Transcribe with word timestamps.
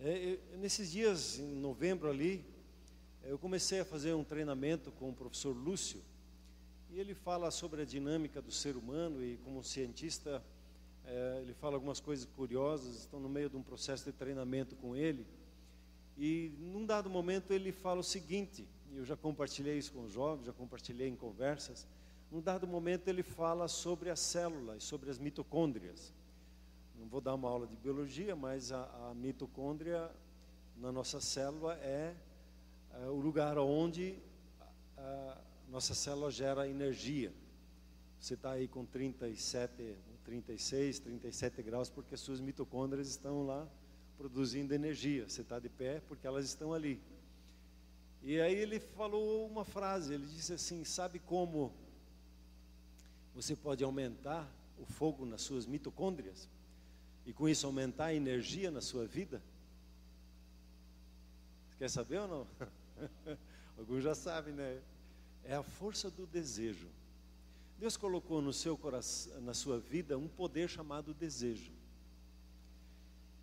É, 0.00 0.38
eu, 0.52 0.58
nesses 0.58 0.92
dias, 0.92 1.40
em 1.40 1.56
novembro 1.56 2.08
ali, 2.08 2.44
eu 3.24 3.36
comecei 3.36 3.80
a 3.80 3.84
fazer 3.84 4.14
um 4.14 4.22
treinamento 4.22 4.92
com 4.92 5.10
o 5.10 5.12
professor 5.12 5.50
Lúcio, 5.50 6.00
e 6.88 7.00
ele 7.00 7.14
fala 7.14 7.50
sobre 7.50 7.82
a 7.82 7.84
dinâmica 7.84 8.40
do 8.40 8.52
ser 8.52 8.76
humano, 8.76 9.24
e 9.24 9.38
como 9.38 9.64
cientista, 9.64 10.40
é, 11.04 11.40
ele 11.42 11.52
fala 11.52 11.74
algumas 11.74 11.98
coisas 11.98 12.26
curiosas, 12.36 12.94
estão 13.00 13.18
no 13.18 13.28
meio 13.28 13.50
de 13.50 13.56
um 13.56 13.62
processo 13.62 14.04
de 14.04 14.12
treinamento 14.12 14.76
com 14.76 14.94
ele, 14.94 15.26
e 16.16 16.52
num 16.60 16.86
dado 16.86 17.10
momento 17.10 17.52
ele 17.52 17.72
fala 17.72 17.98
o 17.98 18.04
seguinte, 18.04 18.68
eu 18.94 19.04
já 19.04 19.16
compartilhei 19.16 19.78
isso 19.78 19.92
com 19.92 20.04
os 20.04 20.12
jovens, 20.12 20.46
já 20.46 20.52
compartilhei 20.52 21.08
em 21.08 21.16
conversas, 21.16 21.88
num 22.30 22.40
dado 22.40 22.68
momento 22.68 23.08
ele 23.08 23.24
fala 23.24 23.66
sobre 23.66 24.10
a 24.10 24.16
célula 24.16 24.76
e 24.76 24.80
sobre 24.80 25.10
as 25.10 25.18
mitocôndrias. 25.18 26.14
Não 26.98 27.06
vou 27.06 27.20
dar 27.20 27.34
uma 27.34 27.48
aula 27.48 27.66
de 27.66 27.76
biologia, 27.76 28.34
mas 28.34 28.72
a, 28.72 28.82
a 29.08 29.14
mitocôndria 29.14 30.10
na 30.76 30.90
nossa 30.90 31.20
célula 31.20 31.74
é, 31.74 32.14
é 33.02 33.06
o 33.06 33.14
lugar 33.14 33.56
onde 33.58 34.16
a, 34.60 34.64
a 34.96 35.70
nossa 35.70 35.94
célula 35.94 36.30
gera 36.30 36.68
energia. 36.68 37.32
Você 38.20 38.34
está 38.34 38.52
aí 38.52 38.66
com 38.66 38.84
37, 38.84 39.96
36, 40.24 40.98
37 40.98 41.62
graus 41.62 41.88
porque 41.88 42.16
suas 42.16 42.40
mitocôndrias 42.40 43.08
estão 43.08 43.46
lá 43.46 43.66
produzindo 44.16 44.74
energia. 44.74 45.28
Você 45.28 45.42
está 45.42 45.60
de 45.60 45.68
pé 45.68 46.02
porque 46.08 46.26
elas 46.26 46.44
estão 46.44 46.74
ali. 46.74 47.00
E 48.22 48.40
aí 48.40 48.54
ele 48.54 48.80
falou 48.80 49.46
uma 49.46 49.64
frase, 49.64 50.14
ele 50.14 50.26
disse 50.26 50.52
assim: 50.52 50.84
Sabe 50.84 51.20
como 51.20 51.72
você 53.34 53.54
pode 53.54 53.84
aumentar 53.84 54.52
o 54.76 54.84
fogo 54.84 55.24
nas 55.24 55.42
suas 55.42 55.64
mitocôndrias? 55.64 56.48
E 57.28 57.32
com 57.34 57.46
isso 57.46 57.66
aumentar 57.66 58.06
a 58.06 58.14
energia 58.14 58.70
na 58.70 58.80
sua 58.80 59.04
vida? 59.06 59.42
Quer 61.78 61.90
saber 61.90 62.20
ou 62.20 62.26
não? 62.26 62.46
Alguns 63.76 64.02
já 64.02 64.14
sabem, 64.14 64.54
né? 64.54 64.80
É 65.44 65.54
a 65.54 65.62
força 65.62 66.10
do 66.10 66.26
desejo. 66.26 66.88
Deus 67.78 67.98
colocou 67.98 68.40
no 68.40 68.50
seu 68.50 68.78
coração, 68.78 69.42
na 69.42 69.52
sua 69.52 69.78
vida, 69.78 70.16
um 70.16 70.26
poder 70.26 70.70
chamado 70.70 71.12
desejo. 71.12 71.70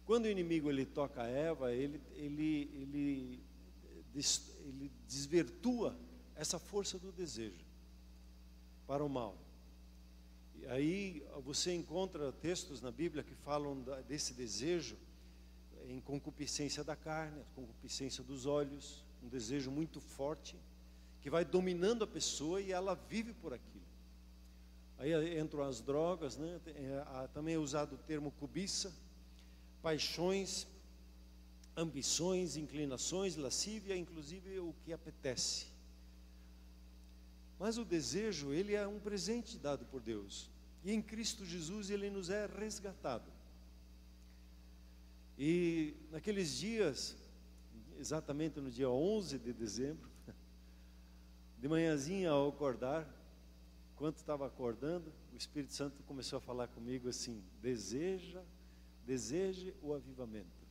Quando 0.04 0.26
o 0.26 0.30
inimigo 0.30 0.68
ele 0.68 0.88
toca 0.88 1.22
a 1.22 1.28
Eva, 1.28 1.72
ele, 1.72 2.02
ele, 2.16 2.72
ele, 2.74 3.40
ele 4.16 4.92
desvirtua 5.08 5.96
essa 6.36 6.58
força 6.58 6.98
do 6.98 7.12
desejo 7.12 7.64
para 8.88 9.06
o 9.06 9.10
mal. 9.10 9.45
E 10.62 10.68
aí 10.68 11.24
você 11.44 11.74
encontra 11.74 12.32
textos 12.32 12.82
na 12.82 12.92
Bíblia 12.92 13.24
que 13.24 13.36
falam 13.36 13.84
desse 14.08 14.34
desejo 14.34 14.98
em 15.88 16.00
concupiscência 16.00 16.84
da 16.84 16.96
carne, 16.96 17.44
concupiscência 17.56 18.24
dos 18.24 18.46
olhos, 18.46 19.04
um 19.24 19.28
desejo 19.28 19.70
muito 19.72 20.00
forte 20.00 20.56
que 21.22 21.30
vai 21.30 21.44
dominando 21.44 22.04
a 22.04 22.08
pessoa 22.08 22.62
e 22.62 22.72
ela 22.72 22.94
vive 22.94 23.34
por 23.34 23.54
aquilo. 23.54 23.84
Aí 24.98 25.40
entram 25.40 25.64
as 25.64 25.82
drogas, 25.82 26.38
né? 26.38 26.60
É, 26.68 27.28
também 27.34 27.56
é 27.56 27.58
usado 27.58 27.96
o 27.96 27.98
termo 27.98 28.32
cobiça, 28.32 28.94
paixões, 29.82 30.68
ambições, 31.76 32.56
inclinações, 32.56 33.36
lascívia, 33.36 33.98
inclusive 33.98 34.60
o 34.60 34.74
que 34.84 34.94
apetece. 34.94 35.75
Mas 37.60 37.78
o 37.78 37.86
desejo, 37.86 38.54
ele 38.54 38.74
é 38.74 38.88
um 38.88 39.00
presente 39.00 39.58
dado 39.58 39.86
por 39.86 40.02
Deus. 40.02 40.50
E 40.84 40.92
em 40.92 41.02
Cristo 41.02 41.46
Jesus 41.46 41.90
ele 41.90 42.10
nos 42.10 42.30
é 42.30 42.46
resgatado. 42.46 43.32
E 45.38 45.94
naqueles 46.12 46.58
dias, 46.58 47.16
exatamente 48.00 48.60
no 48.60 48.70
dia 48.70 48.90
11 48.90 49.38
de 49.40 49.54
dezembro, 49.54 50.10
de 51.60 51.68
manhãzinha 51.68 52.32
ao 52.32 52.50
acordar, 52.50 53.08
enquanto 53.94 54.18
estava 54.18 54.46
acordando, 54.46 55.12
o 55.34 55.38
Espírito 55.38 55.74
Santo 55.74 56.04
começou 56.04 56.38
a 56.38 56.42
falar 56.42 56.68
comigo 56.68 57.10
assim: 57.10 57.44
deseja 57.62 58.42
deseje 59.06 59.74
o 59.82 59.94
avivamento. 59.94 60.65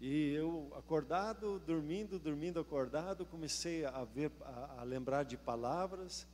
E 0.00 0.32
eu, 0.32 0.72
acordado, 0.76 1.58
dormindo, 1.60 2.18
dormindo, 2.18 2.60
acordado, 2.60 3.26
comecei 3.26 3.84
a 3.84 4.04
ver, 4.04 4.30
a, 4.42 4.80
a, 4.80 4.84
lembrar 4.84 5.24
de 5.24 5.36
palavras, 5.36 6.26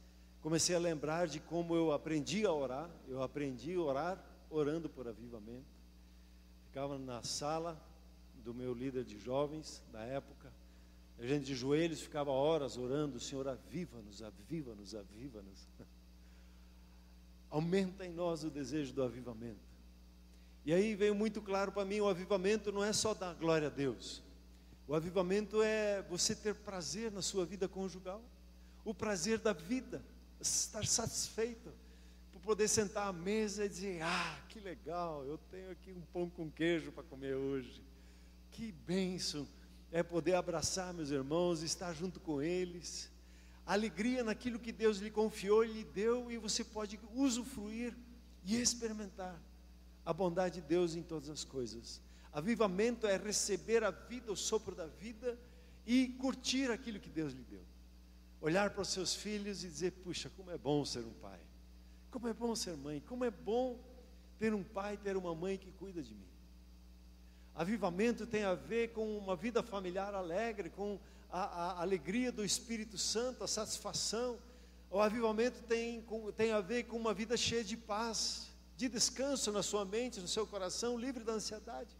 comecei 0.43 0.77
a 0.77 0.79
lembrar 0.79 1.27
de 1.27 1.41
como 1.41 1.75
eu 1.75 1.91
aprendi 1.91 2.45
a 2.45 2.53
orar. 2.53 2.91
Eu 3.09 3.23
aprendi 3.23 3.75
a 3.75 3.81
orar 3.81 4.25
orando 4.51 4.89
por 4.89 5.09
avivamento. 5.09 5.65
Ficava 6.67 6.99
na 6.99 7.23
sala 7.23 7.81
do 8.45 8.53
meu 8.53 8.75
líder 8.75 9.05
de 9.05 9.19
jovens 9.19 9.83
da 9.91 10.05
época. 10.05 10.53
A 11.19 11.27
gente 11.27 11.47
de 11.47 11.55
joelhos 11.55 12.03
ficava 12.03 12.31
horas 12.31 12.77
orando, 12.77 13.19
Senhor, 13.19 13.49
aviva-nos, 13.49 14.23
aviva-nos, 14.23 14.95
aviva-nos. 14.95 15.69
Aumenta 17.49 18.05
em 18.05 18.13
nós 18.13 18.45
o 18.45 18.51
desejo 18.51 18.93
do 18.93 19.03
avivamento. 19.03 19.74
E 20.65 20.73
aí 20.73 20.95
veio 20.95 21.15
muito 21.15 21.43
claro 21.43 21.71
para 21.71 21.85
mim: 21.85 22.01
o 22.01 22.09
avivamento 22.09 22.73
não 22.73 22.83
é 22.83 22.93
só 22.93 23.13
dar 23.13 23.35
glória 23.35 23.69
a 23.69 23.71
Deus. 23.71 24.23
O 24.87 24.95
avivamento 24.95 25.63
é 25.63 26.03
você 26.03 26.35
ter 26.35 26.55
prazer 26.55 27.11
na 27.11 27.23
sua 27.23 27.45
vida 27.45 27.69
conjugal, 27.69 28.23
o 28.85 28.95
prazer 28.95 29.39
da 29.39 29.53
vida, 29.53 30.03
estar 30.41 30.85
satisfeito, 30.87 31.73
por 32.33 32.41
poder 32.41 32.69
sentar 32.69 33.09
à 33.09 33.13
mesa 33.13 33.65
e 33.65 33.69
dizer: 33.69 34.03
Ah, 34.03 34.39
que 34.49 34.59
legal, 34.59 35.25
eu 35.25 35.39
tenho 35.51 35.71
aqui 35.71 35.93
um 35.93 36.01
pão 36.13 36.31
com 36.31 36.51
queijo 36.51 36.93
para 36.93 37.03
comer 37.03 37.35
hoje. 37.35 37.83
Que 38.51 38.73
bênção 38.73 39.47
é 39.93 40.03
poder 40.03 40.35
abraçar 40.35 40.95
meus 40.95 41.11
irmãos, 41.11 41.63
estar 41.63 41.93
junto 41.93 42.21
com 42.21 42.41
eles. 42.41 43.11
Alegria 43.67 44.23
naquilo 44.23 44.59
que 44.59 44.73
Deus 44.73 44.99
lhe 44.99 45.11
confiou 45.11 45.63
lhe 45.63 45.85
deu, 45.85 46.31
e 46.31 46.39
você 46.39 46.63
pode 46.63 46.99
usufruir 47.15 47.95
e 48.45 48.61
experimentar 48.61 49.41
a 50.05 50.13
bondade 50.13 50.61
de 50.61 50.67
Deus 50.67 50.95
em 50.95 51.03
todas 51.03 51.31
as 51.31 51.45
coisas. 51.45 52.01
Avivamento 52.33 53.07
é 53.07 53.17
receber 53.17 53.85
a 53.85 53.91
vida, 53.91 54.33
o 54.33 54.37
sopro 54.37 54.75
da 54.75 54.87
vida 54.87 55.39
e 55.87 56.09
curtir 56.09 56.71
aquilo 56.71 56.99
que 56.99 57.09
Deus 57.09 57.33
lhe 57.33 57.45
deu. 57.45 57.63
Olhar 58.41 58.71
para 58.71 58.83
os 58.83 58.89
seus 58.89 59.15
filhos 59.15 59.65
e 59.65 59.69
dizer: 59.69 59.93
puxa, 59.93 60.31
como 60.37 60.51
é 60.51 60.59
bom 60.59 60.85
ser 60.85 61.05
um 61.05 61.13
pai, 61.15 61.41
como 62.11 62.29
é 62.29 62.35
bom 62.35 62.55
ser 62.55 62.77
mãe, 62.77 63.01
como 63.07 63.25
é 63.25 63.31
bom 63.31 63.79
ter 64.39 64.53
um 64.53 64.63
pai, 64.63 64.97
ter 64.97 65.17
uma 65.17 65.35
mãe 65.35 65.57
que 65.57 65.71
cuida 65.73 66.03
de 66.03 66.15
mim. 66.15 66.29
Avivamento 67.55 68.27
tem 68.27 68.43
a 68.43 68.55
ver 68.55 68.93
com 68.93 69.17
uma 69.17 69.37
vida 69.37 69.63
familiar 69.63 70.13
alegre, 70.13 70.69
com 70.71 70.99
a, 71.31 71.43
a 71.43 71.81
alegria 71.83 72.33
do 72.33 72.45
Espírito 72.45 72.99
Santo, 72.99 73.45
a 73.45 73.49
satisfação. 73.49 74.39
O 74.91 75.01
avivamento 75.01 75.63
tem, 75.63 76.05
tem 76.37 76.53
a 76.53 76.61
ver 76.61 76.85
com 76.85 76.97
uma 76.97 77.15
vida 77.15 77.37
cheia 77.37 77.63
de 77.63 77.77
paz, 77.77 78.51
de 78.77 78.89
descanso 78.89 79.53
na 79.53 79.63
sua 79.63 79.85
mente, 79.85 80.21
no 80.21 80.29
seu 80.29 80.47
coração, 80.47 80.99
livre 80.99 81.23
da 81.23 81.33
ansiedade. 81.33 81.97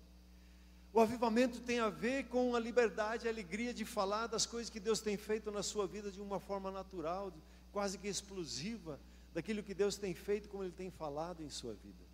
O 0.93 1.01
avivamento 1.01 1.61
tem 1.61 1.81
a 1.81 1.89
ver 1.89 2.29
com 2.29 2.55
a 2.55 2.61
liberdade, 2.61 3.27
a 3.27 3.31
alegria 3.31 3.75
de 3.75 3.85
falar 3.85 4.29
das 4.29 4.47
coisas 4.47 4.71
que 4.71 4.79
Deus 4.79 5.01
tem 5.01 5.17
feito 5.17 5.51
na 5.51 5.63
sua 5.63 5.87
vida 5.87 6.11
de 6.11 6.21
uma 6.21 6.39
forma 6.39 6.71
natural, 6.71 7.33
quase 7.73 7.99
que 7.99 8.07
explosiva, 8.07 9.01
daquilo 9.33 9.63
que 9.63 9.75
Deus 9.75 9.97
tem 9.97 10.15
feito, 10.15 10.49
como 10.49 10.63
Ele 10.63 10.73
tem 10.73 10.91
falado 10.91 11.43
em 11.43 11.51
sua 11.51 11.75
vida. 11.75 12.05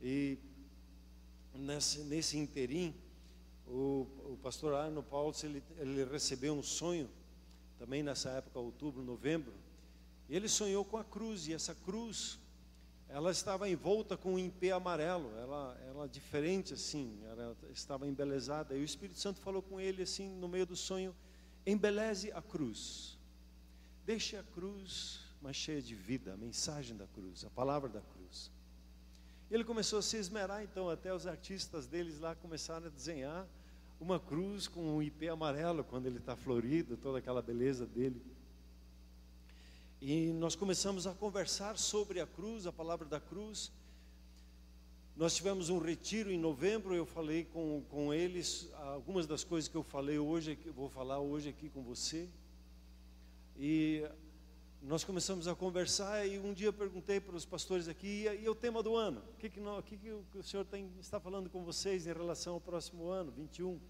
E 0.00 0.38
nesse, 1.54 2.00
nesse 2.00 2.38
interim, 2.38 2.94
o, 3.66 4.06
o 4.24 4.38
pastor 4.42 4.74
Arno 4.74 5.02
Paulo, 5.02 5.34
ele, 5.42 5.62
ele 5.76 6.04
recebeu 6.04 6.54
um 6.54 6.62
sonho, 6.62 7.08
também 7.78 8.02
nessa 8.02 8.30
época, 8.30 8.58
outubro, 8.58 9.02
novembro, 9.02 9.52
e 10.28 10.34
ele 10.34 10.48
sonhou 10.48 10.84
com 10.84 10.96
a 10.96 11.04
cruz, 11.04 11.46
e 11.48 11.52
essa 11.52 11.74
cruz 11.74 12.38
ela 13.14 13.30
estava 13.30 13.68
envolta 13.68 14.16
com 14.16 14.34
um 14.34 14.38
impê 14.40 14.72
amarelo, 14.72 15.30
ela, 15.38 15.80
ela 15.86 16.08
diferente 16.08 16.74
assim, 16.74 17.16
ela 17.30 17.56
estava 17.72 18.08
embelezada. 18.08 18.74
E 18.74 18.80
o 18.80 18.84
Espírito 18.84 19.20
Santo 19.20 19.38
falou 19.38 19.62
com 19.62 19.80
ele 19.80 20.02
assim, 20.02 20.28
no 20.28 20.48
meio 20.48 20.66
do 20.66 20.74
sonho: 20.74 21.14
embeleze 21.64 22.32
a 22.32 22.42
cruz, 22.42 23.16
deixe 24.04 24.36
a 24.36 24.42
cruz 24.42 25.20
mais 25.40 25.54
cheia 25.54 25.80
de 25.80 25.94
vida, 25.94 26.34
a 26.34 26.36
mensagem 26.36 26.96
da 26.96 27.06
cruz, 27.06 27.44
a 27.44 27.50
palavra 27.50 27.88
da 27.88 28.00
cruz. 28.00 28.50
Ele 29.48 29.62
começou 29.62 30.00
a 30.00 30.02
se 30.02 30.16
esmerar, 30.16 30.64
então, 30.64 30.90
até 30.90 31.14
os 31.14 31.24
artistas 31.24 31.86
deles 31.86 32.18
lá 32.18 32.34
começaram 32.34 32.88
a 32.88 32.90
desenhar 32.90 33.46
uma 34.00 34.18
cruz 34.18 34.66
com 34.66 34.96
um 34.96 35.00
IP 35.00 35.28
amarelo, 35.28 35.84
quando 35.84 36.06
ele 36.06 36.18
está 36.18 36.34
florido, 36.34 36.96
toda 36.96 37.18
aquela 37.18 37.40
beleza 37.40 37.86
dele. 37.86 38.20
E 40.06 40.34
nós 40.34 40.54
começamos 40.54 41.06
a 41.06 41.14
conversar 41.14 41.78
sobre 41.78 42.20
a 42.20 42.26
cruz, 42.26 42.66
a 42.66 42.72
palavra 42.72 43.06
da 43.06 43.18
cruz. 43.18 43.72
Nós 45.16 45.34
tivemos 45.34 45.70
um 45.70 45.78
retiro 45.78 46.30
em 46.30 46.38
novembro, 46.38 46.94
eu 46.94 47.06
falei 47.06 47.46
com, 47.46 47.82
com 47.88 48.12
eles 48.12 48.68
algumas 48.74 49.26
das 49.26 49.42
coisas 49.44 49.66
que 49.66 49.74
eu 49.74 49.82
falei 49.82 50.18
hoje, 50.18 50.56
que 50.56 50.68
eu 50.68 50.74
vou 50.74 50.90
falar 50.90 51.20
hoje 51.20 51.48
aqui 51.48 51.70
com 51.70 51.82
você. 51.82 52.28
E 53.56 54.06
nós 54.82 55.02
começamos 55.04 55.48
a 55.48 55.54
conversar 55.54 56.28
e 56.28 56.38
um 56.38 56.52
dia 56.52 56.66
eu 56.66 56.74
perguntei 56.74 57.18
para 57.18 57.34
os 57.34 57.46
pastores 57.46 57.88
aqui, 57.88 58.26
e, 58.26 58.42
e 58.42 58.46
o 58.46 58.54
tema 58.54 58.82
do 58.82 58.94
ano? 58.94 59.22
O 59.32 59.36
que, 59.38 59.48
que, 59.48 59.58
não, 59.58 59.78
o, 59.78 59.82
que, 59.82 59.96
que 59.96 60.10
o 60.10 60.42
senhor 60.42 60.66
tem, 60.66 60.86
está 61.00 61.18
falando 61.18 61.48
com 61.48 61.64
vocês 61.64 62.06
em 62.06 62.12
relação 62.12 62.52
ao 62.52 62.60
próximo 62.60 63.08
ano, 63.08 63.32
21? 63.32 63.80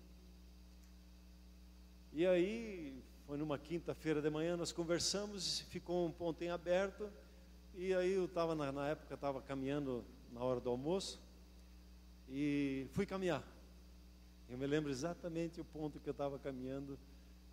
E 2.13 2.25
aí, 2.25 3.03
foi 3.27 3.39
numa 3.39 3.59
quinta-feira 3.59 4.21
de 4.21 4.29
manhã, 4.29 4.55
nós 4.57 4.71
conversamos, 4.71 5.61
ficou 5.71 6.07
um 6.07 6.13
ponto 6.13 6.43
em 6.43 6.51
aberto, 6.51 7.11
e 7.75 7.95
aí 7.95 8.13
eu 8.13 8.27
estava, 8.27 8.55
na, 8.55 8.71
na 8.71 8.89
época, 8.89 9.15
estava 9.15 9.41
caminhando 9.41 10.05
na 10.31 10.41
hora 10.41 10.61
do 10.61 10.69
almoço, 10.69 11.19
e 12.29 12.87
fui 12.93 13.07
caminhar. 13.07 13.43
Eu 14.49 14.59
me 14.59 14.67
lembro 14.67 14.91
exatamente 14.91 15.59
o 15.59 15.65
ponto 15.65 15.99
que 15.99 16.09
eu 16.09 16.13
estava 16.13 16.39
caminhando, 16.39 16.99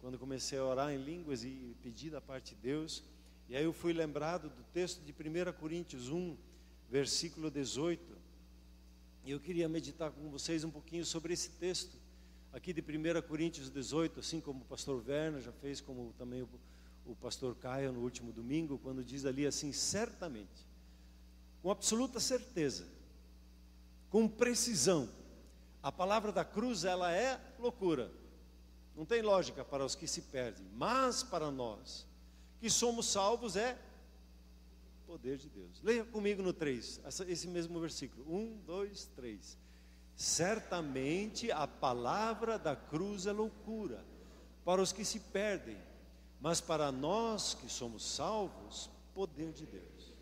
quando 0.01 0.19
comecei 0.19 0.59
a 0.59 0.65
orar 0.65 0.91
em 0.91 0.97
línguas 0.97 1.45
e 1.45 1.75
pedir 1.81 2.09
da 2.09 2.19
parte 2.19 2.53
de 2.53 2.61
Deus, 2.61 3.01
e 3.47 3.55
aí 3.55 3.63
eu 3.63 3.71
fui 3.71 3.93
lembrado 3.93 4.49
do 4.49 4.63
texto 4.73 5.01
de 5.01 5.13
1 5.13 5.53
Coríntios 5.53 6.09
1, 6.09 6.35
versículo 6.89 7.49
18, 7.49 8.17
e 9.23 9.31
eu 9.31 9.39
queria 9.39 9.69
meditar 9.69 10.11
com 10.11 10.29
vocês 10.29 10.65
um 10.65 10.71
pouquinho 10.71 11.05
sobre 11.05 11.31
esse 11.33 11.51
texto 11.51 12.00
aqui 12.53 12.73
de 12.73 12.81
1 12.81 13.21
Coríntios 13.27 13.69
18, 13.69 14.19
assim 14.19 14.41
como 14.41 14.61
o 14.61 14.65
pastor 14.65 15.03
Werner 15.07 15.41
já 15.41 15.51
fez, 15.51 15.79
como 15.79 16.13
também 16.17 16.41
o, 16.41 16.49
o 17.05 17.15
pastor 17.15 17.55
Caio 17.55 17.91
no 17.91 18.01
último 18.01 18.31
domingo, 18.31 18.77
quando 18.77 19.03
diz 19.03 19.25
ali 19.25 19.45
assim: 19.45 19.71
certamente, 19.71 20.67
com 21.61 21.71
absoluta 21.71 22.19
certeza, 22.19 22.87
com 24.09 24.27
precisão, 24.27 25.09
a 25.81 25.91
palavra 25.91 26.31
da 26.31 26.43
cruz 26.43 26.83
ela 26.83 27.11
é 27.11 27.39
loucura, 27.57 28.11
não 28.95 29.05
tem 29.05 29.21
lógica 29.21 29.63
para 29.63 29.85
os 29.85 29.95
que 29.95 30.07
se 30.07 30.23
perdem, 30.23 30.65
mas 30.73 31.23
para 31.23 31.49
nós 31.49 32.05
que 32.59 32.69
somos 32.69 33.07
salvos 33.07 33.55
é 33.55 33.77
poder 35.07 35.37
de 35.37 35.49
Deus. 35.49 35.81
Leia 35.81 36.05
comigo 36.05 36.43
no 36.43 36.53
3, 36.53 37.01
esse 37.27 37.47
mesmo 37.47 37.79
versículo: 37.79 38.23
1, 38.33 38.59
2, 38.65 39.05
3. 39.15 39.57
Certamente 40.15 41.51
a 41.51 41.67
palavra 41.67 42.59
da 42.59 42.75
cruz 42.75 43.25
é 43.25 43.31
loucura 43.31 44.05
para 44.63 44.81
os 44.81 44.91
que 44.91 45.03
se 45.03 45.19
perdem, 45.19 45.77
mas 46.39 46.61
para 46.61 46.91
nós 46.91 47.53
que 47.53 47.69
somos 47.69 48.03
salvos, 48.03 48.89
poder 49.13 49.51
de 49.53 49.65
Deus. 49.65 50.13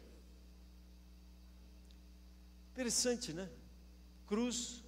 Interessante, 2.72 3.34
né? 3.34 3.50
Cruz 4.26 4.84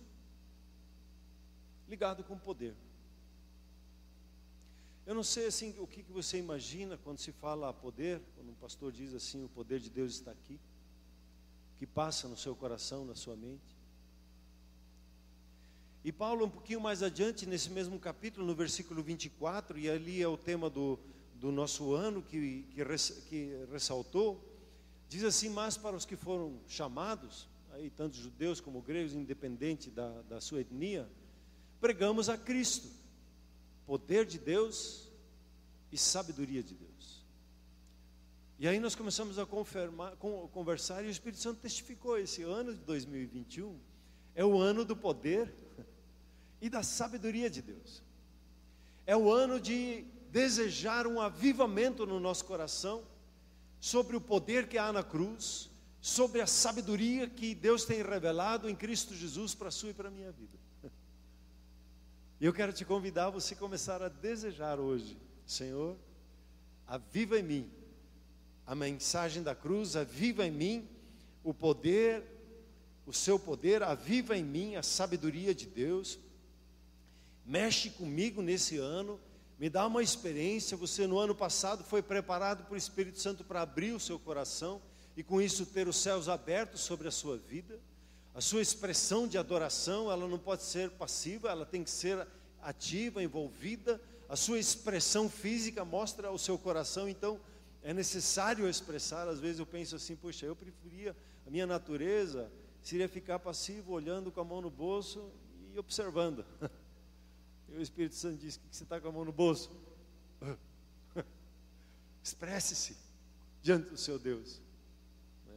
ligado 1.87 2.23
com 2.23 2.37
poder. 2.37 2.73
Eu 5.05 5.13
não 5.13 5.23
sei 5.23 5.47
assim 5.47 5.77
o 5.77 5.85
que 5.85 6.03
você 6.03 6.37
imagina 6.37 6.97
quando 6.97 7.17
se 7.17 7.33
fala 7.33 7.73
poder, 7.73 8.21
quando 8.35 8.49
um 8.49 8.55
pastor 8.55 8.93
diz 8.93 9.13
assim, 9.13 9.43
o 9.43 9.49
poder 9.49 9.79
de 9.79 9.89
Deus 9.89 10.13
está 10.13 10.31
aqui, 10.31 10.57
que 11.77 11.85
passa 11.85 12.29
no 12.29 12.37
seu 12.37 12.55
coração, 12.55 13.03
na 13.03 13.15
sua 13.15 13.35
mente. 13.35 13.80
E 16.03 16.11
Paulo, 16.11 16.45
um 16.45 16.49
pouquinho 16.49 16.81
mais 16.81 17.03
adiante, 17.03 17.45
nesse 17.45 17.69
mesmo 17.69 17.99
capítulo, 17.99 18.45
no 18.45 18.55
versículo 18.55 19.03
24, 19.03 19.77
e 19.77 19.87
ali 19.87 20.19
é 20.19 20.27
o 20.27 20.35
tema 20.35 20.67
do, 20.67 20.97
do 21.35 21.51
nosso 21.51 21.93
ano 21.93 22.23
que, 22.23 22.65
que, 22.73 22.83
que 23.29 23.65
ressaltou, 23.71 24.43
diz 25.07 25.23
assim: 25.23 25.47
Mas 25.49 25.77
para 25.77 25.95
os 25.95 26.03
que 26.03 26.15
foram 26.15 26.59
chamados, 26.67 27.47
aí 27.69 27.91
tanto 27.91 28.15
judeus 28.15 28.59
como 28.59 28.81
gregos, 28.81 29.13
independente 29.13 29.91
da, 29.91 30.09
da 30.23 30.41
sua 30.41 30.61
etnia, 30.61 31.07
pregamos 31.79 32.29
a 32.29 32.37
Cristo, 32.37 32.89
poder 33.85 34.25
de 34.25 34.39
Deus 34.39 35.07
e 35.91 35.99
sabedoria 35.99 36.63
de 36.63 36.73
Deus. 36.73 37.23
E 38.57 38.67
aí 38.67 38.79
nós 38.79 38.95
começamos 38.95 39.37
a 39.37 39.45
confirmar, 39.45 40.15
conversar 40.15 41.03
e 41.03 41.07
o 41.07 41.11
Espírito 41.11 41.43
Santo 41.43 41.61
testificou: 41.61 42.17
esse 42.17 42.41
ano 42.41 42.73
de 42.73 42.81
2021 42.85 43.79
é 44.33 44.43
o 44.43 44.57
ano 44.57 44.83
do 44.83 44.95
poder 44.95 45.60
e 46.61 46.69
da 46.69 46.83
sabedoria 46.83 47.49
de 47.49 47.61
Deus. 47.61 48.03
É 49.05 49.17
o 49.17 49.31
ano 49.31 49.59
de 49.59 50.05
desejar 50.31 51.07
um 51.07 51.19
avivamento 51.19 52.05
no 52.05 52.19
nosso 52.19 52.45
coração 52.45 53.03
sobre 53.79 54.15
o 54.15 54.21
poder 54.21 54.67
que 54.69 54.77
há 54.77 54.93
na 54.93 55.03
cruz, 55.03 55.69
sobre 55.99 56.39
a 56.39 56.47
sabedoria 56.47 57.27
que 57.27 57.55
Deus 57.55 57.83
tem 57.83 58.01
revelado 58.03 58.69
em 58.69 58.75
Cristo 58.75 59.15
Jesus 59.15 59.55
para 59.55 59.69
a 59.69 59.71
sua 59.71 59.89
e 59.89 59.93
para 59.93 60.07
a 60.07 60.11
minha 60.11 60.31
vida. 60.31 60.57
Eu 62.39 62.53
quero 62.53 62.71
te 62.71 62.85
convidar 62.85 63.25
a 63.25 63.29
você 63.31 63.55
começar 63.55 64.01
a 64.01 64.07
desejar 64.07 64.79
hoje, 64.79 65.17
Senhor, 65.45 65.97
aviva 66.87 67.39
em 67.39 67.43
mim 67.43 67.71
a 68.65 68.73
mensagem 68.73 69.43
da 69.43 69.53
cruz, 69.53 69.95
aviva 69.95 70.45
em 70.45 70.51
mim 70.51 70.87
o 71.43 71.53
poder, 71.53 72.23
o 73.05 73.13
seu 73.13 73.37
poder, 73.37 73.83
aviva 73.83 74.37
em 74.37 74.43
mim 74.43 74.75
a 74.75 74.83
sabedoria 74.83 75.53
de 75.53 75.65
Deus 75.65 76.19
mexe 77.51 77.89
comigo 77.89 78.41
nesse 78.41 78.77
ano, 78.77 79.19
me 79.59 79.69
dá 79.69 79.85
uma 79.85 80.01
experiência. 80.01 80.77
Você 80.77 81.05
no 81.05 81.19
ano 81.19 81.35
passado 81.35 81.83
foi 81.83 82.01
preparado 82.01 82.63
por 82.63 82.77
Espírito 82.77 83.19
Santo 83.19 83.43
para 83.43 83.61
abrir 83.61 83.91
o 83.91 83.99
seu 83.99 84.17
coração 84.17 84.81
e 85.17 85.21
com 85.21 85.41
isso 85.41 85.65
ter 85.65 85.85
os 85.85 85.97
céus 85.97 86.29
abertos 86.29 86.79
sobre 86.79 87.09
a 87.09 87.11
sua 87.11 87.37
vida. 87.37 87.77
A 88.33 88.39
sua 88.39 88.61
expressão 88.61 89.27
de 89.27 89.37
adoração, 89.37 90.09
ela 90.09 90.25
não 90.25 90.39
pode 90.39 90.63
ser 90.63 90.91
passiva, 90.91 91.49
ela 91.49 91.65
tem 91.65 91.83
que 91.83 91.89
ser 91.89 92.25
ativa, 92.61 93.21
envolvida. 93.21 93.99
A 94.29 94.37
sua 94.37 94.57
expressão 94.57 95.29
física 95.29 95.83
mostra 95.83 96.31
o 96.31 96.39
seu 96.39 96.57
coração, 96.57 97.09
então 97.09 97.37
é 97.83 97.93
necessário 97.93 98.69
expressar. 98.69 99.27
Às 99.27 99.41
vezes 99.41 99.59
eu 99.59 99.65
penso 99.65 99.97
assim, 99.97 100.15
puxa, 100.15 100.45
eu 100.45 100.55
preferia 100.55 101.13
a 101.45 101.49
minha 101.51 101.67
natureza 101.67 102.49
seria 102.81 103.07
ficar 103.07 103.39
passivo, 103.39 103.93
olhando 103.93 104.31
com 104.31 104.41
a 104.41 104.43
mão 104.43 104.61
no 104.61 104.69
bolso 104.69 105.31
e 105.73 105.77
observando. 105.77 106.45
O 107.81 107.83
Espírito 107.83 108.13
Santo 108.13 108.37
diz: 108.37 108.57
que 108.57 108.63
você 108.75 108.83
está 108.83 109.01
com 109.01 109.07
a 109.07 109.11
mão 109.11 109.25
no 109.25 109.31
bolso? 109.31 109.71
Expresse-se 112.23 112.95
diante 113.59 113.89
do 113.89 113.97
seu 113.97 114.19
Deus. 114.19 114.61
Né? 115.47 115.55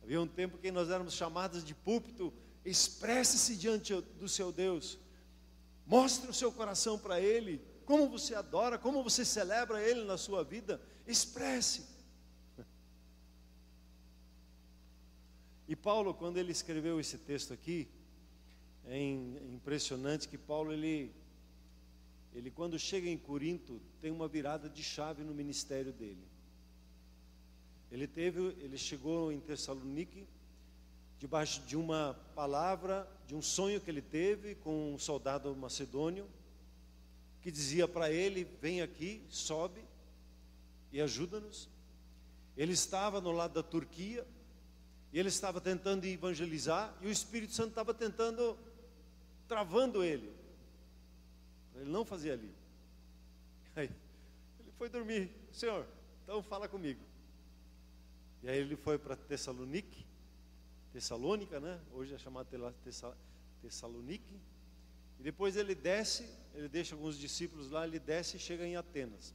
Havia 0.00 0.20
um 0.20 0.28
tempo 0.28 0.58
que 0.58 0.70
nós 0.70 0.90
éramos 0.90 1.14
chamados 1.14 1.64
de 1.64 1.74
púlpito, 1.74 2.32
expresse-se 2.64 3.56
diante 3.56 4.00
do 4.00 4.28
seu 4.28 4.52
Deus. 4.52 4.96
Mostre 5.84 6.30
o 6.30 6.34
seu 6.34 6.52
coração 6.52 6.96
para 7.00 7.20
Ele, 7.20 7.60
como 7.84 8.08
você 8.08 8.36
adora, 8.36 8.78
como 8.78 9.02
você 9.02 9.24
celebra 9.24 9.82
Ele 9.82 10.04
na 10.04 10.16
sua 10.16 10.44
vida. 10.44 10.80
Expresse. 11.04 11.84
E 15.66 15.74
Paulo, 15.74 16.14
quando 16.14 16.36
ele 16.36 16.52
escreveu 16.52 17.00
esse 17.00 17.18
texto 17.18 17.52
aqui, 17.52 17.88
é 18.84 18.96
impressionante 19.00 20.28
que 20.28 20.38
Paulo 20.38 20.72
ele 20.72 21.12
ele 22.36 22.50
quando 22.50 22.78
chega 22.78 23.08
em 23.08 23.16
Corinto, 23.16 23.80
tem 23.98 24.10
uma 24.10 24.28
virada 24.28 24.68
de 24.68 24.82
chave 24.82 25.24
no 25.24 25.32
ministério 25.32 25.90
dele. 25.90 26.22
Ele 27.90 28.06
teve, 28.06 28.54
ele 28.60 28.76
chegou 28.76 29.32
em 29.32 29.40
Tessalonique 29.40 30.28
debaixo 31.18 31.62
de 31.62 31.78
uma 31.78 32.12
palavra, 32.34 33.08
de 33.26 33.34
um 33.34 33.40
sonho 33.40 33.80
que 33.80 33.90
ele 33.90 34.02
teve 34.02 34.54
com 34.56 34.92
um 34.92 34.98
soldado 34.98 35.56
macedônio 35.56 36.28
que 37.40 37.50
dizia 37.50 37.88
para 37.88 38.12
ele: 38.12 38.44
"Vem 38.60 38.82
aqui, 38.82 39.22
sobe 39.30 39.82
e 40.92 41.00
ajuda-nos". 41.00 41.70
Ele 42.54 42.74
estava 42.74 43.18
no 43.18 43.32
lado 43.32 43.54
da 43.54 43.62
Turquia 43.62 44.26
e 45.10 45.18
ele 45.18 45.30
estava 45.30 45.58
tentando 45.58 46.04
evangelizar 46.04 46.94
e 47.00 47.06
o 47.06 47.10
Espírito 47.10 47.54
Santo 47.54 47.70
estava 47.70 47.94
tentando 47.94 48.58
travando 49.48 50.04
ele. 50.04 50.35
Ele 51.76 51.90
não 51.90 52.04
fazia 52.04 52.32
ali. 52.32 52.52
Aí, 53.74 53.90
ele 54.60 54.72
foi 54.78 54.88
dormir. 54.88 55.30
Senhor, 55.52 55.86
então 56.22 56.42
fala 56.42 56.68
comigo. 56.68 57.00
E 58.42 58.48
aí 58.48 58.58
ele 58.58 58.76
foi 58.76 58.98
para 58.98 59.16
Tessalonique, 59.16 60.06
Tessalônica, 60.92 61.58
né? 61.60 61.80
Hoje 61.92 62.14
é 62.14 62.18
chamado 62.18 62.48
Tessalonique. 63.60 64.34
E 65.18 65.22
depois 65.22 65.56
ele 65.56 65.74
desce, 65.74 66.28
ele 66.54 66.68
deixa 66.68 66.94
alguns 66.94 67.18
discípulos 67.18 67.70
lá, 67.70 67.86
ele 67.86 67.98
desce 67.98 68.36
e 68.36 68.40
chega 68.40 68.66
em 68.66 68.76
Atenas. 68.76 69.34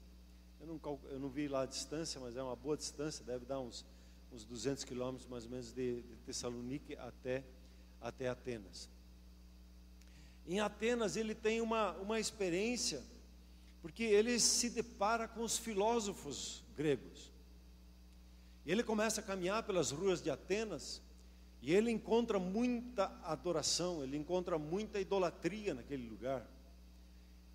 Eu 0.60 0.68
não, 0.68 1.00
eu 1.10 1.20
não 1.20 1.30
vi 1.30 1.48
lá 1.48 1.64
a 1.64 1.66
distância, 1.66 2.22
mas 2.22 2.38
é 2.38 2.44
uma 2.44 2.56
boa 2.56 2.78
distância, 2.78 3.26
deve 3.26 3.46
dar 3.46 3.60
uns, 3.60 3.86
uns 4.32 4.46
200 4.46 4.84
quilômetros 4.84 5.28
mais 5.28 5.46
ou 5.46 5.52
menos 5.52 5.74
de, 5.74 6.04
de 6.04 6.16
Tessalonique 6.18 6.96
até, 6.96 7.44
até 8.00 8.30
Atenas. 8.30 8.90
Em 10.48 10.60
Atenas 10.60 11.16
ele 11.16 11.36
tem 11.36 11.62
uma, 11.62 11.92
uma 11.94 12.20
experiência, 12.20 13.04
porque 13.82 14.04
ele 14.04 14.40
se 14.40 14.70
depara 14.70 15.28
com 15.28 15.42
os 15.42 15.58
filósofos 15.58 16.64
gregos. 16.76 17.32
Ele 18.66 18.84
começa 18.84 19.22
a 19.22 19.24
caminhar 19.24 19.64
pelas 19.64 19.92
ruas 19.92 20.22
de 20.22 20.30
Atenas 20.30 21.02
e 21.62 21.74
ele 21.74 21.92
encontra 21.92 22.40
muita 22.40 23.06
adoração, 23.24 24.04
ele 24.04 24.18
encontra 24.18 24.58
muita 24.58 25.00
idolatria 25.00 25.74
naquele 25.74 26.08
lugar. 26.08 26.46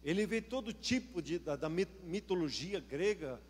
Ele 0.02 0.24
vê 0.26 0.40
todo 0.40 0.72
tipo 0.72 1.20
de, 1.20 1.38
da, 1.38 1.56
da 1.56 1.68
mitologia 1.68 2.78
grega 2.78 3.40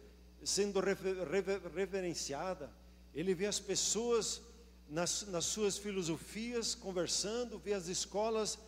sendo 0.43 0.81
rever, 0.81 1.29
rever, 1.29 1.61
reverenciada, 1.75 2.71
ele 3.15 3.35
vê 3.35 3.47
as 3.47 3.59
pessoas 3.59 4.41
nas, 4.89 5.27
nas 5.27 5.45
suas 5.45 5.77
filosofias 5.77 6.75
conversando, 6.75 7.59
vê 7.59 7.73
as 7.73 7.89
escolas 7.89 8.59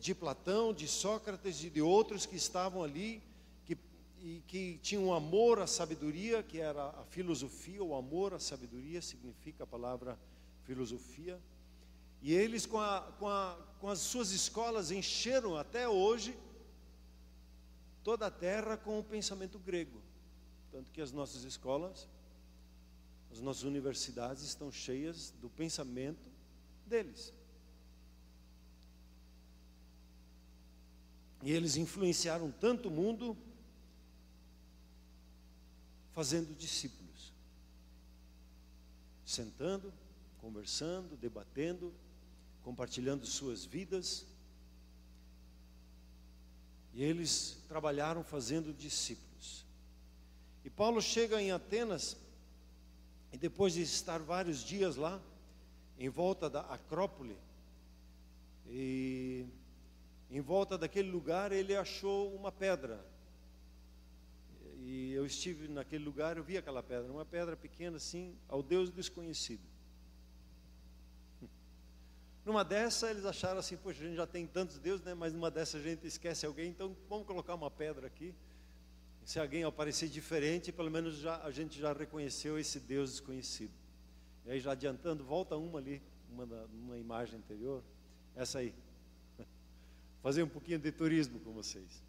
de 0.00 0.14
Platão, 0.14 0.72
de 0.72 0.86
Sócrates 0.88 1.62
e 1.64 1.70
de 1.70 1.82
outros 1.82 2.24
que 2.24 2.36
estavam 2.36 2.82
ali, 2.82 3.22
que, 3.64 3.76
e 4.20 4.42
que 4.46 4.78
tinham 4.82 5.12
amor 5.12 5.58
à 5.58 5.66
sabedoria, 5.66 6.42
que 6.42 6.58
era 6.58 6.90
a 6.90 7.04
filosofia, 7.04 7.82
o 7.82 7.94
amor 7.94 8.32
à 8.34 8.38
sabedoria 8.38 9.02
significa 9.02 9.64
a 9.64 9.66
palavra 9.66 10.18
filosofia. 10.64 11.40
E 12.22 12.32
eles, 12.32 12.66
com, 12.66 12.78
a, 12.78 13.00
com, 13.18 13.28
a, 13.28 13.58
com 13.80 13.88
as 13.88 13.98
suas 13.98 14.30
escolas, 14.30 14.90
encheram 14.90 15.56
até 15.56 15.88
hoje 15.88 16.36
toda 18.04 18.26
a 18.26 18.30
terra 18.30 18.76
com 18.76 18.98
o 18.98 19.04
pensamento 19.04 19.58
grego. 19.58 20.00
Tanto 20.70 20.90
que 20.90 21.00
as 21.00 21.12
nossas 21.12 21.42
escolas, 21.42 22.08
as 23.30 23.40
nossas 23.40 23.64
universidades 23.64 24.42
estão 24.44 24.70
cheias 24.70 25.32
do 25.40 25.50
pensamento 25.50 26.30
deles. 26.86 27.32
E 31.42 31.50
eles 31.50 31.76
influenciaram 31.76 32.52
tanto 32.52 32.88
o 32.88 32.90
mundo, 32.90 33.36
fazendo 36.12 36.54
discípulos, 36.54 37.32
sentando, 39.26 39.92
conversando, 40.40 41.16
debatendo, 41.16 41.92
compartilhando 42.62 43.26
suas 43.26 43.64
vidas. 43.64 44.24
E 46.94 47.02
eles 47.02 47.58
trabalharam 47.66 48.22
fazendo 48.22 48.72
discípulos. 48.72 49.64
E 50.64 50.70
Paulo 50.70 51.02
chega 51.02 51.42
em 51.42 51.50
Atenas, 51.50 52.16
e 53.32 53.38
depois 53.38 53.72
de 53.72 53.82
estar 53.82 54.18
vários 54.20 54.62
dias 54.62 54.94
lá, 54.94 55.20
em 55.98 56.08
volta 56.08 56.48
da 56.48 56.60
Acrópole, 56.60 57.36
e 58.66 59.46
em 60.32 60.40
volta 60.40 60.78
daquele 60.78 61.10
lugar 61.10 61.52
ele 61.52 61.76
achou 61.76 62.34
uma 62.34 62.50
pedra. 62.50 63.04
E 64.78 65.12
eu 65.12 65.26
estive 65.26 65.68
naquele 65.68 66.02
lugar, 66.02 66.38
eu 66.38 66.42
vi 66.42 66.56
aquela 66.56 66.82
pedra, 66.82 67.12
uma 67.12 67.24
pedra 67.24 67.54
pequena 67.54 67.98
assim, 67.98 68.34
ao 68.48 68.62
Deus 68.62 68.90
desconhecido. 68.90 69.60
Numa 72.46 72.64
dessa 72.64 73.10
eles 73.10 73.26
acharam 73.26 73.58
assim, 73.58 73.76
poxa, 73.76 74.02
a 74.02 74.06
gente 74.06 74.16
já 74.16 74.26
tem 74.26 74.46
tantos 74.46 74.78
deuses, 74.78 75.04
né? 75.04 75.12
Mas 75.12 75.34
numa 75.34 75.50
dessa 75.50 75.76
a 75.76 75.82
gente 75.82 76.06
esquece 76.06 76.46
alguém, 76.46 76.70
então 76.70 76.96
vamos 77.10 77.26
colocar 77.26 77.54
uma 77.54 77.70
pedra 77.70 78.06
aqui. 78.06 78.34
Se 79.26 79.38
alguém 79.38 79.64
aparecer 79.64 80.08
diferente, 80.08 80.72
pelo 80.72 80.90
menos 80.90 81.18
já, 81.18 81.42
a 81.44 81.50
gente 81.50 81.78
já 81.78 81.92
reconheceu 81.92 82.58
esse 82.58 82.80
Deus 82.80 83.10
desconhecido. 83.10 83.72
E 84.46 84.50
aí 84.50 84.58
já 84.58 84.72
adiantando, 84.72 85.22
volta 85.22 85.56
uma 85.58 85.78
ali, 85.78 86.02
uma, 86.30 86.44
uma 86.72 86.98
imagem 86.98 87.38
anterior, 87.38 87.84
essa 88.34 88.60
aí 88.60 88.74
fazer 90.22 90.42
um 90.44 90.48
pouquinho 90.48 90.78
de 90.78 90.92
turismo 90.92 91.40
com 91.40 91.52
vocês. 91.52 92.02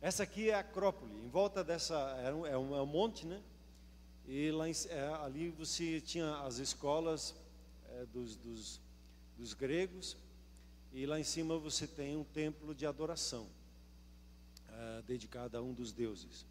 Essa 0.00 0.22
aqui 0.22 0.50
é 0.50 0.54
a 0.54 0.60
Acrópole, 0.60 1.12
em 1.12 1.28
volta 1.28 1.64
dessa, 1.64 1.96
é 2.22 2.32
um, 2.32 2.46
é 2.46 2.56
um, 2.56 2.86
monte, 2.86 3.26
né? 3.26 3.42
E 4.26 4.50
lá, 4.50 4.68
é, 4.68 5.24
ali 5.24 5.48
você 5.48 6.00
tinha 6.00 6.36
as 6.42 6.58
escolas 6.58 7.34
é, 7.88 8.04
dos, 8.06 8.36
dos, 8.36 8.80
dos 9.36 9.54
gregos, 9.54 10.16
e 10.92 11.06
lá 11.06 11.18
em 11.18 11.24
cima 11.24 11.58
você 11.58 11.86
tem 11.86 12.16
um 12.16 12.24
templo 12.24 12.74
de 12.74 12.86
adoração, 12.86 13.48
é, 14.70 15.02
dedicado 15.02 15.56
a 15.56 15.62
um 15.62 15.72
dos 15.72 15.92
deuses. 15.92 16.46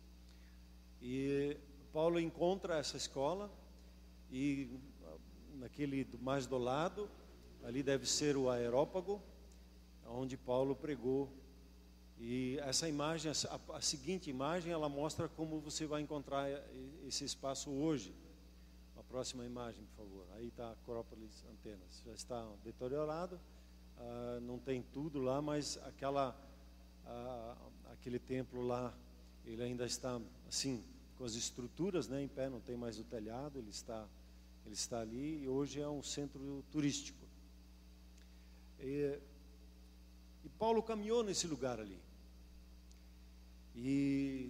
E 1.01 1.55
Paulo 1.93 2.19
encontra 2.19 2.79
essa 2.79 2.97
escola, 2.97 3.49
e 4.31 4.67
naquele 5.53 6.05
mais 6.19 6.47
do 6.47 6.57
lado, 6.57 7.07
ali 7.63 7.83
deve 7.83 8.07
ser 8.07 8.35
o 8.35 8.49
aerópago, 8.49 9.21
onde 10.09 10.37
Paulo 10.37 10.75
pregou. 10.75 11.29
E 12.19 12.57
essa 12.59 12.89
imagem, 12.89 13.31
a, 13.31 13.81
seguinte 13.81 14.29
imagem, 14.29 14.71
ela 14.71 14.89
mostra 14.89 15.27
como 15.27 15.59
você 15.59 15.85
vai 15.85 16.01
encontrar 16.01 16.49
esse 17.05 17.23
espaço 17.23 17.69
hoje. 17.69 18.13
A 18.97 19.03
próxima 19.03 19.45
imagem, 19.45 19.85
por 19.95 20.05
favor. 20.05 20.25
Aí 20.35 20.47
está 20.47 20.69
a 20.69 20.71
Acrópolis 20.71 21.45
Antenas. 21.51 22.01
Já 22.05 22.13
está 22.13 22.47
deteriorado, 22.63 23.39
ah, 23.99 24.39
não 24.41 24.57
tem 24.57 24.81
tudo 24.81 25.19
lá, 25.19 25.41
mas 25.41 25.77
aquela, 25.85 26.35
ah, 27.05 27.55
aquele 27.91 28.19
templo 28.19 28.61
lá, 28.61 28.93
ele 29.45 29.63
ainda 29.63 29.85
está 29.85 30.19
assim, 30.47 30.83
com 31.17 31.23
as 31.23 31.35
estruturas 31.35 32.07
né, 32.07 32.23
em 32.23 32.27
pé, 32.27 32.49
não 32.49 32.59
tem 32.59 32.75
mais 32.75 32.99
o 32.99 33.03
telhado, 33.03 33.57
ele 33.57 33.69
está, 33.69 34.07
ele 34.65 34.75
está 34.75 34.99
ali 34.99 35.43
e 35.43 35.47
hoje 35.47 35.81
é 35.81 35.87
um 35.87 36.03
centro 36.03 36.63
turístico. 36.71 37.25
E, 38.79 39.19
e 40.47 40.49
Paulo 40.49 40.81
caminhou 40.81 41.23
nesse 41.23 41.45
lugar 41.45 41.77
ali. 41.77 41.99
E 43.75 44.49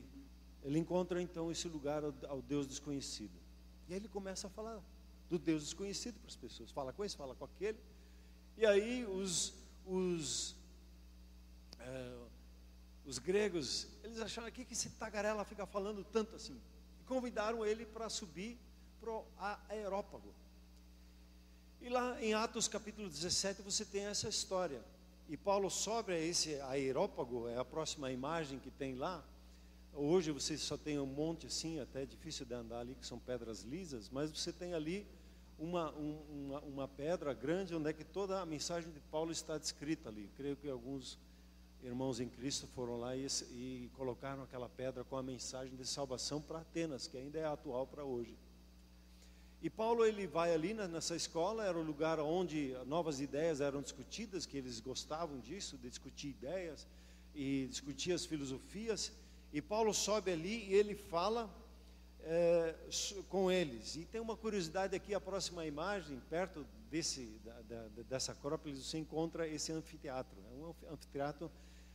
ele 0.64 0.78
encontra 0.78 1.20
então 1.20 1.52
esse 1.52 1.68
lugar 1.68 2.04
ao, 2.04 2.40
Deus 2.40 2.68
desconhecido. 2.68 3.34
E 3.90 3.94
aí 3.94 4.00
ele 4.00 4.08
começa 4.08 4.46
a 4.46 4.50
falar 4.52 4.80
do 5.28 5.40
Deus 5.40 5.64
desconhecido 5.64 6.20
para 6.20 6.28
as 6.28 6.36
pessoas. 6.36 6.70
Fala 6.70 6.94
com 6.94 7.04
esse, 7.04 7.18
fala 7.18 7.34
com 7.34 7.46
aquele. 7.46 7.80
E 8.56 8.64
aí 8.64 9.06
os, 9.06 9.56
os, 9.88 10.56
é, 11.80 12.18
os 13.04 13.18
gregos, 13.18 13.88
eles 14.04 14.22
acharam 14.22 14.48
aqui 14.48 14.66
que 14.66 14.74
esse 14.74 14.92
tagarela 14.92 15.44
fica 15.46 15.66
falando 15.66 16.04
tanto 16.04 16.36
assim. 16.36 16.62
E 17.02 17.04
convidaram 17.06 17.66
ele 17.66 17.88
para 17.88 18.08
subir 18.08 18.56
para 19.02 19.10
o 19.10 19.26
aerópago. 19.68 20.32
E 21.82 21.90
lá 21.90 22.22
em 22.22 22.36
Atos 22.36 22.68
capítulo 22.68 23.10
17 23.10 23.64
você 23.64 23.84
tem 23.84 24.06
essa 24.06 24.30
história. 24.30 24.86
E 25.30 25.36
Paulo 25.36 25.70
sobe 25.70 26.14
a 26.14 26.20
esse 26.20 26.56
aerópago, 26.62 27.50
é 27.50 27.58
a 27.58 27.66
próxima 27.66 28.10
imagem 28.12 28.60
que 28.60 28.72
tem 28.72 28.96
lá. 28.96 29.24
Hoje 29.94 30.32
você 30.32 30.58
só 30.58 30.78
tem 30.78 30.98
um 31.00 31.06
monte 31.06 31.48
assim, 31.48 31.80
até 31.80 32.04
é 32.04 32.06
difícil 32.06 32.46
de 32.46 32.54
andar 32.54 32.80
ali, 32.80 32.96
que 32.96 33.06
são 33.06 33.20
pedras 33.20 33.64
lisas, 33.64 34.10
mas 34.10 34.32
você 34.32 34.54
tem 34.54 34.74
ali 34.74 35.06
uma, 35.60 35.92
um, 35.96 36.20
uma, 36.30 36.60
uma, 36.62 36.88
pedra 36.88 37.34
grande 37.34 37.76
onde 37.76 37.90
é 37.90 37.94
que 37.94 38.06
toda 38.06 38.40
a 38.40 38.46
mensagem 38.46 38.92
de 38.92 39.00
Paulo 39.00 39.32
está 39.32 39.58
descrita 39.58 40.08
ali. 40.08 40.30
Creio 40.38 40.56
que 40.56 40.70
alguns 40.70 41.18
irmãos 41.84 42.20
em 42.20 42.30
Cristo 42.30 42.68
foram 42.68 42.98
lá 42.98 43.16
e, 43.16 43.28
e 43.52 43.92
colocaram 43.96 44.44
aquela 44.44 44.70
pedra 44.70 45.04
com 45.04 45.18
a 45.18 45.24
mensagem 45.24 45.76
de 45.76 45.86
salvação 45.86 46.42
para 46.42 46.60
Atenas, 46.60 47.08
que 47.08 47.18
ainda 47.18 47.38
é 47.40 47.46
atual 47.46 47.86
para 47.86 48.04
hoje. 48.06 48.38
E 49.62 49.70
Paulo 49.70 50.06
ele 50.06 50.28
vai 50.28 50.54
ali 50.54 50.74
nessa 50.74 51.16
escola, 51.16 51.66
era 51.66 51.78
o 51.78 51.82
lugar 51.82 52.20
onde 52.20 52.76
novas 52.86 53.20
ideias 53.20 53.60
eram 53.60 53.82
discutidas, 53.82 54.46
que 54.46 54.58
eles 54.58 54.80
gostavam 54.80 55.40
disso, 55.40 55.78
de 55.78 55.90
discutir 55.90 56.28
ideias 56.30 56.86
e 57.34 57.68
discutir 57.68 58.12
as 58.12 58.26
filosofias. 58.26 59.12
E 59.52 59.62
Paulo 59.62 59.94
sobe 59.94 60.32
ali 60.32 60.66
e 60.70 60.74
ele 60.74 60.94
fala 60.94 61.50
é, 62.22 62.76
com 63.30 63.50
eles. 63.50 63.96
E 63.96 64.06
tem 64.06 64.22
uma 64.22 64.38
curiosidade 64.38 64.96
aqui, 64.96 65.14
a 65.14 65.20
próxima 65.20 65.66
imagem, 65.66 66.22
perto 66.30 66.66
desse, 66.92 67.40
da, 67.44 67.62
da, 67.62 67.88
dessa 68.04 68.34
acrópole, 68.34 68.76
você 68.76 68.98
encontra 68.98 69.48
esse 69.48 69.72
anfiteatro. 69.72 70.38
É 70.52 70.56
um 70.56 70.94
anfiteatro 70.94 71.50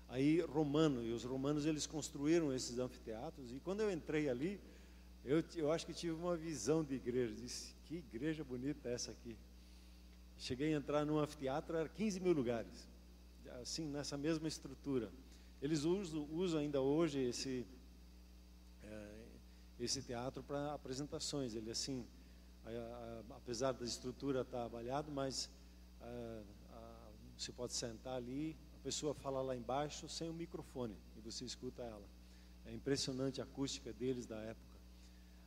aí 0.08 0.40
romano, 0.40 1.02
e 1.02 1.12
os 1.12 1.24
romanos 1.24 1.64
eles 1.64 1.86
construíram 1.86 2.52
esses 2.52 2.78
anfiteatros. 2.78 3.52
E 3.52 3.60
quando 3.60 3.80
eu 3.80 3.90
entrei 3.90 4.28
ali, 4.28 4.60
eu, 5.24 5.42
eu 5.56 5.72
acho 5.72 5.86
que 5.86 5.94
tive 5.94 6.12
uma 6.14 6.36
visão 6.36 6.82
de 6.82 6.94
igreja. 6.94 7.34
Disse: 7.34 7.74
que 7.84 7.96
igreja 7.96 8.42
bonita 8.42 8.88
essa 8.88 9.10
aqui. 9.10 9.36
Cheguei 10.38 10.74
a 10.74 10.76
entrar 10.76 11.04
num 11.04 11.18
anfiteatro, 11.18 11.76
era 11.76 11.88
15 11.88 12.18
mil 12.20 12.32
lugares, 12.32 12.88
assim, 13.60 13.86
nessa 13.86 14.16
mesma 14.16 14.48
estrutura. 14.48 15.12
Eles 15.60 15.84
usam, 15.84 16.26
usam 16.32 16.60
ainda 16.60 16.80
hoje 16.80 17.20
esse, 17.20 17.64
é, 18.82 19.24
esse 19.78 20.02
teatro 20.02 20.42
para 20.42 20.74
apresentações. 20.74 21.54
Ele, 21.54 21.70
assim, 21.70 22.04
a, 22.64 22.70
a, 22.70 23.36
apesar 23.36 23.72
da 23.72 23.84
estrutura 23.84 24.40
estar 24.40 24.68
tá 24.68 25.04
mas 25.12 25.48
a, 26.00 26.42
você 27.36 27.52
pode 27.52 27.72
sentar 27.72 28.14
ali, 28.14 28.56
a 28.80 28.84
pessoa 28.84 29.14
fala 29.14 29.42
lá 29.42 29.56
embaixo 29.56 30.08
sem 30.08 30.28
o 30.28 30.32
microfone 30.32 30.96
e 31.16 31.20
você 31.20 31.44
escuta 31.44 31.82
ela. 31.82 32.06
É 32.64 32.72
impressionante 32.72 33.40
a 33.40 33.44
acústica 33.44 33.92
deles 33.92 34.26
da 34.26 34.36
época. 34.36 34.71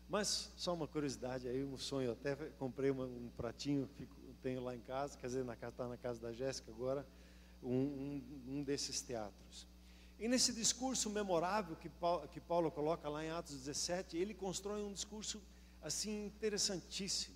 Mas 0.08 0.52
só 0.56 0.74
uma 0.74 0.88
curiosidade 0.88 1.48
aí, 1.48 1.64
um 1.64 1.78
sonho. 1.78 2.10
Eu 2.10 2.14
até 2.14 2.36
comprei 2.58 2.92
uma, 2.92 3.06
um 3.06 3.30
pratinho, 3.36 3.88
fico, 3.98 4.16
tenho 4.46 4.62
lá 4.62 4.76
em 4.76 4.80
casa, 4.82 5.18
quer 5.18 5.26
dizer, 5.26 5.44
na 5.44 5.56
casa 5.56 5.72
está 5.72 5.88
na 5.88 5.98
casa 5.98 6.22
da 6.22 6.32
Jéssica 6.32 6.72
agora, 6.72 7.04
um, 7.64 7.70
um, 7.70 8.24
um, 8.48 8.64
desses 8.64 9.02
teatros. 9.02 9.68
E 10.20 10.28
nesse 10.28 10.54
discurso 10.54 11.10
memorável 11.10 11.76
que 11.76 11.90
Paulo, 11.90 12.28
que 12.28 12.40
Paulo 12.40 12.70
coloca 12.70 13.10
lá 13.10 13.26
em 13.26 13.32
Atos 13.32 13.56
17, 13.58 14.16
ele 14.16 14.36
constrói 14.36 14.84
um 14.84 14.94
discurso 14.94 15.42
assim 15.82 16.28
interessantíssimo. 16.28 17.36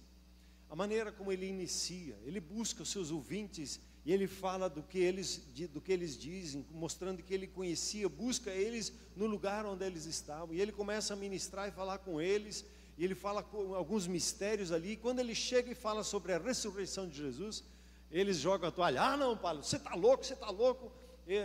A 0.70 0.76
maneira 0.76 1.12
como 1.12 1.32
ele 1.32 1.48
inicia, 1.48 2.16
ele 2.24 2.40
busca 2.40 2.84
os 2.84 2.92
seus 2.92 3.10
ouvintes 3.10 3.80
e 4.10 4.12
ele 4.12 4.26
fala 4.26 4.68
do 4.68 4.82
que 4.82 4.98
eles, 4.98 5.38
do 5.72 5.80
que 5.80 5.92
eles 5.92 6.18
dizem, 6.18 6.66
mostrando 6.72 7.22
que 7.22 7.32
ele 7.32 7.46
conhecia, 7.46 8.10
busca 8.10 8.50
eles 8.50 8.92
no 9.16 9.28
lugar 9.28 9.68
onde 9.68 9.86
eles 9.86 10.08
estavam. 10.08 10.56
E 10.56 10.60
ele 10.60 10.72
começa 10.72 11.14
a 11.14 11.16
ministrar 11.16 11.68
e 11.68 11.72
falar 11.72 12.00
com 12.00 12.20
eles, 12.20 12.66
e 12.98 13.06
ele 13.06 13.14
fala 13.14 13.48
alguns 13.76 14.08
mistérios 14.08 14.72
ali. 14.72 14.94
E 14.94 14.98
quando 14.98 15.20
ele 15.20 15.36
chega 15.36 15.72
e 15.72 15.76
fala 15.76 16.04
sobre 16.04 16.34
a 16.34 16.40
ressurreição 16.40 17.08
de 17.08 17.18
Jesus, 17.18 17.64
eles 18.10 18.38
jogam 18.38 18.70
a 18.70 18.72
toalha. 18.72 19.00
Ah, 19.00 19.16
não, 19.16 19.38
Paulo, 19.38 19.62
você 19.62 19.76
está 19.76 19.94
louco, 19.94 20.26
você 20.26 20.34
está 20.34 20.50
louco. 20.50 20.92
E, 21.28 21.38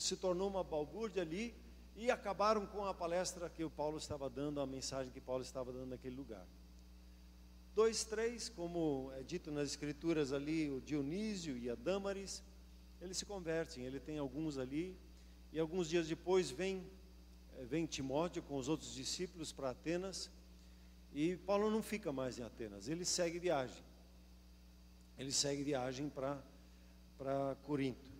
se 0.00 0.16
tornou 0.16 0.48
uma 0.48 0.64
balbúrdia 0.64 1.22
ali 1.22 1.54
e 1.94 2.10
acabaram 2.10 2.66
com 2.66 2.84
a 2.84 2.92
palestra 2.92 3.48
que 3.48 3.62
o 3.62 3.70
Paulo 3.70 3.96
estava 3.96 4.28
dando, 4.28 4.60
a 4.60 4.66
mensagem 4.66 5.12
que 5.12 5.20
Paulo 5.20 5.44
estava 5.44 5.72
dando 5.72 5.90
naquele 5.90 6.16
lugar. 6.16 6.44
Dois, 7.74 8.04
três, 8.04 8.48
como 8.48 9.10
é 9.16 9.22
dito 9.24 9.50
nas 9.50 9.70
escrituras 9.70 10.32
ali, 10.32 10.70
o 10.70 10.80
Dionísio 10.80 11.58
e 11.58 11.68
a 11.68 11.74
Dâmaris, 11.74 12.40
eles 13.00 13.16
se 13.16 13.26
convertem, 13.26 13.84
ele 13.84 13.98
tem 13.98 14.16
alguns 14.16 14.58
ali, 14.58 14.96
e 15.52 15.58
alguns 15.58 15.88
dias 15.88 16.06
depois 16.06 16.50
vem, 16.50 16.86
eh, 17.56 17.64
vem 17.64 17.84
Timóteo 17.84 18.44
com 18.44 18.56
os 18.56 18.68
outros 18.68 18.94
discípulos 18.94 19.50
para 19.50 19.70
Atenas, 19.70 20.30
e 21.12 21.36
Paulo 21.38 21.68
não 21.68 21.82
fica 21.82 22.12
mais 22.12 22.38
em 22.38 22.44
Atenas, 22.44 22.88
ele 22.88 23.04
segue 23.04 23.40
viagem. 23.40 23.82
Ele 25.18 25.32
segue 25.32 25.64
viagem 25.64 26.08
para 26.08 27.56
Corinto. 27.64 28.12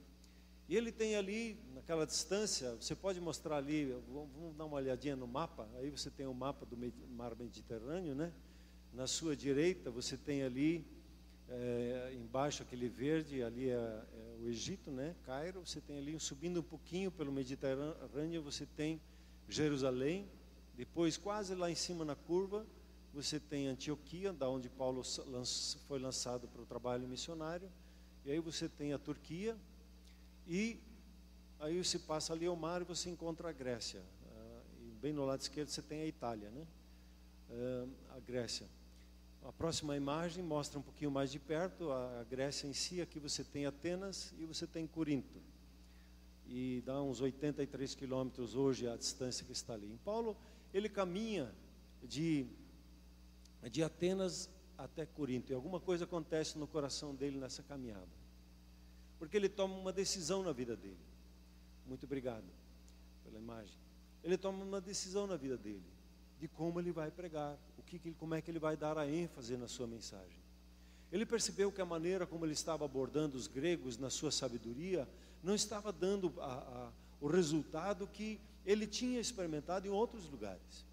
E 0.69 0.77
ele 0.77 0.91
tem 0.91 1.15
ali, 1.15 1.57
naquela 1.75 2.05
distância, 2.05 2.75
você 2.75 2.97
pode 2.97 3.21
mostrar 3.21 3.59
ali, 3.59 3.97
vamos 4.09 4.57
dar 4.57 4.65
uma 4.65 4.77
olhadinha 4.77 5.15
no 5.15 5.29
mapa, 5.29 5.69
aí 5.77 5.91
você 5.91 6.11
tem 6.11 6.27
o 6.27 6.35
mapa 6.35 6.67
do 6.67 6.77
mar 7.11 7.37
Mediterrâneo, 7.37 8.17
né? 8.17 8.33
Na 8.95 9.09
sua 9.09 9.35
direita 9.35 9.91
você 9.91 10.17
tem 10.17 10.45
ali, 10.45 10.87
é, 11.49 12.13
embaixo 12.15 12.63
aquele 12.63 12.89
verde, 12.89 13.43
ali 13.43 13.69
é, 13.69 13.75
é, 13.75 14.37
o 14.41 14.49
Egito, 14.49 14.89
né? 14.89 15.17
Cairo. 15.25 15.67
Você 15.67 15.81
tem 15.81 15.99
ali, 15.99 16.19
subindo 16.21 16.61
um 16.61 16.63
pouquinho 16.63 17.11
pelo 17.11 17.33
Mediterrâneo, 17.33 18.41
você 18.41 18.65
tem 18.65 19.01
Jerusalém. 19.49 20.29
Depois, 20.77 21.17
quase 21.17 21.57
lá 21.57 21.69
em 21.69 21.75
cima 21.75 22.05
na 22.05 22.15
curva, 22.15 22.65
você 23.13 23.41
tem 23.41 23.67
Antioquia, 23.67 24.33
da 24.33 24.49
onde 24.49 24.69
Paulo 24.69 25.03
foi 25.89 25.99
lançado 25.99 26.47
para 26.47 26.63
o 26.63 26.67
trabalho 26.67 27.09
missionário. 27.09 27.69
E 28.25 28.31
aí 28.31 28.39
você 28.39 28.69
tem 28.69 28.93
a 28.93 28.99
Turquia. 28.99 29.57
E 30.47 30.79
aí 31.59 31.83
você 31.83 31.99
passa 31.99 32.33
ali 32.33 32.47
ao 32.47 32.55
mar 32.55 32.81
e 32.81 32.85
você 32.85 33.11
encontra 33.11 33.49
a 33.49 33.53
Grécia. 33.53 34.03
Ah, 34.31 34.61
e 34.81 34.91
bem 35.03 35.13
no 35.13 35.25
lado 35.25 35.41
esquerdo 35.41 35.69
você 35.69 35.83
tem 35.83 36.03
a 36.03 36.07
Itália, 36.07 36.49
né? 36.51 36.65
Ah, 37.51 38.17
a 38.17 38.21
Grécia. 38.21 38.69
A 39.45 39.53
próxima 39.53 39.95
imagem 39.95 40.43
mostra 40.43 40.79
um 40.79 40.83
pouquinho 40.83 41.11
mais 41.11 41.31
de 41.31 41.39
perto 41.39 41.93
a 41.93 42.25
Grécia 42.31 42.67
em 42.67 42.73
si. 42.73 43.03
Aqui 43.03 43.21
você 43.21 43.45
tem 43.45 43.67
Atenas 43.67 44.33
e 44.39 44.47
você 44.47 44.67
tem 44.67 44.87
Corinto. 44.87 45.39
E 46.47 46.83
dá 46.87 47.03
uns 47.03 47.21
83 47.21 47.95
quilômetros 47.95 48.55
hoje 48.55 48.89
a 48.89 48.97
distância 48.97 49.45
que 49.45 49.53
está 49.53 49.75
ali. 49.75 49.93
Em 49.93 49.99
Paulo, 49.99 50.35
ele 50.73 50.89
caminha 50.89 51.55
de, 52.03 52.47
de 53.71 53.83
Atenas 53.83 54.49
até 54.79 55.05
Corinto. 55.05 55.53
E 55.53 55.55
alguma 55.55 55.79
coisa 55.79 56.05
acontece 56.05 56.59
no 56.59 56.67
coração 56.67 57.15
dele 57.15 57.37
nessa 57.37 57.63
caminhada. 57.63 58.09
Porque 59.19 59.37
ele 59.37 59.51
toma 59.51 59.77
uma 59.77 59.93
decisão 59.93 60.43
na 60.43 60.53
vida 60.53 60.75
dele. 60.75 61.05
Muito 61.87 62.05
obrigado 62.05 62.47
pela 63.23 63.39
imagem. 63.39 63.77
Ele 64.23 64.39
toma 64.39 64.65
uma 64.65 64.81
decisão 64.81 65.27
na 65.27 65.37
vida 65.37 65.59
dele 65.59 65.94
de 66.41 66.49
como 66.49 66.81
ele 66.81 66.93
vai 66.93 67.11
pregar, 67.11 67.59
o 67.79 67.83
que, 67.83 67.99
como 68.15 68.35
é 68.35 68.43
que 68.43 68.51
ele 68.51 68.59
vai 68.59 68.77
dar 68.77 68.99
a 68.99 69.09
ênfase 69.09 69.57
na 69.57 69.69
sua 69.69 69.87
mensagem. 69.87 70.39
Ele 71.13 71.25
percebeu 71.25 71.71
que 71.71 71.81
a 71.81 71.85
maneira 71.85 72.27
como 72.27 72.45
ele 72.45 72.55
estava 72.55 72.85
abordando 72.85 73.37
os 73.37 73.47
gregos 73.47 73.97
na 73.97 74.11
sua 74.11 74.33
sabedoria 74.33 75.09
não 75.43 75.55
estava 75.55 75.93
dando 75.93 76.33
a, 76.41 76.53
a, 76.53 76.93
o 77.21 77.29
resultado 77.29 78.07
que 78.07 78.41
ele 78.67 78.87
tinha 78.87 79.21
experimentado 79.21 79.87
em 79.87 79.91
outros 79.91 80.29
lugares. 80.29 80.85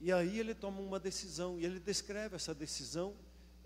E 0.00 0.12
aí 0.12 0.38
ele 0.38 0.54
toma 0.54 0.80
uma 0.80 0.98
decisão, 0.98 1.58
e 1.58 1.64
ele 1.64 1.80
descreve 1.80 2.36
essa 2.36 2.54
decisão 2.54 3.14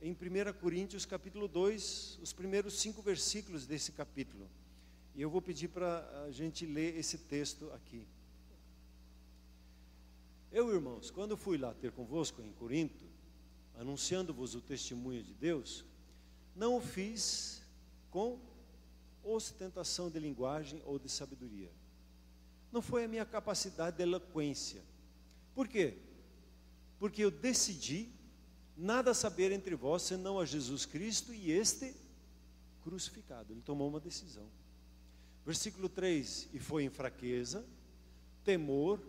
em 0.00 0.12
1 0.12 0.52
Coríntios 0.60 1.06
capítulo 1.06 1.46
2, 1.46 2.18
os 2.22 2.32
primeiros 2.32 2.80
cinco 2.80 3.00
versículos 3.02 3.66
desse 3.66 3.92
capítulo. 3.92 4.50
E 5.14 5.22
eu 5.22 5.30
vou 5.30 5.40
pedir 5.40 5.68
para 5.68 6.24
a 6.26 6.30
gente 6.30 6.66
ler 6.66 6.98
esse 6.98 7.18
texto 7.18 7.70
aqui. 7.72 8.06
Eu, 10.52 10.70
irmãos, 10.70 11.10
quando 11.10 11.34
fui 11.34 11.56
lá 11.56 11.72
ter 11.72 11.92
convosco 11.92 12.42
em 12.42 12.52
Corinto, 12.52 13.06
anunciando-vos 13.78 14.54
o 14.54 14.60
testemunho 14.60 15.22
de 15.22 15.32
Deus, 15.32 15.82
não 16.54 16.76
o 16.76 16.80
fiz 16.80 17.62
com 18.10 18.38
ostentação 19.24 20.10
de 20.10 20.18
linguagem 20.18 20.82
ou 20.84 20.98
de 20.98 21.08
sabedoria. 21.08 21.72
Não 22.70 22.82
foi 22.82 23.04
a 23.04 23.08
minha 23.08 23.24
capacidade 23.24 23.96
de 23.96 24.02
eloquência. 24.02 24.82
Por 25.54 25.66
quê? 25.66 25.96
Porque 26.98 27.24
eu 27.24 27.30
decidi 27.30 28.10
nada 28.76 29.14
saber 29.14 29.52
entre 29.52 29.74
vós 29.74 30.02
senão 30.02 30.38
a 30.38 30.44
Jesus 30.44 30.84
Cristo 30.84 31.32
e 31.32 31.50
este 31.50 31.94
crucificado. 32.82 33.54
Ele 33.54 33.62
tomou 33.62 33.88
uma 33.88 34.00
decisão. 34.00 34.46
Versículo 35.46 35.88
3: 35.88 36.50
E 36.52 36.58
foi 36.58 36.84
em 36.84 36.90
fraqueza, 36.90 37.64
temor, 38.44 39.00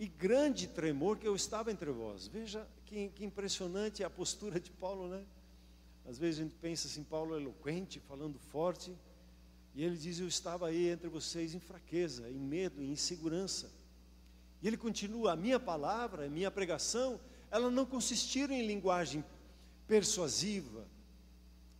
e 0.00 0.08
grande 0.08 0.66
tremor 0.66 1.18
que 1.18 1.28
eu 1.28 1.36
estava 1.36 1.70
entre 1.70 1.90
vós. 1.90 2.26
Veja 2.26 2.66
que, 2.86 3.10
que, 3.10 3.22
impressionante 3.22 4.02
a 4.02 4.08
postura 4.08 4.58
de 4.58 4.70
Paulo, 4.70 5.06
né? 5.06 5.22
Às 6.08 6.16
vezes 6.16 6.40
a 6.40 6.42
gente 6.44 6.54
pensa 6.54 6.88
assim, 6.88 7.04
Paulo 7.04 7.34
é 7.34 7.38
eloquente, 7.38 8.00
falando 8.00 8.38
forte, 8.38 8.96
e 9.74 9.84
ele 9.84 9.98
diz: 9.98 10.18
Eu 10.18 10.26
estava 10.26 10.68
aí 10.68 10.88
entre 10.88 11.06
vocês 11.06 11.54
em 11.54 11.60
fraqueza, 11.60 12.30
em 12.30 12.38
medo, 12.38 12.82
em 12.82 12.92
insegurança. 12.92 13.70
E 14.62 14.66
ele 14.66 14.78
continua: 14.78 15.32
A 15.32 15.36
minha 15.36 15.60
palavra, 15.60 16.24
a 16.24 16.30
minha 16.30 16.50
pregação, 16.50 17.20
ela 17.50 17.70
não 17.70 17.84
consistiram 17.84 18.54
em 18.54 18.66
linguagem 18.66 19.22
persuasiva, 19.86 20.88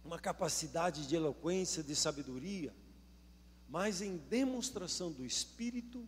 uma 0.05 0.19
capacidade 0.19 1.07
de 1.07 1.17
eloquência, 1.17 1.83
de 1.83 1.97
sabedoria, 1.97 2.75
mas 3.67 4.03
em 4.03 4.19
demonstração 4.19 5.11
do 5.11 5.25
Espírito 5.25 6.07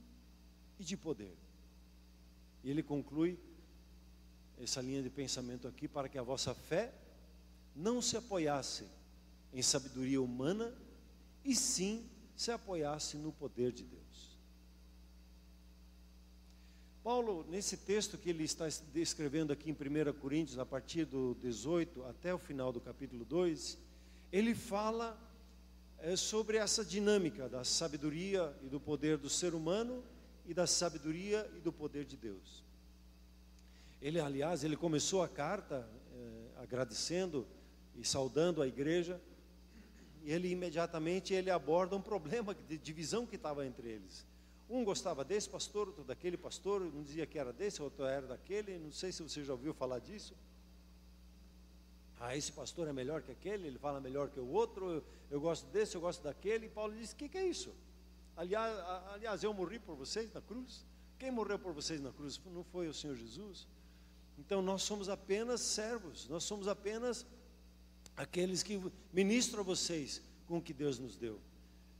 e 0.78 0.84
de 0.84 0.94
poder. 0.94 1.41
E 2.62 2.70
ele 2.70 2.82
conclui 2.82 3.38
essa 4.60 4.80
linha 4.80 5.02
de 5.02 5.10
pensamento 5.10 5.66
aqui 5.66 5.88
para 5.88 6.08
que 6.08 6.18
a 6.18 6.22
vossa 6.22 6.54
fé 6.54 6.92
não 7.74 8.00
se 8.00 8.16
apoiasse 8.16 8.84
em 9.52 9.62
sabedoria 9.62 10.20
humana, 10.20 10.72
e 11.44 11.54
sim 11.54 12.08
se 12.36 12.50
apoiasse 12.50 13.16
no 13.16 13.32
poder 13.32 13.72
de 13.72 13.84
Deus. 13.84 14.02
Paulo, 17.02 17.44
nesse 17.50 17.76
texto 17.76 18.16
que 18.16 18.30
ele 18.30 18.44
está 18.44 18.68
descrevendo 18.92 19.52
aqui 19.52 19.68
em 19.68 19.72
1 19.72 20.12
Coríntios, 20.20 20.58
a 20.58 20.64
partir 20.64 21.04
do 21.04 21.34
18 21.40 22.04
até 22.04 22.32
o 22.32 22.38
final 22.38 22.72
do 22.72 22.80
capítulo 22.80 23.24
2, 23.24 23.76
ele 24.30 24.54
fala 24.54 25.18
é, 25.98 26.14
sobre 26.14 26.56
essa 26.56 26.84
dinâmica 26.84 27.48
da 27.48 27.64
sabedoria 27.64 28.56
e 28.62 28.68
do 28.68 28.78
poder 28.78 29.18
do 29.18 29.28
ser 29.28 29.52
humano 29.52 30.02
e 30.46 30.54
da 30.54 30.66
sabedoria 30.66 31.50
e 31.56 31.60
do 31.60 31.72
poder 31.72 32.04
de 32.04 32.16
Deus. 32.16 32.62
Ele, 34.00 34.20
aliás, 34.20 34.64
ele 34.64 34.76
começou 34.76 35.22
a 35.22 35.28
carta 35.28 35.88
eh, 36.12 36.62
agradecendo 36.62 37.46
e 37.96 38.04
saudando 38.04 38.60
a 38.60 38.66
igreja, 38.66 39.20
e 40.24 40.32
ele 40.32 40.48
imediatamente 40.48 41.34
ele 41.34 41.50
aborda 41.50 41.96
um 41.96 42.02
problema 42.02 42.54
de 42.54 42.78
divisão 42.78 43.26
que 43.26 43.36
estava 43.36 43.66
entre 43.66 43.88
eles. 43.88 44.24
Um 44.68 44.84
gostava 44.84 45.24
desse 45.24 45.48
pastor, 45.48 45.88
outro 45.88 46.04
daquele 46.04 46.36
pastor, 46.36 46.82
um 46.82 47.02
dizia 47.02 47.26
que 47.26 47.38
era 47.38 47.52
desse, 47.52 47.82
outro 47.82 48.04
era 48.04 48.26
daquele, 48.26 48.78
não 48.78 48.90
sei 48.90 49.12
se 49.12 49.22
você 49.22 49.44
já 49.44 49.52
ouviu 49.52 49.74
falar 49.74 49.98
disso. 49.98 50.34
Ah, 52.18 52.36
esse 52.36 52.52
pastor 52.52 52.86
é 52.86 52.92
melhor 52.92 53.20
que 53.20 53.32
aquele, 53.32 53.66
ele 53.66 53.78
fala 53.78 54.00
melhor 54.00 54.30
que 54.30 54.38
o 54.38 54.48
outro, 54.48 54.88
eu, 54.88 55.04
eu 55.30 55.40
gosto 55.40 55.66
desse, 55.72 55.96
eu 55.96 56.00
gosto 56.00 56.22
daquele. 56.22 56.66
E 56.66 56.68
Paulo 56.68 56.94
disse: 56.94 57.14
O 57.14 57.16
que, 57.16 57.28
que 57.28 57.36
é 57.36 57.44
isso? 57.44 57.74
Aliás, 58.36 58.78
aliás, 59.12 59.42
eu 59.42 59.52
morri 59.52 59.78
por 59.78 59.96
vocês 59.96 60.32
na 60.32 60.40
cruz. 60.40 60.84
Quem 61.18 61.30
morreu 61.30 61.58
por 61.58 61.72
vocês 61.72 62.00
na 62.00 62.10
cruz 62.10 62.40
não 62.46 62.64
foi 62.64 62.88
o 62.88 62.94
Senhor 62.94 63.16
Jesus? 63.16 63.66
Então 64.38 64.62
nós 64.62 64.82
somos 64.82 65.08
apenas 65.08 65.60
servos, 65.60 66.28
nós 66.28 66.42
somos 66.44 66.66
apenas 66.66 67.26
aqueles 68.16 68.62
que 68.62 68.80
ministram 69.12 69.60
a 69.60 69.62
vocês 69.62 70.22
com 70.46 70.58
o 70.58 70.62
que 70.62 70.72
Deus 70.72 70.98
nos 70.98 71.16
deu. 71.16 71.40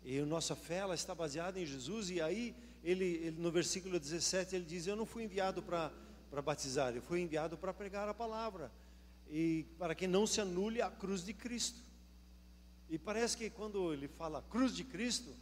E 0.05 0.19
a 0.19 0.27
nossa 0.27 0.57
fé 0.57 0.77
ela 0.77 0.95
está 0.95 1.15
baseada 1.15 1.61
em 1.61 1.67
Jesus, 1.67 2.11
e 2.11 2.21
aí 2.21 2.55
ele, 2.83 3.05
ele 3.05 3.41
no 3.41 3.51
versículo 3.51 4.01
17 4.01 4.57
ele 4.57 4.65
diz: 4.65 4.87
Eu 4.87 4.97
não 4.97 5.07
fui 5.07 5.23
enviado 5.23 5.63
para 5.63 6.43
batizar, 6.43 6.95
eu 6.95 7.03
fui 7.03 7.21
enviado 7.21 7.57
para 7.57 7.73
pregar 7.73 8.09
a 8.09 8.15
palavra, 8.15 8.73
e 9.31 9.65
para 9.79 9.95
que 9.95 10.07
não 10.09 10.27
se 10.27 10.41
anule 10.41 10.83
a 10.83 10.91
cruz 10.91 11.25
de 11.25 11.33
Cristo. 11.33 11.79
E 12.91 12.99
parece 12.99 13.37
que 13.37 13.49
quando 13.49 13.93
ele 13.93 14.09
fala 14.09 14.43
cruz 14.51 14.75
de 14.75 14.85
Cristo, 14.85 15.33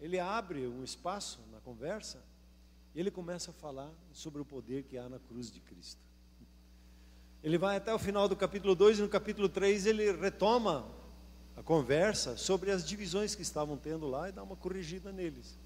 ele 0.00 0.18
abre 0.18 0.66
um 0.66 0.82
espaço 0.82 1.40
na 1.52 1.60
conversa 1.60 2.22
e 2.94 3.00
ele 3.00 3.10
começa 3.10 3.50
a 3.50 3.54
falar 3.54 3.90
sobre 4.12 4.40
o 4.40 4.44
poder 4.44 4.84
que 4.84 4.96
há 4.96 5.08
na 5.08 5.18
cruz 5.18 5.50
de 5.50 5.60
Cristo. 5.60 6.00
Ele 7.42 7.56
vai 7.56 7.76
até 7.76 7.92
o 7.94 7.98
final 7.98 8.28
do 8.28 8.36
capítulo 8.36 8.74
2 8.74 8.98
e 8.98 9.02
no 9.02 9.08
capítulo 9.08 9.48
3 9.48 9.86
ele 9.86 10.12
retoma 10.12 10.86
a 11.56 11.62
conversa 11.62 12.36
sobre 12.36 12.70
as 12.70 12.86
divisões 12.86 13.34
que 13.34 13.42
estavam 13.42 13.76
tendo 13.76 14.08
lá 14.08 14.28
e 14.28 14.32
dar 14.32 14.42
uma 14.42 14.56
corrigida 14.56 15.12
neles. 15.12 15.58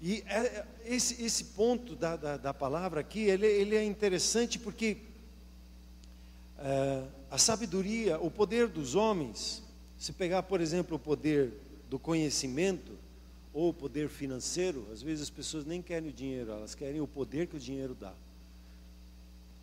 E 0.00 0.24
é, 0.26 0.38
é, 0.38 0.66
esse, 0.84 1.22
esse 1.22 1.44
ponto 1.44 1.94
da, 1.94 2.16
da, 2.16 2.36
da 2.36 2.54
palavra 2.54 3.00
aqui, 3.00 3.20
ele, 3.20 3.46
ele, 3.46 3.76
é 3.76 3.84
interessante 3.84 4.58
porque 4.58 4.96
é, 6.58 7.04
a 7.30 7.36
sabedoria, 7.36 8.18
o 8.18 8.30
poder 8.30 8.66
dos 8.66 8.94
homens, 8.94 9.62
se 9.98 10.12
pegar, 10.12 10.44
por 10.44 10.60
exemplo, 10.60 10.96
o 10.96 10.98
poder 10.98 11.52
do 11.90 11.98
conhecimento 11.98 12.92
ou 13.52 13.70
o 13.70 13.74
poder 13.74 14.08
financeiro, 14.08 14.86
às 14.92 15.02
vezes 15.02 15.24
as 15.24 15.30
pessoas 15.30 15.66
nem 15.66 15.82
querem 15.82 16.08
o 16.08 16.12
dinheiro, 16.12 16.52
elas 16.52 16.72
querem 16.72 17.00
o 17.00 17.06
poder 17.06 17.48
que 17.48 17.56
o 17.56 17.60
dinheiro 17.60 17.96
dá. 17.98 18.14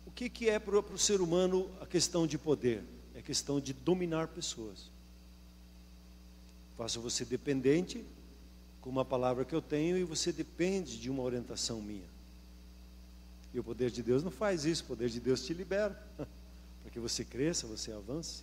O 0.06 0.10
que, 0.10 0.28
que 0.28 0.48
é 0.48 0.58
para 0.58 0.78
o 0.78 0.98
ser 0.98 1.22
humano 1.22 1.70
a 1.80 1.86
questão 1.86 2.26
de 2.26 2.36
poder? 2.36 2.84
É 3.14 3.22
questão 3.22 3.58
de 3.58 3.72
dominar 3.72 4.28
pessoas. 4.28 4.90
Faça 6.76 7.00
você 7.00 7.24
dependente 7.24 8.04
com 8.82 8.90
uma 8.90 9.06
palavra 9.06 9.44
que 9.44 9.54
eu 9.54 9.62
tenho 9.62 9.96
e 9.96 10.04
você 10.04 10.30
depende 10.30 10.98
de 10.98 11.10
uma 11.10 11.22
orientação 11.22 11.80
minha. 11.80 12.06
E 13.54 13.58
o 13.58 13.64
poder 13.64 13.90
de 13.90 14.02
Deus 14.02 14.22
não 14.22 14.30
faz 14.30 14.66
isso, 14.66 14.84
o 14.84 14.86
poder 14.86 15.08
de 15.08 15.18
Deus 15.18 15.44
te 15.44 15.54
libera, 15.54 15.98
para 16.82 16.90
que 16.92 17.00
você 17.00 17.24
cresça, 17.24 17.66
você 17.66 17.90
avance. 17.90 18.42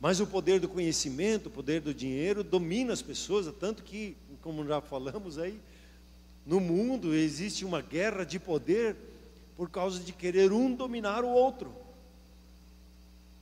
Mas 0.00 0.20
o 0.20 0.26
poder 0.26 0.60
do 0.60 0.68
conhecimento, 0.68 1.46
o 1.46 1.50
poder 1.50 1.80
do 1.80 1.94
dinheiro 1.94 2.44
domina 2.44 2.92
as 2.92 3.02
pessoas, 3.02 3.52
tanto 3.58 3.82
que, 3.82 4.16
como 4.42 4.66
já 4.66 4.80
falamos 4.80 5.38
aí, 5.38 5.58
no 6.44 6.60
mundo 6.60 7.14
existe 7.14 7.64
uma 7.64 7.80
guerra 7.80 8.24
de 8.24 8.38
poder 8.38 8.96
por 9.56 9.70
causa 9.70 9.98
de 10.00 10.12
querer 10.12 10.52
um 10.52 10.74
dominar 10.74 11.24
o 11.24 11.28
outro. 11.28 11.74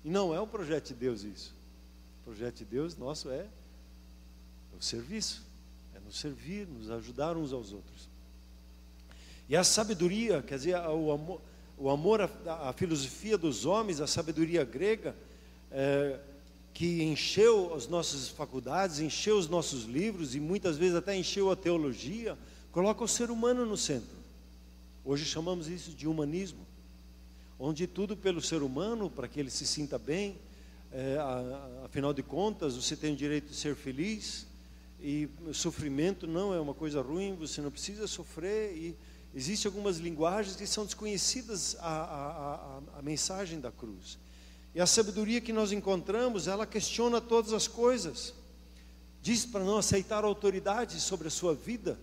E 0.05 0.09
não 0.09 0.35
é 0.35 0.41
o 0.41 0.47
projeto 0.47 0.89
de 0.89 0.95
Deus 0.95 1.23
isso. 1.23 1.55
O 2.21 2.25
projeto 2.25 2.59
de 2.59 2.65
Deus 2.65 2.97
nosso 2.97 3.31
é 3.31 3.47
o 4.79 4.83
serviço 4.83 5.43
nos 6.05 6.19
servir, 6.19 6.67
nos 6.67 6.91
ajudar 6.91 7.37
uns 7.37 7.53
aos 7.53 7.73
outros. 7.73 8.09
E 9.49 9.57
a 9.57 9.65
sabedoria, 9.65 10.43
quer 10.43 10.57
dizer, 10.57 10.77
o 10.77 11.13
amor, 11.13 11.41
o 11.77 11.91
amor 11.91 12.21
a 12.23 12.73
filosofia 12.73 13.37
dos 13.37 13.67
homens, 13.67 14.01
a 14.01 14.07
sabedoria 14.07 14.65
grega, 14.65 15.15
é, 15.71 16.19
que 16.75 17.05
encheu 17.05 17.73
as 17.73 17.87
nossas 17.87 18.29
faculdades, 18.29 18.99
encheu 18.99 19.39
os 19.39 19.49
nossos 19.49 19.85
livros 19.85 20.35
e 20.35 20.41
muitas 20.41 20.77
vezes 20.77 20.97
até 20.97 21.17
encheu 21.17 21.51
a 21.51 21.57
teologia, 21.57 22.37
coloca 22.73 23.05
o 23.05 23.09
ser 23.09 23.31
humano 23.31 23.65
no 23.65 23.77
centro. 23.77 24.17
Hoje 25.05 25.25
chamamos 25.25 25.69
isso 25.69 25.93
de 25.93 26.09
humanismo, 26.09 26.67
onde 27.61 27.87
tudo 27.87 28.17
pelo 28.17 28.43
ser 28.43 28.61
humano, 28.61 29.09
para 29.09 29.29
que 29.29 29.39
ele 29.39 29.51
se 29.51 29.65
sinta 29.65 29.97
bem, 29.97 30.37
é, 30.91 31.17
afinal 31.85 32.13
de 32.13 32.25
contas, 32.25 32.75
você 32.75 32.97
tem 32.97 33.13
o 33.13 33.17
direito 33.17 33.51
de 33.51 33.55
ser 33.55 33.77
feliz, 33.77 34.47
e 35.01 35.29
sofrimento 35.53 36.27
não 36.27 36.53
é 36.53 36.59
uma 36.59 36.75
coisa 36.75 37.03
ruim, 37.03 37.37
você 37.37 37.61
não 37.61 37.71
precisa 37.71 38.07
sofrer. 38.07 38.75
E 38.75 38.97
existem 39.35 39.69
algumas 39.69 39.99
linguagens 39.99 40.57
que 40.57 40.67
são 40.67 40.85
desconhecidas 40.85 41.77
a, 41.79 42.81
a 42.99 43.03
mensagem 43.03 43.61
da 43.61 43.71
cruz. 43.71 44.19
E 44.75 44.81
a 44.81 44.87
sabedoria 44.87 45.41
que 45.41 45.53
nós 45.53 45.71
encontramos, 45.71 46.49
ela 46.49 46.67
questiona 46.67 47.21
todas 47.21 47.53
as 47.53 47.69
coisas. 47.69 48.35
Diz 49.23 49.47
para 49.47 49.63
não 49.63 49.79
aceitar 49.79 50.25
autoridade 50.25 51.01
sobre 51.01 51.29
a 51.29 51.31
sua 51.31 51.55
vida. 51.55 51.99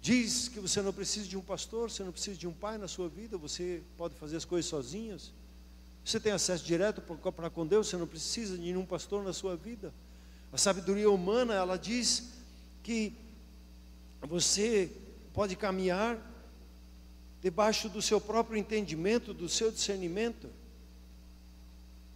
Diz 0.00 0.48
que 0.48 0.60
você 0.60 0.80
não 0.80 0.92
precisa 0.92 1.26
de 1.26 1.36
um 1.36 1.42
pastor, 1.42 1.90
você 1.90 2.04
não 2.04 2.12
precisa 2.12 2.38
de 2.38 2.46
um 2.46 2.52
pai 2.52 2.78
na 2.78 2.88
sua 2.88 3.08
vida, 3.08 3.36
você 3.36 3.82
pode 3.98 4.14
fazer 4.14 4.36
as 4.36 4.44
coisas 4.44 4.70
sozinhos. 4.70 5.32
Você 6.04 6.18
tem 6.18 6.32
acesso 6.32 6.64
direto 6.64 7.02
para 7.02 7.50
com 7.50 7.66
Deus, 7.66 7.88
você 7.88 7.96
não 7.96 8.06
precisa 8.06 8.56
de 8.56 8.62
nenhum 8.62 8.86
pastor 8.86 9.22
na 9.22 9.32
sua 9.32 9.56
vida. 9.56 9.92
A 10.52 10.56
sabedoria 10.56 11.10
humana, 11.10 11.54
ela 11.54 11.76
diz 11.76 12.30
que 12.82 13.12
você 14.22 14.90
pode 15.34 15.54
caminhar 15.56 16.18
debaixo 17.42 17.88
do 17.88 18.00
seu 18.00 18.20
próprio 18.20 18.56
entendimento, 18.56 19.34
do 19.34 19.48
seu 19.48 19.70
discernimento. 19.70 20.48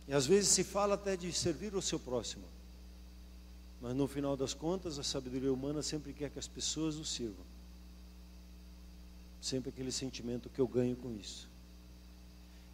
E 0.06 0.12
às 0.12 0.26
vezes 0.26 0.50
se 0.50 0.62
fala 0.62 0.94
até 0.94 1.16
de 1.16 1.32
servir 1.32 1.74
o 1.74 1.82
seu 1.82 1.98
próximo. 1.98 2.44
Mas 3.80 3.94
no 3.94 4.06
final 4.06 4.36
das 4.36 4.54
contas, 4.54 4.98
a 4.98 5.02
sabedoria 5.02 5.52
humana 5.52 5.82
sempre 5.82 6.12
quer 6.12 6.30
que 6.30 6.38
as 6.38 6.48
pessoas 6.48 6.96
o 6.96 7.04
sirvam. 7.04 7.44
Sempre 9.40 9.70
aquele 9.70 9.92
sentimento 9.92 10.48
que 10.48 10.60
eu 10.60 10.66
ganho 10.66 10.96
com 10.96 11.14
isso. 11.14 11.48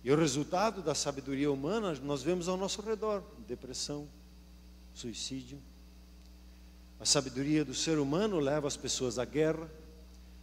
E 0.02 0.10
o 0.10 0.16
resultado 0.16 0.82
da 0.82 0.94
sabedoria 0.94 1.50
humana 1.50 1.94
nós 2.02 2.22
vemos 2.22 2.48
ao 2.48 2.56
nosso 2.56 2.80
redor: 2.80 3.22
depressão, 3.46 4.08
suicídio. 4.94 5.58
A 6.98 7.04
sabedoria 7.04 7.64
do 7.64 7.74
ser 7.74 7.98
humano 7.98 8.38
leva 8.38 8.68
as 8.68 8.76
pessoas 8.76 9.18
à 9.18 9.24
guerra, 9.24 9.68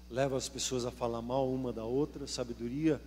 leva 0.10 0.36
as 0.36 0.50
pessoas 0.50 0.86
a 0.86 0.92
falar 0.92 1.22
mal 1.22 1.50
uma 1.50 1.72
da 1.72 1.86
outra. 1.86 2.26
A 2.26 2.28
sabedoria 2.28 3.02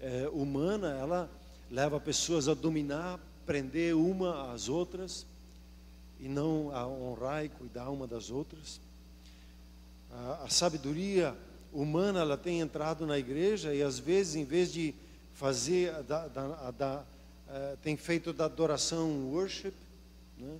é, 0.00 0.28
humana, 0.28 0.90
ela 0.90 1.30
leva 1.74 1.98
pessoas 1.98 2.46
a 2.46 2.54
dominar, 2.54 3.18
prender 3.44 3.96
uma 3.96 4.52
às 4.52 4.68
outras 4.68 5.26
e 6.20 6.28
não 6.28 6.70
a 6.72 6.86
honrar 6.86 7.44
e 7.44 7.48
cuidar 7.48 7.90
uma 7.90 8.06
das 8.06 8.30
outras. 8.30 8.80
A, 10.08 10.44
a 10.44 10.48
sabedoria 10.48 11.36
humana, 11.72 12.20
ela 12.20 12.36
tem 12.36 12.60
entrado 12.60 13.04
na 13.04 13.18
igreja 13.18 13.74
e 13.74 13.82
às 13.82 13.98
vezes, 13.98 14.36
em 14.36 14.44
vez 14.44 14.72
de 14.72 14.94
fazer, 15.34 15.92
da, 16.04 16.28
da, 16.28 16.70
da, 16.70 17.04
é, 17.50 17.76
tem 17.82 17.96
feito 17.96 18.32
da 18.32 18.44
adoração 18.44 19.32
worship, 19.32 19.74
né? 20.38 20.56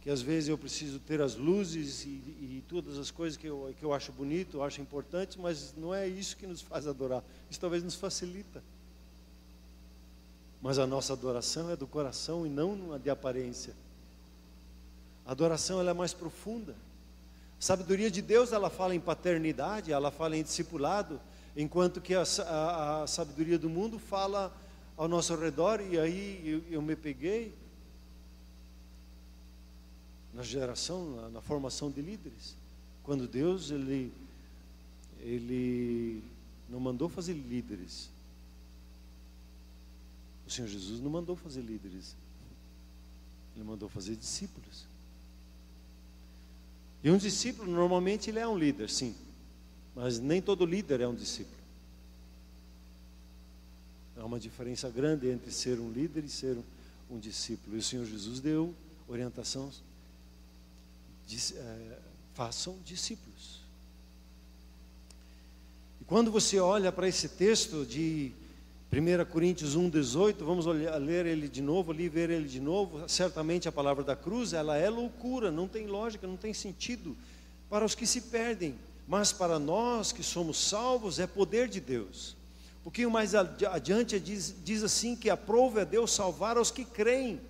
que 0.00 0.10
às 0.10 0.20
vezes 0.20 0.48
eu 0.48 0.58
preciso 0.58 0.98
ter 0.98 1.22
as 1.22 1.36
luzes 1.36 2.04
e, 2.04 2.08
e, 2.08 2.64
todas 2.68 2.98
as 2.98 3.12
coisas 3.12 3.38
que 3.38 3.46
eu, 3.46 3.72
que 3.78 3.84
eu 3.84 3.94
acho 3.94 4.10
bonito, 4.10 4.56
eu 4.56 4.64
acho 4.64 4.80
importante, 4.80 5.38
mas 5.38 5.72
não 5.76 5.94
é 5.94 6.08
isso 6.08 6.36
que 6.36 6.46
nos 6.46 6.60
faz 6.60 6.88
adorar. 6.88 7.22
Isso 7.48 7.60
talvez 7.60 7.84
nos 7.84 7.94
facilita. 7.94 8.60
Mas 10.64 10.78
a 10.78 10.86
nossa 10.86 11.12
adoração 11.12 11.68
é 11.68 11.76
do 11.76 11.86
coração 11.86 12.46
e 12.46 12.48
não 12.48 12.98
de 12.98 13.10
aparência. 13.10 13.74
A 15.26 15.32
adoração 15.32 15.78
ela 15.78 15.90
é 15.90 15.92
mais 15.92 16.14
profunda. 16.14 16.72
A 16.72 17.62
sabedoria 17.62 18.10
de 18.10 18.22
Deus 18.22 18.50
ela 18.50 18.70
fala 18.70 18.94
em 18.94 18.98
paternidade, 18.98 19.92
ela 19.92 20.10
fala 20.10 20.38
em 20.38 20.42
discipulado, 20.42 21.20
enquanto 21.54 22.00
que 22.00 22.14
a, 22.14 22.22
a, 22.46 23.02
a 23.02 23.06
sabedoria 23.06 23.58
do 23.58 23.68
mundo 23.68 23.98
fala 23.98 24.50
ao 24.96 25.06
nosso 25.06 25.36
redor. 25.36 25.82
E 25.82 25.98
aí 25.98 26.40
eu, 26.46 26.76
eu 26.76 26.80
me 26.80 26.96
peguei 26.96 27.54
na 30.32 30.42
geração, 30.42 31.14
na, 31.14 31.28
na 31.28 31.40
formação 31.42 31.90
de 31.90 32.00
líderes. 32.00 32.56
Quando 33.02 33.28
Deus 33.28 33.70
ele 33.70 34.10
ele 35.20 36.24
não 36.70 36.80
mandou 36.80 37.10
fazer 37.10 37.34
líderes. 37.34 38.13
Senhor 40.54 40.68
Jesus 40.68 41.00
não 41.00 41.10
mandou 41.10 41.34
fazer 41.34 41.62
líderes. 41.62 42.14
Ele 43.54 43.64
mandou 43.64 43.88
fazer 43.88 44.14
discípulos. 44.16 44.84
E 47.02 47.10
um 47.10 47.16
discípulo, 47.18 47.70
normalmente, 47.70 48.30
ele 48.30 48.38
é 48.38 48.46
um 48.46 48.56
líder, 48.56 48.88
sim. 48.88 49.14
Mas 49.94 50.18
nem 50.18 50.40
todo 50.40 50.64
líder 50.64 51.00
é 51.00 51.08
um 51.08 51.14
discípulo. 51.14 51.56
Há 54.16 54.24
uma 54.24 54.38
diferença 54.38 54.88
grande 54.88 55.28
entre 55.28 55.50
ser 55.50 55.78
um 55.78 55.90
líder 55.90 56.24
e 56.24 56.28
ser 56.28 56.56
um, 57.10 57.18
discípulo. 57.18 57.76
E 57.76 57.80
o 57.80 57.82
Senhor 57.82 58.06
Jesus 58.06 58.40
deu 58.40 58.74
orientação 59.08 59.70
é, 61.56 61.98
façam 62.32 62.76
discípulos. 62.84 63.60
E 66.00 66.04
quando 66.04 66.30
você 66.30 66.58
olha 66.58 66.92
para 66.92 67.08
esse 67.08 67.28
texto 67.28 67.84
de 67.84 68.32
1 68.94 69.24
Coríntios 69.30 69.76
1,18, 69.76 70.36
vamos 70.44 70.66
olhar, 70.66 70.96
ler 70.98 71.26
ele 71.26 71.48
de 71.48 71.60
novo, 71.60 71.92
ali 71.92 72.08
ver 72.08 72.30
ele 72.30 72.48
de 72.48 72.60
novo. 72.60 73.08
Certamente 73.08 73.68
a 73.68 73.72
palavra 73.72 74.04
da 74.04 74.14
cruz, 74.14 74.52
ela 74.52 74.76
é 74.76 74.88
loucura, 74.88 75.50
não 75.50 75.66
tem 75.66 75.86
lógica, 75.86 76.26
não 76.26 76.36
tem 76.36 76.54
sentido 76.54 77.16
para 77.68 77.84
os 77.84 77.94
que 77.94 78.06
se 78.06 78.20
perdem, 78.20 78.74
mas 79.08 79.32
para 79.32 79.58
nós 79.58 80.12
que 80.12 80.22
somos 80.22 80.58
salvos 80.58 81.18
é 81.18 81.26
poder 81.26 81.68
de 81.68 81.80
Deus. 81.80 82.36
Um 82.80 82.84
pouquinho 82.84 83.10
mais 83.10 83.34
adiante 83.34 84.20
diz, 84.20 84.54
diz 84.64 84.82
assim 84.82 85.16
que 85.16 85.30
aprove 85.30 85.80
a 85.80 85.84
Deus 85.84 86.12
salvar 86.12 86.58
os 86.58 86.70
que 86.70 86.84
creem 86.84 87.40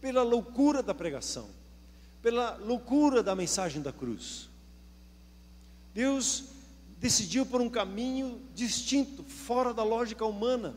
pela 0.00 0.22
loucura 0.22 0.82
da 0.82 0.94
pregação 0.94 1.58
pela 2.22 2.56
loucura 2.56 3.22
da 3.22 3.34
mensagem 3.34 3.80
da 3.80 3.92
cruz. 3.92 4.48
Deus 5.94 6.44
decidiu 6.98 7.46
por 7.46 7.60
um 7.60 7.70
caminho 7.70 8.40
distinto, 8.54 9.22
fora 9.22 9.72
da 9.72 9.84
lógica 9.84 10.24
humana, 10.24 10.76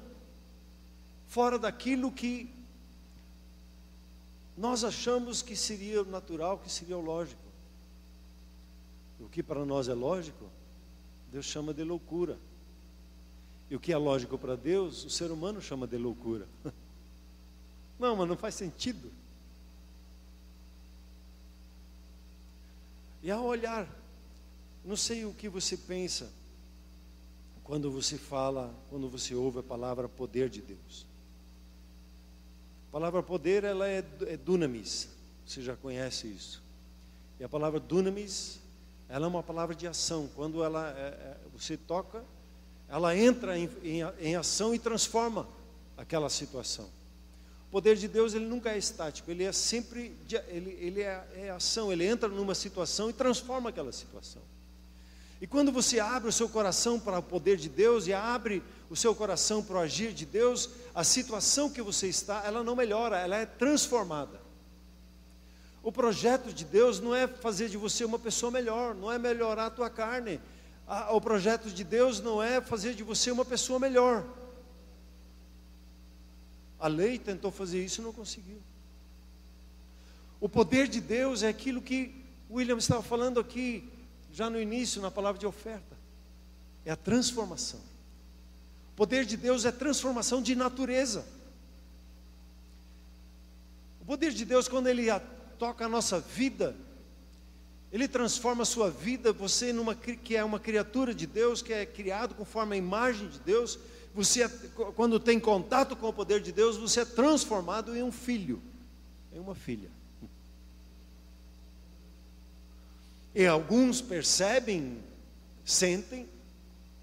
fora 1.28 1.58
daquilo 1.58 2.12
que 2.12 2.50
nós 4.56 4.84
achamos 4.84 5.42
que 5.42 5.56
seria 5.56 6.04
natural, 6.04 6.60
que 6.60 6.72
seria 6.72 6.98
o 6.98 7.02
lógico. 7.02 7.42
O 9.20 9.30
que 9.30 9.42
para 9.42 9.66
nós 9.66 9.88
é 9.88 9.94
lógico, 9.94 10.46
Deus 11.32 11.46
chama 11.46 11.74
de 11.74 11.84
loucura. 11.84 12.38
E 13.70 13.76
o 13.76 13.80
que 13.80 13.94
é 13.94 13.98
lógico 13.98 14.38
para 14.38 14.56
Deus, 14.56 15.06
o 15.06 15.10
ser 15.10 15.32
humano 15.32 15.62
chama 15.62 15.88
de 15.88 15.98
loucura. 15.98 16.48
Não, 17.98 18.16
mas 18.16 18.28
não 18.28 18.36
faz 18.36 18.56
sentido. 18.56 19.12
E 23.22 23.30
ao 23.30 23.44
olhar, 23.44 23.88
não 24.84 24.96
sei 24.96 25.26
o 25.26 25.34
que 25.34 25.48
você 25.48 25.78
pensa 25.78 26.32
quando 27.64 27.92
você 27.92 28.18
fala, 28.18 28.74
quando 28.90 29.08
você 29.08 29.36
ouve 29.36 29.60
a 29.60 29.64
palavra 29.64 30.10
poder 30.10 30.50
de 30.50 30.62
Deus. 30.62 31.06
A 32.90 32.92
palavra 32.92 33.24
poder, 33.24 33.64
ela 33.64 33.88
é, 33.88 34.04
é 34.28 34.36
dunamis, 34.36 35.08
você 35.46 35.62
já 35.62 35.76
conhece 35.76 36.28
isso. 36.28 36.62
E 37.40 37.44
a 37.44 37.50
palavra 37.50 37.80
dunamis, 37.80 38.60
ela 39.08 39.26
é 39.26 39.30
uma 39.30 39.42
palavra 39.42 39.74
de 39.74 39.88
ação. 39.88 40.30
Quando 40.36 40.64
ela, 40.64 40.90
é, 40.90 41.02
é, 41.02 41.38
você 41.54 41.78
toca, 41.78 42.24
ela 42.90 43.16
entra 43.16 43.58
em, 43.58 43.70
em, 43.84 44.02
em 44.20 44.36
ação 44.36 44.76
e 44.76 44.80
transforma 44.80 45.48
aquela 45.96 46.30
situação. 46.30 46.90
O 47.68 47.72
poder 47.72 47.96
de 47.96 48.10
Deus 48.10 48.34
ele 48.34 48.46
nunca 48.46 48.72
é 48.72 48.78
estático, 48.78 49.32
ele 49.32 49.46
é 49.46 49.54
sempre 49.54 50.14
ele, 50.50 50.72
ele 50.72 51.02
é, 51.02 51.26
é 51.36 51.50
ação, 51.52 51.90
ele 51.94 52.06
entra 52.06 52.28
numa 52.28 52.54
situação 52.54 53.10
e 53.10 53.14
transforma 53.14 53.70
aquela 53.70 53.94
situação. 53.94 54.42
E 55.42 55.48
quando 55.48 55.72
você 55.72 56.00
abre 56.00 56.30
o 56.30 56.32
seu 56.32 56.48
coração 56.48 57.00
para 57.00 57.18
o 57.18 57.24
poder 57.24 57.58
de 57.58 57.68
Deus 57.68 58.06
e 58.06 58.14
abre 58.14 58.62
o 58.92 58.96
seu 58.96 59.16
coração 59.16 59.64
para 59.64 59.78
o 59.78 59.80
agir 59.80 60.14
de 60.14 60.24
Deus, 60.24 60.70
a 60.94 61.04
situação 61.04 61.68
que 61.68 61.82
você 61.82 62.08
está, 62.08 62.44
ela 62.46 62.64
não 62.64 62.76
melhora, 62.76 63.18
ela 63.18 63.36
é 63.36 63.46
transformada. 63.48 64.40
O 65.82 65.92
projeto 65.92 66.54
de 66.54 66.64
Deus 66.64 67.00
não 67.00 67.16
é 67.16 67.28
fazer 67.28 67.70
de 67.70 67.78
você 67.78 68.06
uma 68.06 68.20
pessoa 68.20 68.52
melhor, 68.52 68.94
não 68.94 69.12
é 69.12 69.18
melhorar 69.18 69.66
a 69.66 69.72
tua 69.72 69.90
carne. 69.90 70.40
O 71.10 71.20
projeto 71.20 71.72
de 71.72 71.84
Deus 71.84 72.22
não 72.22 72.44
é 72.44 72.62
fazer 72.62 72.94
de 72.94 73.02
você 73.02 73.32
uma 73.32 73.44
pessoa 73.44 73.80
melhor. 73.80 74.24
A 76.80 76.88
lei 76.88 77.18
tentou 77.18 77.50
fazer 77.50 77.84
isso 77.84 78.00
e 78.00 78.04
não 78.04 78.14
conseguiu. 78.14 78.62
O 80.40 80.48
poder 80.48 80.88
de 80.88 81.02
Deus 81.02 81.42
é 81.42 81.48
aquilo 81.48 81.82
que 81.82 82.14
William 82.50 82.78
estava 82.78 83.02
falando 83.02 83.40
aqui, 83.40 83.90
já 84.32 84.50
no 84.50 84.60
início, 84.60 85.02
na 85.02 85.12
palavra 85.12 85.40
de 85.40 85.46
oferta. 85.46 85.98
É 86.86 86.92
a 86.92 86.96
transformação. 86.96 87.80
O 88.94 88.96
poder 88.96 89.26
de 89.26 89.38
Deus 89.38 89.66
é 89.66 89.72
transformação 89.72 90.42
de 90.42 90.56
natureza. 90.56 91.26
O 94.02 94.06
poder 94.06 94.32
de 94.32 94.46
Deus, 94.46 94.68
quando 94.68 94.88
Ele 94.88 95.08
toca 95.58 95.86
a 95.86 95.90
nossa 95.90 96.20
vida, 96.20 96.76
Ele 97.92 98.08
transforma 98.08 98.64
a 98.64 98.66
sua 98.66 98.90
vida, 98.90 99.32
você 99.32 99.72
numa, 99.72 99.96
que 99.96 100.36
é 100.36 100.44
uma 100.44 100.60
criatura 100.60 101.14
de 101.14 101.28
Deus, 101.28 101.62
que 101.62 101.74
é 101.74 101.86
criado 101.86 102.34
conforme 102.36 102.76
a 102.76 102.78
imagem 102.78 103.28
de 103.28 103.40
Deus, 103.40 103.78
você, 104.14 104.44
é, 104.44 104.50
quando 104.96 105.20
tem 105.20 105.40
contato 105.40 105.96
com 105.96 106.08
o 106.08 106.14
poder 106.14 106.42
de 106.42 106.52
Deus, 106.52 106.78
você 106.78 107.02
é 107.02 107.06
transformado 107.06 107.96
em 107.96 108.04
um 108.04 108.12
filho, 108.12 108.62
em 109.32 109.40
uma 109.40 109.56
filha. 109.56 109.90
E 113.34 113.46
alguns 113.46 114.02
percebem, 114.02 114.98
sentem, 115.64 116.28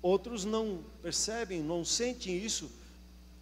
outros 0.02 0.44
não 0.44 0.84
percebem, 1.02 1.62
não 1.62 1.84
sentem 1.84 2.36
isso 2.36 2.70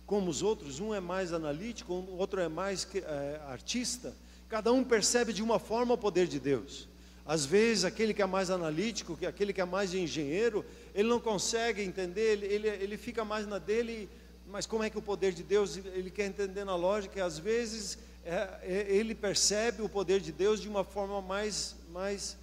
como 0.06 0.30
os 0.30 0.40
outros. 0.40 0.78
Um 0.78 0.94
é 0.94 1.00
mais 1.00 1.32
analítico, 1.32 1.92
outro 2.16 2.40
é 2.40 2.48
mais 2.48 2.86
é, 2.94 3.40
artista. 3.48 4.14
Cada 4.48 4.72
um 4.72 4.84
percebe 4.84 5.32
de 5.32 5.42
uma 5.42 5.58
forma 5.58 5.94
o 5.94 5.98
poder 5.98 6.28
de 6.28 6.38
Deus. 6.38 6.88
Às 7.26 7.44
vezes, 7.44 7.84
aquele 7.84 8.14
que 8.14 8.22
é 8.22 8.26
mais 8.26 8.50
analítico, 8.50 9.18
aquele 9.26 9.52
que 9.52 9.60
é 9.60 9.64
mais 9.64 9.92
engenheiro, 9.92 10.64
ele 10.94 11.08
não 11.08 11.18
consegue 11.18 11.82
entender, 11.82 12.34
ele, 12.34 12.46
ele, 12.46 12.68
ele 12.68 12.96
fica 12.96 13.24
mais 13.24 13.48
na 13.48 13.58
dele, 13.58 14.08
mas 14.46 14.64
como 14.64 14.84
é 14.84 14.88
que 14.88 14.96
o 14.96 15.02
poder 15.02 15.32
de 15.32 15.42
Deus, 15.42 15.76
ele 15.76 16.08
quer 16.08 16.26
entender 16.26 16.62
na 16.62 16.76
lógica, 16.76 17.18
e 17.18 17.22
às 17.22 17.36
vezes 17.36 17.98
é, 18.24 18.60
é, 18.62 18.86
ele 18.88 19.12
percebe 19.12 19.82
o 19.82 19.88
poder 19.88 20.20
de 20.20 20.30
Deus 20.30 20.60
de 20.60 20.68
uma 20.68 20.84
forma 20.84 21.20
mais, 21.20 21.74
mais 21.92 22.36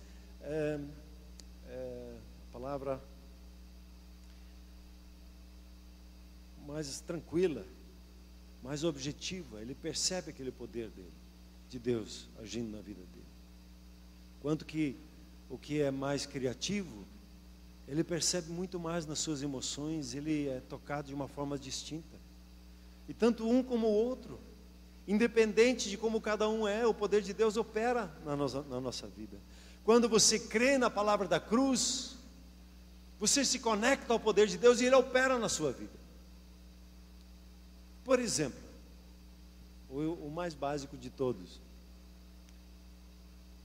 é, 0.44 0.80
é, 1.68 2.18
a 2.50 2.54
palavra 2.54 3.02
mais 6.68 7.00
tranquila, 7.02 7.66
mais 8.62 8.84
objetiva, 8.84 9.62
ele 9.62 9.76
percebe 9.76 10.30
aquele 10.30 10.52
poder 10.52 10.90
dele, 10.90 11.12
de 11.70 11.80
Deus 11.80 12.28
agindo 12.42 12.72
na 12.72 12.82
vida 12.82 13.02
dele. 13.02 13.26
Quanto 14.42 14.66
que 14.66 14.96
o 15.50 15.58
que 15.58 15.82
é 15.82 15.92
mais 15.92 16.26
criativo, 16.26 17.06
ele 17.88 18.04
percebe 18.04 18.50
muito 18.52 18.80
mais 18.80 19.06
nas 19.06 19.20
suas 19.20 19.42
emoções, 19.42 20.14
ele 20.14 20.48
é 20.48 20.62
tocado 20.62 21.08
de 21.08 21.14
uma 21.14 21.28
forma 21.28 21.58
distinta. 21.58 22.18
E 23.08 23.14
tanto 23.14 23.48
um 23.48 23.62
como 23.62 23.88
o 23.88 23.92
outro, 23.94 24.40
independente 25.08 25.90
de 25.90 25.98
como 25.98 26.22
cada 26.22 26.48
um 26.48 26.68
é, 26.68 26.88
o 26.88 26.94
poder 26.94 27.22
de 27.22 27.34
Deus 27.34 27.58
opera 27.58 28.10
na 28.26 28.36
nossa, 28.36 28.62
na 28.64 28.80
nossa 28.80 29.08
vida. 29.08 29.38
Quando 29.84 30.08
você 30.08 30.40
crê 30.40 30.78
na 30.78 30.90
palavra 30.90 31.28
da 31.28 31.40
cruz, 31.40 32.16
você 33.20 33.44
se 33.44 33.60
conecta 33.60 34.14
ao 34.14 34.20
poder 34.20 34.48
de 34.48 34.58
Deus 34.58 34.80
e 34.80 34.86
ele 34.86 34.96
opera 34.96 35.38
na 35.38 35.50
sua 35.50 35.72
vida. 35.72 36.04
Por 38.04 38.20
exemplo, 38.20 38.60
o, 39.90 40.30
mais 40.30 40.54
básico 40.54 40.98
de 40.98 41.10
todos, 41.10 41.60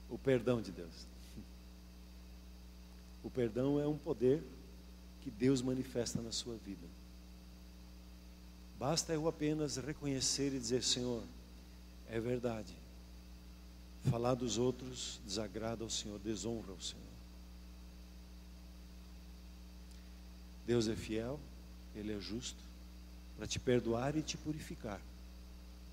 o 0.09 0.17
perdão 0.17 0.61
de 0.61 0.71
Deus. 0.71 1.07
O 3.21 3.29
perdão 3.29 3.77
é 3.77 3.85
um 3.85 3.97
poder 3.97 4.41
que 5.21 5.29
Deus 5.29 5.61
manifesta 5.61 6.21
na 6.21 6.31
sua 6.31 6.55
vida. 6.55 6.87
Basta 8.79 9.11
eu 9.11 9.27
apenas 9.27 9.75
reconhecer 9.75 10.53
e 10.53 10.57
dizer: 10.57 10.81
Senhor, 10.83 11.21
é 12.07 12.17
verdade. 12.17 12.78
Falar 14.05 14.33
dos 14.33 14.57
outros 14.57 15.19
desagrada 15.25 15.83
ao 15.83 15.89
Senhor, 15.89 16.19
desonra 16.19 16.71
ao 16.71 16.79
Senhor. 16.79 17.03
Deus 20.65 20.87
é 20.87 20.95
fiel, 20.95 21.39
Ele 21.95 22.13
é 22.13 22.19
justo, 22.19 22.63
para 23.37 23.47
te 23.47 23.59
perdoar 23.59 24.15
e 24.15 24.21
te 24.21 24.37
purificar 24.37 25.01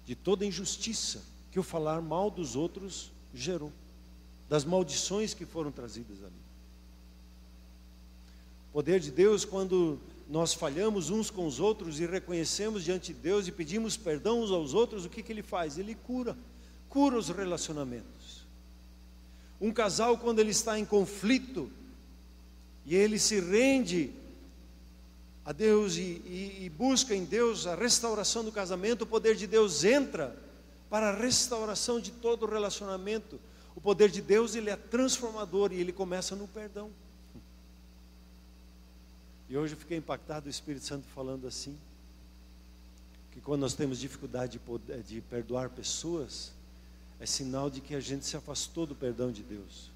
de 0.07 0.15
toda 0.15 0.47
injustiça 0.47 1.23
que 1.51 1.59
o 1.59 1.63
falar 1.63 2.01
mal 2.01 2.31
dos 2.31 2.55
outros 2.55 3.11
gerou 3.35 3.73
das 4.49 4.65
maldições 4.65 5.35
que 5.35 5.45
foram 5.45 5.73
trazidas 5.73 6.23
ali. 6.23 6.47
O 8.71 8.73
poder 8.75 9.01
de 9.01 9.11
Deus, 9.11 9.45
quando 9.45 9.99
nós 10.29 10.55
falhamos 10.55 11.11
uns 11.11 11.31
com 11.31 11.47
os 11.47 11.59
outros 11.59 11.99
e 11.99 12.07
reconhecemos 12.07 12.85
diante 12.85 13.13
de 13.13 13.21
Deus 13.21 13.49
e 13.49 13.53
pedimos 13.53 13.97
perdão 13.97 14.43
uns 14.43 14.51
aos 14.51 14.75
outros, 14.75 15.05
o 15.05 15.09
que, 15.09 15.23
que 15.23 15.33
Ele 15.33 15.43
faz? 15.43 15.79
Ele 15.79 15.95
cura, 15.95 16.37
cura 16.97 17.19
os 17.19 17.29
relacionamentos. 17.29 18.47
Um 19.61 19.71
casal, 19.71 20.17
quando 20.17 20.39
ele 20.39 20.53
está 20.53 20.79
em 20.79 20.85
conflito 20.87 21.71
e 22.87 22.97
ele 22.97 23.19
se 23.19 23.39
rende 23.39 24.15
a 25.45 25.53
Deus 25.53 25.97
e, 25.97 26.01
e, 26.01 26.59
e 26.63 26.71
busca 26.71 27.15
em 27.15 27.27
Deus 27.27 27.67
a 27.67 27.75
restauração 27.75 28.43
do 28.43 28.51
casamento, 28.51 29.03
o 29.03 29.07
poder 29.07 29.37
de 29.37 29.47
Deus 29.47 29.85
entra 29.85 30.35
para 30.89 31.11
a 31.11 31.15
restauração 31.15 32.01
de 32.01 32.13
todo 32.13 32.47
o 32.47 32.51
relacionamento 32.51 33.39
o 33.75 33.81
poder 33.81 34.11
de 34.11 34.23
Deus 34.23 34.55
ele 34.55 34.71
é 34.71 34.77
transformador 34.77 35.71
e 35.75 35.79
ele 35.79 35.93
começa 35.93 36.35
no 36.35 36.49
perdão. 36.49 36.91
E 39.51 39.57
hoje 39.59 39.75
eu 39.75 39.79
fiquei 39.79 39.99
impactado 39.99 40.47
o 40.47 40.51
Espírito 40.51 40.87
Santo 40.87 41.07
falando 41.15 41.47
assim, 41.47 41.77
que 43.33 43.41
quando 43.43 43.61
nós 43.61 43.75
temos 43.75 43.99
dificuldade 43.99 44.53
de, 44.53 44.59
poder, 44.61 45.03
de 45.03 45.21
perdoar 45.21 45.69
pessoas, 45.69 46.56
é 47.19 47.27
sinal 47.27 47.71
de 47.71 47.81
que 47.81 47.95
a 47.95 48.01
gente 48.01 48.27
se 48.27 48.37
afastou 48.37 48.87
do 48.87 48.95
perdão 48.95 49.33
de 49.33 49.43
Deus, 49.43 49.91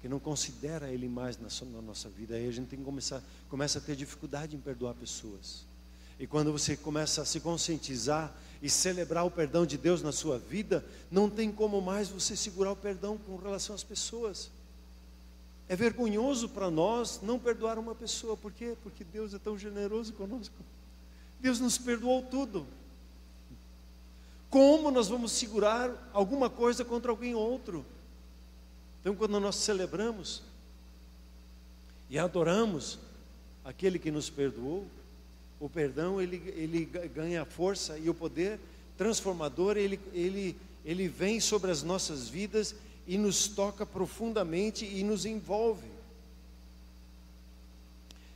que 0.00 0.08
não 0.08 0.18
considera 0.18 0.90
Ele 0.90 1.08
mais 1.08 1.38
na, 1.38 1.48
na 1.72 1.82
nossa 1.82 2.08
vida. 2.08 2.34
Aí 2.34 2.48
a 2.48 2.52
gente 2.52 2.68
tem 2.68 2.78
que 2.78 2.84
começar, 2.84 3.22
começa 3.48 3.78
a 3.78 3.82
ter 3.82 3.96
dificuldade 3.96 4.56
em 4.56 4.60
perdoar 4.60 4.94
pessoas. 4.94 5.64
E 6.18 6.26
quando 6.26 6.50
você 6.50 6.76
começa 6.76 7.22
a 7.22 7.24
se 7.24 7.40
conscientizar 7.40 8.34
e 8.62 8.70
celebrar 8.70 9.26
o 9.26 9.30
perdão 9.30 9.66
de 9.66 9.76
Deus 9.76 10.02
na 10.02 10.12
sua 10.12 10.38
vida, 10.38 10.84
não 11.10 11.28
tem 11.28 11.52
como 11.52 11.80
mais 11.82 12.08
você 12.08 12.34
segurar 12.34 12.72
o 12.72 12.76
perdão 12.76 13.18
com 13.18 13.36
relação 13.36 13.74
às 13.74 13.84
pessoas. 13.84 14.50
É 15.68 15.76
vergonhoso 15.76 16.48
para 16.48 16.70
nós 16.70 17.20
não 17.22 17.38
perdoar 17.38 17.78
uma 17.78 17.94
pessoa, 17.94 18.36
por 18.36 18.52
quê? 18.52 18.76
Porque 18.82 19.04
Deus 19.04 19.34
é 19.34 19.38
tão 19.38 19.58
generoso 19.58 20.12
conosco. 20.14 20.54
Deus 21.40 21.60
nos 21.60 21.76
perdoou 21.76 22.22
tudo. 22.22 22.66
Como 24.50 24.90
nós 24.90 25.08
vamos 25.08 25.32
segurar 25.32 26.10
alguma 26.12 26.48
coisa 26.48 26.84
contra 26.84 27.10
alguém 27.10 27.34
outro? 27.34 27.84
Então, 29.00 29.14
quando 29.14 29.38
nós 29.38 29.56
celebramos 29.56 30.42
e 32.08 32.18
adoramos 32.18 32.98
aquele 33.64 33.98
que 33.98 34.10
nos 34.10 34.30
perdoou, 34.30 34.86
o 35.58 35.68
perdão 35.68 36.20
ele, 36.20 36.42
ele 36.56 36.84
ganha 36.84 37.44
força 37.44 37.98
e 37.98 38.08
o 38.10 38.14
poder 38.14 38.58
transformador 38.96 39.76
ele, 39.76 39.98
ele, 40.12 40.56
ele 40.84 41.08
vem 41.08 41.40
sobre 41.40 41.70
as 41.70 41.82
nossas 41.82 42.28
vidas 42.28 42.74
e 43.06 43.16
nos 43.16 43.48
toca 43.48 43.86
profundamente 43.86 44.84
e 44.84 45.02
nos 45.02 45.24
envolve. 45.24 45.88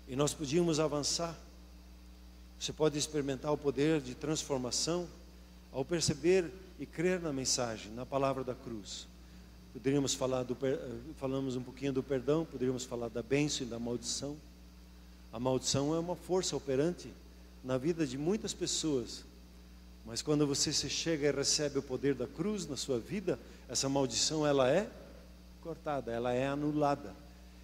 E 0.09 0.17
nós 0.17 0.35
podíamos 0.35 0.81
avançar. 0.81 1.37
Você 2.59 2.73
pode 2.73 2.99
experimentar 2.99 3.53
o 3.53 3.57
poder 3.57 4.01
de 4.01 4.15
transformação 4.15 5.09
ao 5.73 5.85
perceber 5.85 6.51
e 6.79 6.87
crer 6.87 7.21
na 7.21 7.33
mensagem, 7.33 7.93
na 7.93 8.05
palavra 8.07 8.43
da 8.43 8.55
cruz. 8.55 9.07
Poderíamos 9.73 10.15
falar 10.15 10.43
do, 10.43 10.57
falamos 11.17 11.55
um 11.55 11.63
pouquinho 11.63 11.93
do 11.93 12.03
perdão, 12.03 12.45
poderíamos 12.45 12.85
falar 12.85 13.09
da 13.09 13.23
bênção 13.23 13.67
e 13.67 13.71
da 13.71 13.79
maldição. 13.79 14.37
A 15.33 15.39
maldição 15.39 15.95
é 15.95 15.99
uma 15.99 16.17
força 16.17 16.57
operante 16.57 17.09
na 17.63 17.79
vida 17.79 18.07
de 18.07 18.19
muitas 18.19 18.53
pessoas. 18.53 19.25
Mas 20.05 20.23
quando 20.23 20.47
você 20.47 20.73
se 20.73 20.91
chega 20.91 21.29
e 21.29 21.31
recebe 21.31 21.79
o 21.79 21.83
poder 21.83 22.15
da 22.15 22.27
cruz 22.27 22.67
na 22.67 22.77
sua 22.77 22.99
vida, 22.99 23.39
essa 23.69 23.89
maldição 23.89 24.45
ela 24.45 24.69
é 24.69 24.91
cortada, 25.63 26.11
ela 26.11 26.33
é 26.33 26.49
anulada. 26.49 27.15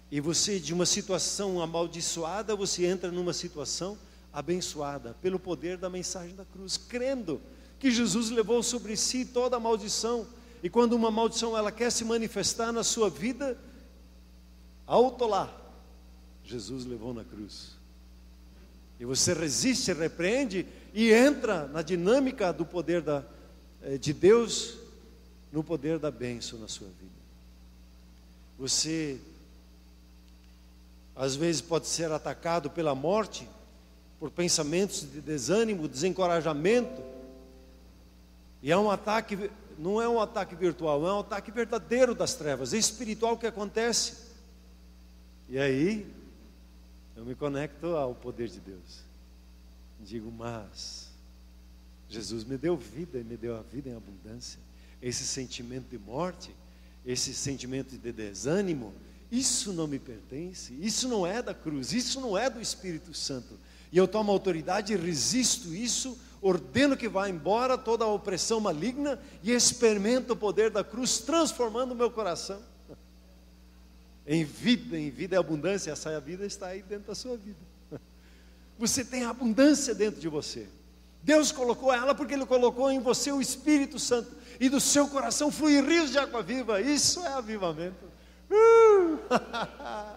E 0.09 0.21
você 0.21 0.59
de 0.59 0.73
uma 0.73 0.85
situação 0.85 1.61
amaldiçoada, 1.61 2.55
você 2.55 2.85
entra 2.85 3.11
numa 3.11 3.33
situação 3.33 3.97
abençoada 4.31 5.15
pelo 5.21 5.37
poder 5.37 5.77
da 5.77 5.89
mensagem 5.89 6.35
da 6.35 6.45
cruz, 6.45 6.77
crendo 6.77 7.41
que 7.79 7.91
Jesus 7.91 8.29
levou 8.29 8.63
sobre 8.63 8.95
si 8.95 9.25
toda 9.25 9.57
a 9.57 9.59
maldição. 9.59 10.27
E 10.63 10.69
quando 10.69 10.93
uma 10.93 11.11
maldição 11.11 11.57
ela 11.57 11.71
quer 11.71 11.91
se 11.91 12.03
manifestar 12.03 12.71
na 12.71 12.83
sua 12.83 13.09
vida, 13.09 13.57
alto 14.85 15.25
lá, 15.25 15.55
Jesus 16.43 16.85
levou 16.85 17.13
na 17.13 17.23
cruz. 17.23 17.77
E 18.99 19.05
você 19.05 19.33
resiste, 19.33 19.93
repreende 19.93 20.65
e 20.93 21.11
entra 21.11 21.67
na 21.67 21.81
dinâmica 21.81 22.51
do 22.51 22.65
poder 22.65 23.01
da, 23.01 23.23
eh, 23.83 23.97
de 23.97 24.11
Deus, 24.13 24.77
no 25.51 25.63
poder 25.63 25.99
da 25.99 26.09
bênção 26.09 26.57
na 26.57 26.67
sua 26.67 26.87
vida. 26.87 27.17
Você, 28.57 29.19
às 31.15 31.35
vezes, 31.35 31.61
pode 31.61 31.85
ser 31.85 32.11
atacado 32.11 32.69
pela 32.71 32.95
morte, 32.95 33.47
por 34.19 34.31
pensamentos 34.31 35.01
de 35.01 35.21
desânimo, 35.21 35.87
desencorajamento. 35.87 37.16
E 38.67 38.71
é 38.71 38.75
um 38.77 38.91
ataque, 38.91 39.49
não 39.79 40.01
é 40.01 40.09
um 40.09 40.19
ataque 40.19 40.53
virtual, 40.53 41.07
é 41.07 41.13
um 41.13 41.19
ataque 41.19 41.51
verdadeiro 41.51 42.13
das 42.13 42.33
trevas, 42.33 42.73
é 42.73 42.77
espiritual 42.77 43.37
que 43.37 43.47
acontece. 43.47 44.15
E 45.47 45.57
aí, 45.57 46.05
eu 47.15 47.23
me 47.23 47.33
conecto 47.33 47.95
ao 47.95 48.13
poder 48.13 48.49
de 48.49 48.59
Deus. 48.59 49.05
Digo, 50.01 50.29
mas 50.29 51.07
Jesus 52.09 52.43
me 52.43 52.57
deu 52.57 52.75
vida 52.75 53.17
e 53.17 53.23
me 53.23 53.37
deu 53.37 53.55
a 53.55 53.61
vida 53.61 53.87
em 53.87 53.95
abundância. 53.95 54.59
Esse 55.01 55.23
sentimento 55.23 55.87
de 55.89 55.97
morte, 55.97 56.53
esse 57.05 57.33
sentimento 57.33 57.97
de 57.97 58.11
desânimo, 58.11 58.93
isso 59.31 59.71
não 59.71 59.87
me 59.87 59.97
pertence, 59.97 60.73
isso 60.81 61.07
não 61.07 61.25
é 61.25 61.41
da 61.41 61.53
cruz, 61.53 61.93
isso 61.93 62.19
não 62.19 62.37
é 62.37 62.49
do 62.49 62.59
Espírito 62.59 63.13
Santo. 63.13 63.57
E 63.93 63.97
eu 63.97 64.09
tomo 64.09 64.29
autoridade 64.29 64.91
e 64.91 64.97
resisto 64.97 65.73
isso, 65.73 66.19
ordeno 66.41 66.95
que 66.95 67.07
vá 67.07 67.29
embora 67.29 67.77
toda 67.77 68.05
a 68.05 68.07
opressão 68.07 68.59
maligna 68.59 69.19
e 69.43 69.51
experimento 69.51 70.33
o 70.33 70.37
poder 70.37 70.69
da 70.69 70.83
cruz 70.83 71.19
transformando 71.19 71.91
o 71.91 71.95
meu 71.95 72.11
coração 72.11 72.59
em 74.25 74.43
vida, 74.43 74.97
em 74.97 75.09
vida 75.09 75.35
e 75.35 75.37
abundância. 75.37 75.91
Essa 75.91 76.19
vida 76.19 76.45
está 76.45 76.67
aí 76.67 76.81
dentro 76.81 77.07
da 77.07 77.15
sua 77.15 77.37
vida. 77.37 77.57
Você 78.77 79.03
tem 79.03 79.23
abundância 79.23 79.95
dentro 79.95 80.19
de 80.19 80.27
você. 80.27 80.67
Deus 81.23 81.51
colocou 81.51 81.93
ela 81.93 82.13
porque 82.13 82.33
Ele 82.33 82.45
colocou 82.45 82.91
em 82.91 82.99
você 82.99 83.31
o 83.31 83.41
Espírito 83.41 83.97
Santo 83.97 84.35
e 84.59 84.69
do 84.69 84.79
seu 84.79 85.07
coração 85.07 85.51
flui 85.51 85.81
rios 85.81 86.11
de 86.11 86.17
água 86.17 86.43
viva. 86.43 86.79
Isso 86.79 87.19
é 87.21 87.33
avivamento. 87.33 88.05
Uh! 88.51 89.17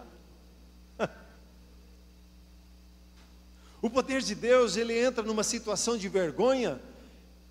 o 3.81 3.89
poder 3.89 4.21
de 4.21 4.35
Deus, 4.35 4.77
ele 4.77 4.97
entra 4.97 5.23
numa 5.23 5.43
situação 5.43 5.97
de 5.97 6.07
vergonha 6.07 6.79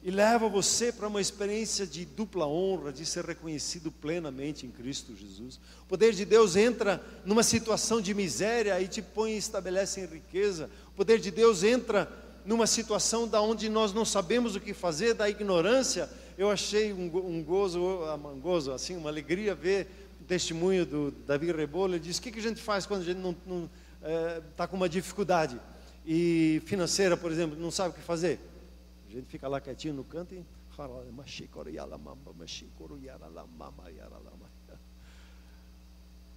e 0.03 0.11
leva 0.11 0.49
você 0.49 0.93
para 0.93 1.09
uma 1.09 1.21
experiência 1.21 1.87
de 1.87 2.05
dupla 2.05 2.47
honra, 2.47 2.93
de 2.93 3.05
ser 3.05 3.25
reconhecido 3.25 3.91
plenamente 3.91 4.65
em 4.65 4.71
Cristo 4.71 5.15
Jesus. 5.15 5.61
O 5.83 5.87
poder 5.87 6.15
de 6.15 6.25
Deus 6.25 6.57
entra 6.57 7.03
numa 7.25 7.43
situação 7.43 8.01
de 8.01 8.15
miséria 8.15 8.81
e 8.81 8.89
te 8.89 9.03
põe 9.03 9.33
e 9.33 9.39
estabelece 9.39 10.01
em 10.01 10.07
riqueza. 10.07 10.71
O 10.89 10.93
poder 10.93 11.19
de 11.19 11.31
Deus 11.31 11.65
entra 11.65 12.09
numa 12.47 12.67
situação 12.67 13.29
da 13.29 13.43
onde 13.43 13.69
nós 13.69 13.93
não 13.93 14.05
sabemos 14.05 14.55
o 14.55 14.61
que 14.61 14.73
fazer, 14.73 15.15
da 15.15 15.29
ignorância. 15.29 16.09
Eu 16.39 16.51
achei 16.51 16.93
um, 16.93 17.43
gozo, 17.43 17.81
um 17.81 18.41
gozo, 18.41 18.73
assim, 18.73 18.97
uma 18.97 19.11
alegria 19.11 19.55
ver 19.55 19.87
o 20.21 20.25
testemunho 20.25 20.87
do 20.87 21.11
Davi 21.11 21.53
Rebolo. 21.53 21.95
Ele 21.95 22.01
disse: 22.01 22.21
o 22.21 22.23
que, 22.23 22.31
que 22.31 22.39
a 22.39 22.43
gente 22.43 22.63
faz 22.63 22.87
quando 22.87 23.03
a 23.03 23.05
gente 23.05 23.19
não 23.19 23.33
está 23.33 23.69
é, 24.03 24.43
tá 24.57 24.67
com 24.67 24.77
uma 24.77 24.89
dificuldade 24.89 25.61
e 26.05 26.63
financeira, 26.67 27.17
por 27.17 27.31
exemplo, 27.31 27.59
não 27.59 27.71
sabe 27.71 27.91
o 27.91 27.93
que 27.93 28.01
fazer? 28.01 28.41
A 29.09 29.13
gente 29.13 29.27
fica 29.27 29.49
lá 29.49 29.61
quietinho 29.61 29.95
no 29.95 30.05
canto 30.05 30.35
e. 30.35 30.45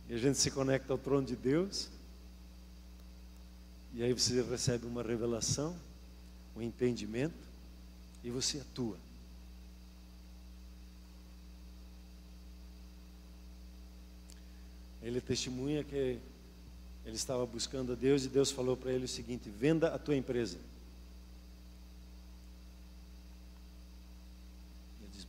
E 0.09 0.13
a 0.13 0.17
gente 0.17 0.37
se 0.37 0.51
conecta 0.51 0.91
ao 0.91 0.97
trono 0.97 1.25
de 1.25 1.35
Deus. 1.35 1.89
E 3.93 4.03
aí 4.03 4.11
você 4.11 4.41
recebe 4.41 4.85
uma 4.85 5.03
revelação, 5.03 5.75
um 6.55 6.61
entendimento, 6.61 7.35
e 8.23 8.29
você 8.29 8.59
atua. 8.59 8.97
Ele 15.01 15.21
testemunha 15.21 15.83
que 15.83 16.19
ele 17.05 17.15
estava 17.15 17.45
buscando 17.45 17.93
a 17.93 17.95
Deus 17.95 18.25
e 18.25 18.29
Deus 18.29 18.51
falou 18.51 18.77
para 18.77 18.91
ele 18.91 19.05
o 19.05 19.07
seguinte: 19.07 19.49
venda 19.49 19.93
a 19.93 19.99
tua 19.99 20.15
empresa. 20.15 20.57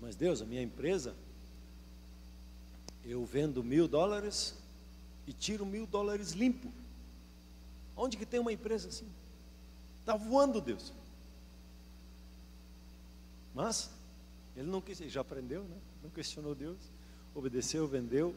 Mas 0.05 0.17
Deus, 0.17 0.43
a 0.43 0.45
minha 0.45 0.61
empresa, 0.61 1.15
eu 3.07 3.25
vendo 3.25 3.65
mil 3.65 3.89
dólares 3.89 4.55
e 5.27 5.33
tiro 5.33 5.65
mil 5.65 5.87
dólares 5.87 6.33
limpo. 6.33 6.71
Onde 7.97 8.19
que 8.19 8.27
tem 8.27 8.39
uma 8.39 8.53
empresa 8.53 8.89
assim? 8.89 9.07
Está 10.01 10.15
voando 10.15 10.61
Deus. 10.61 10.93
Mas 13.55 13.91
ele 14.55 14.69
não 14.69 14.83
quis, 14.83 15.01
ele 15.01 15.09
já 15.09 15.23
aprendeu, 15.23 15.63
né? 15.63 15.77
não 16.03 16.11
questionou 16.11 16.55
Deus, 16.55 16.77
obedeceu, 17.35 17.89
vendeu. 17.89 18.35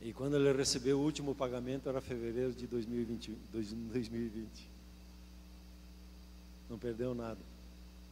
E 0.00 0.12
quando 0.12 0.36
ele 0.36 0.52
recebeu 0.52 0.98
o 0.98 1.02
último 1.02 1.34
pagamento 1.34 1.88
era 1.88 2.00
fevereiro 2.00 2.52
de 2.52 2.66
2020. 2.66 3.36
2020. 3.52 4.70
Não 6.70 6.78
perdeu 6.78 7.14
nada. 7.14 7.40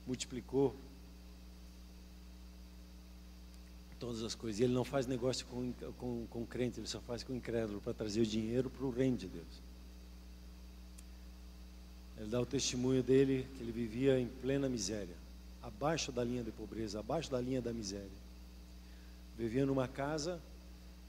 Multiplicou 0.06 0.74
todas 3.98 4.22
as 4.22 4.34
coisas. 4.34 4.60
E 4.60 4.64
ele 4.64 4.74
não 4.74 4.84
faz 4.84 5.06
negócio 5.06 5.46
com, 5.46 5.72
com, 5.98 6.26
com 6.28 6.46
crente, 6.46 6.80
ele 6.80 6.86
só 6.86 7.00
faz 7.00 7.22
com 7.22 7.34
incrédulo 7.34 7.80
para 7.80 7.94
trazer 7.94 8.20
o 8.20 8.26
dinheiro 8.26 8.70
para 8.70 8.84
o 8.84 8.90
reino 8.90 9.16
de 9.16 9.26
Deus. 9.26 9.62
Ele 12.18 12.28
dá 12.28 12.40
o 12.40 12.46
testemunho 12.46 13.02
dele 13.02 13.46
que 13.56 13.62
ele 13.62 13.72
vivia 13.72 14.18
em 14.18 14.26
plena 14.26 14.68
miséria, 14.68 15.14
abaixo 15.62 16.10
da 16.10 16.24
linha 16.24 16.42
de 16.42 16.50
pobreza, 16.50 17.00
abaixo 17.00 17.30
da 17.30 17.40
linha 17.40 17.60
da 17.60 17.72
miséria. 17.72 18.26
Vivia 19.36 19.66
numa 19.66 19.86
casa 19.86 20.40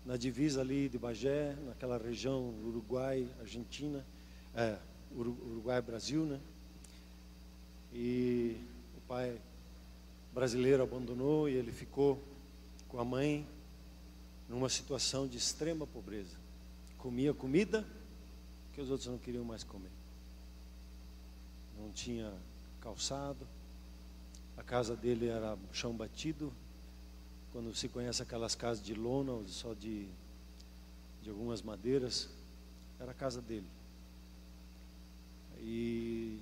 na 0.07 0.15
divisa 0.15 0.61
ali 0.61 0.87
de 0.87 0.97
Bagé, 0.97 1.53
naquela 1.65 1.97
região 1.97 2.55
Uruguai, 2.63 3.27
Argentina, 3.41 4.05
é, 4.55 4.77
Uruguai, 5.13 5.81
Brasil, 5.81 6.23
né? 6.23 6.39
E 7.91 8.55
o 8.95 9.01
pai 9.01 9.37
brasileiro 10.33 10.81
abandonou 10.81 11.49
e 11.49 11.55
ele 11.55 11.73
ficou 11.73 12.23
com 12.87 13.01
a 13.01 13.03
mãe 13.03 13.45
numa 14.47 14.69
situação 14.69 15.27
de 15.27 15.37
extrema 15.37 15.85
pobreza. 15.85 16.37
Comia 16.97 17.33
comida 17.33 17.85
que 18.71 18.79
os 18.79 18.89
outros 18.89 19.09
não 19.09 19.17
queriam 19.17 19.43
mais 19.43 19.65
comer. 19.65 19.91
Não 21.77 21.91
tinha 21.91 22.33
calçado. 22.79 23.45
A 24.55 24.63
casa 24.63 24.95
dele 24.95 25.27
era 25.27 25.57
chão 25.73 25.93
batido. 25.93 26.53
Quando 27.57 27.73
se 27.73 27.89
conhece 27.89 28.21
aquelas 28.21 28.53
casas 28.53 28.85
de 28.85 28.93
lona, 28.93 29.31
ou 29.31 29.43
só 29.47 29.73
de, 29.73 30.07
de 31.23 31.31
algumas 31.31 31.63
madeiras, 31.63 32.29
era 32.99 33.09
a 33.09 33.15
casa 33.15 33.41
dele. 33.41 33.65
E 35.57 36.39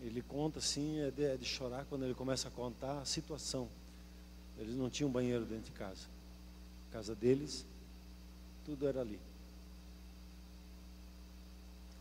ele 0.00 0.22
conta 0.22 0.58
assim, 0.58 1.00
é 1.00 1.10
de, 1.10 1.22
é 1.22 1.36
de 1.36 1.44
chorar 1.44 1.84
quando 1.84 2.06
ele 2.06 2.14
começa 2.14 2.48
a 2.48 2.50
contar 2.50 3.02
a 3.02 3.04
situação 3.04 3.68
eles 4.58 4.74
não 4.74 4.88
tinham 4.88 5.10
banheiro 5.10 5.44
dentro 5.44 5.66
de 5.66 5.72
casa. 5.72 6.06
A 6.88 6.94
casa 6.94 7.14
deles, 7.14 7.66
tudo 8.64 8.88
era 8.88 9.02
ali. 9.02 9.20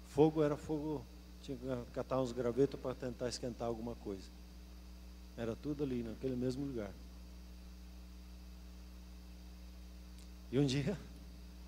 Fogo 0.07 0.41
era 0.41 0.55
fogo, 0.55 1.03
tinha 1.43 1.57
que 1.57 1.91
catar 1.91 2.21
uns 2.21 2.32
gravetos 2.32 2.79
para 2.79 2.95
tentar 2.95 3.27
esquentar 3.27 3.67
alguma 3.67 3.93
coisa. 3.95 4.29
Era 5.36 5.53
tudo 5.53 5.84
ali, 5.84 6.01
naquele 6.01 6.38
mesmo 6.38 6.65
lugar. 6.65 6.93
E 10.51 10.59
um 10.59 10.65
dia, 10.65 10.97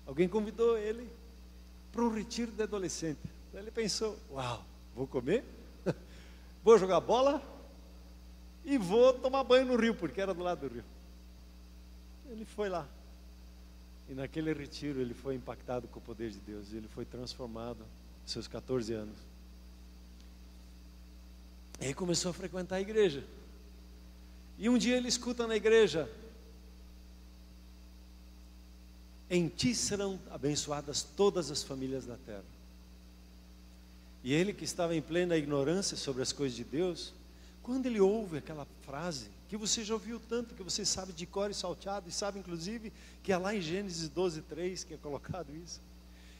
alguém 0.06 0.28
convidou 0.28 0.76
ele 0.76 1.08
para 1.90 2.02
um 2.02 2.12
retiro 2.12 2.52
de 2.52 2.62
adolescente. 2.62 3.20
Ele 3.52 3.70
pensou: 3.70 4.18
Uau, 4.30 4.64
vou 4.94 5.06
comer? 5.06 5.44
vou 6.62 6.78
jogar 6.78 7.00
bola? 7.00 7.54
e 8.64 8.78
vou 8.78 9.12
tomar 9.12 9.44
banho 9.44 9.66
no 9.66 9.76
rio, 9.76 9.94
porque 9.94 10.20
era 10.20 10.32
do 10.32 10.42
lado 10.42 10.66
do 10.66 10.74
rio. 10.74 10.84
Ele 12.30 12.44
foi 12.44 12.68
lá. 12.68 12.88
E 14.08 14.14
naquele 14.14 14.52
retiro 14.52 15.00
ele 15.00 15.14
foi 15.14 15.34
impactado 15.34 15.86
com 15.88 15.98
o 15.98 16.02
poder 16.02 16.30
de 16.30 16.38
Deus. 16.38 16.72
Ele 16.72 16.88
foi 16.88 17.04
transformado 17.04 17.82
aos 18.22 18.32
seus 18.32 18.48
14 18.48 18.92
anos. 18.92 19.16
E 21.80 21.86
aí 21.86 21.94
começou 21.94 22.30
a 22.30 22.34
frequentar 22.34 22.76
a 22.76 22.80
igreja. 22.80 23.24
E 24.58 24.68
um 24.68 24.78
dia 24.78 24.96
ele 24.96 25.08
escuta 25.08 25.46
na 25.46 25.56
igreja: 25.56 26.08
Em 29.30 29.48
ti 29.48 29.74
serão 29.74 30.18
abençoadas 30.30 31.02
todas 31.02 31.50
as 31.50 31.62
famílias 31.62 32.04
da 32.06 32.16
terra. 32.16 32.44
E 34.22 34.32
ele 34.32 34.52
que 34.52 34.64
estava 34.64 34.94
em 34.94 35.02
plena 35.02 35.36
ignorância 35.36 35.96
sobre 35.96 36.22
as 36.22 36.32
coisas 36.32 36.56
de 36.56 36.64
Deus, 36.64 37.12
quando 37.62 37.86
ele 37.86 38.00
ouve 38.00 38.38
aquela 38.38 38.66
frase, 38.82 39.28
que 39.48 39.56
você 39.56 39.84
já 39.84 39.94
ouviu 39.94 40.20
tanto, 40.28 40.54
que 40.54 40.62
você 40.62 40.84
sabe 40.84 41.12
de 41.12 41.26
cor 41.26 41.50
e 41.50 41.54
salteado, 41.54 42.08
e 42.08 42.12
sabe 42.12 42.38
inclusive 42.38 42.92
que 43.22 43.32
é 43.32 43.36
lá 43.36 43.54
em 43.54 43.60
Gênesis 43.60 44.08
12, 44.08 44.42
3 44.42 44.84
que 44.84 44.94
é 44.94 44.96
colocado 44.96 45.54
isso. 45.54 45.80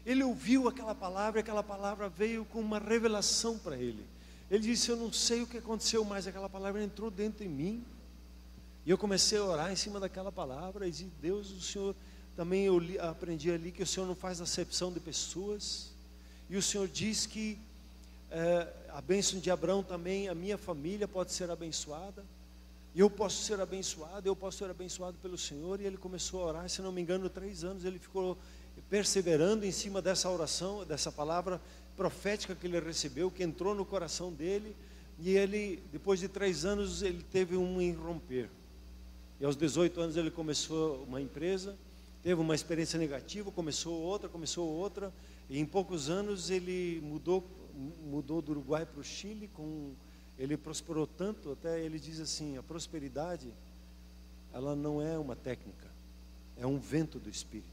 Ele 0.05 0.23
ouviu 0.23 0.69
aquela 0.69 0.95
palavra, 0.95 1.41
e 1.41 1.43
aquela 1.43 1.63
palavra 1.63 2.09
veio 2.09 2.45
com 2.45 2.61
uma 2.61 2.79
revelação 2.79 3.59
para 3.59 3.77
ele. 3.77 4.05
Ele 4.51 4.63
disse: 4.63 4.91
Eu 4.91 4.97
não 4.97 5.13
sei 5.13 5.43
o 5.43 5.47
que 5.47 5.59
aconteceu, 5.59 6.05
mas 6.05 6.27
aquela 6.27 6.49
palavra 6.49 6.83
entrou 6.83 7.11
dentro 7.11 7.43
de 7.43 7.49
mim. 7.49 7.83
E 8.85 8.91
eu 8.91 8.99
comecei 8.99 9.39
a 9.39 9.45
orar 9.45 9.73
em 9.73 9.77
cima 9.77 9.99
daquela 9.99 10.31
palavra, 10.31 10.87
e 10.87 10.91
disse: 10.91 11.11
Deus, 11.23 11.51
o 11.51 11.61
Senhor, 11.61 11.97
também 12.37 12.65
eu 12.65 12.79
li, 12.79 12.99
aprendi 12.99 13.51
ali 13.51 13.71
que 13.71 13.83
o 13.83 13.87
Senhor 13.87 14.07
não 14.07 14.15
faz 14.15 14.41
acepção 14.41 14.93
de 14.93 15.01
pessoas. 15.01 15.91
E 16.51 16.57
o 16.57 16.63
Senhor 16.63 16.89
diz 16.89 17.27
que 17.27 17.59
é, 18.31 18.67
a 18.89 19.01
bênção 19.01 19.39
de 19.39 19.51
Abraão 19.51 19.83
também, 19.83 20.29
a 20.29 20.35
minha 20.35 20.59
família 20.59 21.07
pode 21.07 21.33
ser 21.33 21.51
abençoada. 21.51 22.25
E 22.95 23.01
eu 23.01 23.09
posso 23.09 23.43
ser 23.43 23.61
abençoado, 23.61 24.29
eu 24.29 24.37
posso 24.37 24.59
ser 24.59 24.71
abençoado 24.71 25.17
pelo 25.23 25.39
Senhor. 25.39 25.81
E 25.81 25.85
ele 25.85 25.97
começou 25.97 26.43
a 26.43 26.47
orar, 26.47 26.69
se 26.69 26.83
não 26.83 26.93
me 26.93 27.01
engano, 27.01 27.29
três 27.29 27.63
anos. 27.65 27.85
Ele 27.85 27.99
ficou 27.99 28.37
perseverando 28.91 29.65
em 29.65 29.73
cima 29.73 30.03
dessa 30.03 30.29
oração, 30.29 30.85
dessa 30.85 31.13
palavra 31.13 31.61
profética 31.97 32.55
que 32.55 32.67
ele 32.67 32.81
recebeu, 32.81 33.31
que 33.31 33.43
entrou 33.43 33.75
no 33.75 33.85
coração 33.85 34.33
dele. 34.33 34.75
E 35.19 35.31
ele, 35.31 35.83
depois 35.93 36.19
de 36.19 36.29
três 36.29 36.65
anos, 36.65 37.03
ele 37.03 37.25
teve 37.31 37.57
um 37.57 37.81
irromper. 37.81 38.49
E 39.41 39.45
aos 39.45 39.57
18 39.57 40.01
anos 40.01 40.17
ele 40.17 40.31
começou 40.31 41.03
uma 41.05 41.21
empresa, 41.21 41.77
teve 42.25 42.41
uma 42.41 42.55
experiência 42.55 42.99
negativa, 42.99 43.53
começou 43.53 44.01
outra, 44.01 44.31
começou 44.31 44.67
outra. 44.67 45.13
E 45.49 45.61
em 45.61 45.67
poucos 45.67 46.09
anos 46.09 46.49
ele 46.49 47.01
mudou, 47.05 47.45
mudou 48.03 48.41
do 48.41 48.53
Uruguai 48.53 48.87
para 48.87 48.99
o 48.99 49.05
Chile 49.05 49.49
com 49.53 49.93
ele 50.39 50.57
prosperou 50.57 51.07
tanto, 51.07 51.53
até 51.53 51.81
ele 51.81 51.99
diz 51.99 52.19
assim: 52.19 52.57
a 52.57 52.63
prosperidade, 52.63 53.53
ela 54.53 54.75
não 54.75 55.01
é 55.01 55.19
uma 55.19 55.37
técnica, 55.37 55.87
é 56.57 56.67
um 56.67 56.79
vento 56.79 57.19
do 57.19 57.29
Espírito. 57.29 57.69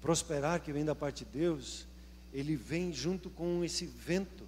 Prosperar 0.00 0.62
que 0.62 0.72
vem 0.72 0.84
da 0.84 0.94
parte 0.94 1.24
de 1.24 1.32
Deus, 1.32 1.86
ele 2.32 2.56
vem 2.56 2.92
junto 2.92 3.28
com 3.28 3.62
esse 3.62 3.84
vento 3.84 4.44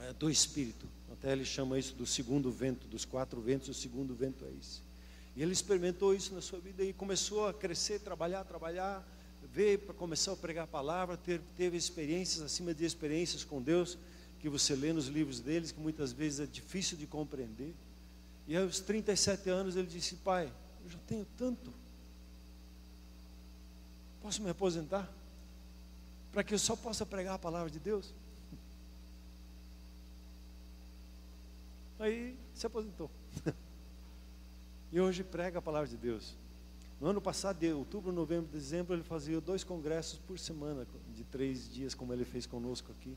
é, 0.00 0.12
do 0.12 0.28
Espírito. 0.28 0.86
Até 1.10 1.32
ele 1.32 1.44
chama 1.44 1.78
isso 1.78 1.94
do 1.94 2.04
segundo 2.04 2.50
vento, 2.50 2.86
dos 2.88 3.04
quatro 3.06 3.40
ventos, 3.40 3.68
o 3.68 3.74
segundo 3.74 4.14
vento 4.14 4.44
é 4.44 4.50
esse. 4.60 4.91
E 5.34 5.42
ele 5.42 5.52
experimentou 5.52 6.14
isso 6.14 6.34
na 6.34 6.40
sua 6.40 6.58
vida 6.58 6.82
e 6.82 6.92
começou 6.92 7.48
a 7.48 7.54
crescer, 7.54 8.00
trabalhar, 8.00 8.44
trabalhar 8.44 9.06
veio 9.52 9.78
para 9.78 9.94
começar 9.94 10.32
a 10.32 10.36
pregar 10.36 10.64
a 10.64 10.66
palavra, 10.66 11.16
ter, 11.16 11.40
teve 11.56 11.76
experiências 11.76 12.42
acima 12.42 12.72
de 12.72 12.84
experiências 12.84 13.44
com 13.44 13.60
Deus, 13.60 13.98
que 14.40 14.48
você 14.48 14.74
lê 14.74 14.92
nos 14.92 15.06
livros 15.06 15.40
deles, 15.40 15.70
que 15.70 15.78
muitas 15.78 16.12
vezes 16.12 16.40
é 16.40 16.46
difícil 16.46 16.96
de 16.96 17.06
compreender. 17.06 17.74
E 18.48 18.56
aos 18.56 18.80
37 18.80 19.50
anos 19.50 19.76
ele 19.76 19.86
disse: 19.86 20.16
Pai, 20.16 20.52
eu 20.82 20.90
já 20.90 20.98
tenho 21.06 21.26
tanto, 21.36 21.72
posso 24.22 24.42
me 24.42 24.50
aposentar? 24.50 25.08
Para 26.32 26.42
que 26.42 26.54
eu 26.54 26.58
só 26.58 26.74
possa 26.74 27.04
pregar 27.04 27.34
a 27.34 27.38
palavra 27.38 27.70
de 27.70 27.78
Deus? 27.78 28.14
Aí 32.00 32.34
se 32.54 32.66
aposentou. 32.66 33.10
e 34.92 35.00
hoje 35.00 35.24
prega 35.24 35.58
a 35.58 35.62
palavra 35.62 35.88
de 35.88 35.96
Deus. 35.96 36.36
No 37.00 37.08
ano 37.08 37.20
passado, 37.20 37.58
de 37.58 37.72
outubro, 37.72 38.12
novembro, 38.12 38.52
dezembro, 38.52 38.94
ele 38.94 39.02
fazia 39.02 39.40
dois 39.40 39.64
congressos 39.64 40.18
por 40.18 40.38
semana, 40.38 40.86
de 41.16 41.24
três 41.24 41.68
dias, 41.68 41.94
como 41.94 42.12
ele 42.12 42.24
fez 42.24 42.46
conosco 42.46 42.92
aqui, 42.92 43.16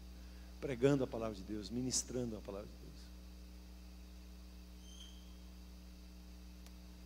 pregando 0.59 1.03
a 1.03 1.07
palavra 1.07 1.35
de 1.35 1.43
Deus, 1.43 1.69
ministrando 1.69 2.37
a 2.37 2.41
palavra 2.41 2.67
de 2.67 2.73
Deus. 2.73 2.85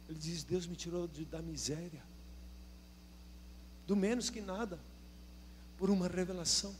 Ele 0.08 0.20
diz: 0.20 0.44
Deus 0.44 0.66
me 0.68 0.76
tirou 0.76 1.08
de, 1.08 1.26
da 1.26 1.42
miséria, 1.42 2.02
do 3.86 3.96
menos 3.96 4.30
que 4.30 4.40
nada, 4.40 4.80
por 5.78 5.90
uma 5.90 6.08
revelação. 6.08 6.74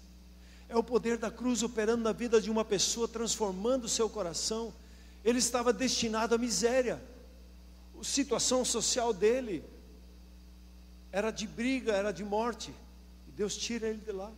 É 0.70 0.78
o 0.78 0.84
poder 0.84 1.18
da 1.18 1.32
cruz 1.32 1.64
operando 1.64 2.04
na 2.04 2.12
vida 2.12 2.40
de 2.40 2.52
uma 2.52 2.64
pessoa, 2.64 3.08
transformando 3.08 3.86
o 3.86 3.90
seu 3.90 4.08
coração. 4.08 4.72
Ele 5.26 5.40
estava 5.40 5.74
destinado 5.74 6.36
à 6.36 6.38
miséria, 6.38 7.02
situação 8.04 8.64
social 8.64 9.14
dele 9.14 9.64
era 11.12 11.32
de 11.32 11.48
briga, 11.48 11.94
era 11.94 12.12
de 12.12 12.24
morte. 12.24 12.74
E 13.28 13.32
Deus 13.32 13.58
tira 13.58 13.88
ele 13.88 14.00
de 14.00 14.12
lá. 14.12 14.32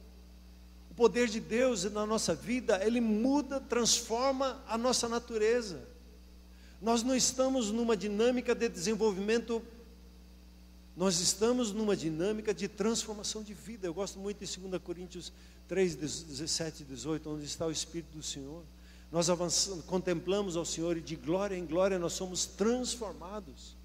O 0.89 0.93
poder 0.93 1.27
de 1.27 1.39
Deus 1.39 1.83
na 1.85 2.05
nossa 2.05 2.35
vida, 2.35 2.85
ele 2.85 2.99
muda, 2.99 3.59
transforma 3.59 4.61
a 4.67 4.77
nossa 4.77 5.07
natureza. 5.07 5.81
Nós 6.81 7.03
não 7.03 7.15
estamos 7.15 7.71
numa 7.71 7.95
dinâmica 7.95 8.55
de 8.55 8.67
desenvolvimento, 8.67 9.61
nós 10.97 11.19
estamos 11.19 11.71
numa 11.71 11.95
dinâmica 11.95 12.53
de 12.53 12.67
transformação 12.67 13.43
de 13.43 13.53
vida. 13.53 13.87
Eu 13.87 13.93
gosto 13.93 14.19
muito 14.19 14.43
de 14.43 14.59
2 14.59 14.81
Coríntios 14.81 15.31
3, 15.67 15.95
17 15.95 16.83
e 16.83 16.85
18, 16.85 17.29
onde 17.29 17.45
está 17.45 17.65
o 17.65 17.71
Espírito 17.71 18.17
do 18.17 18.23
Senhor. 18.23 18.63
Nós 19.11 19.29
avançamos, 19.29 19.83
contemplamos 19.85 20.55
ao 20.55 20.63
Senhor 20.63 20.95
e 20.95 21.01
de 21.01 21.15
glória 21.15 21.55
em 21.55 21.65
glória 21.65 21.99
nós 21.99 22.13
somos 22.13 22.45
transformados. 22.45 23.75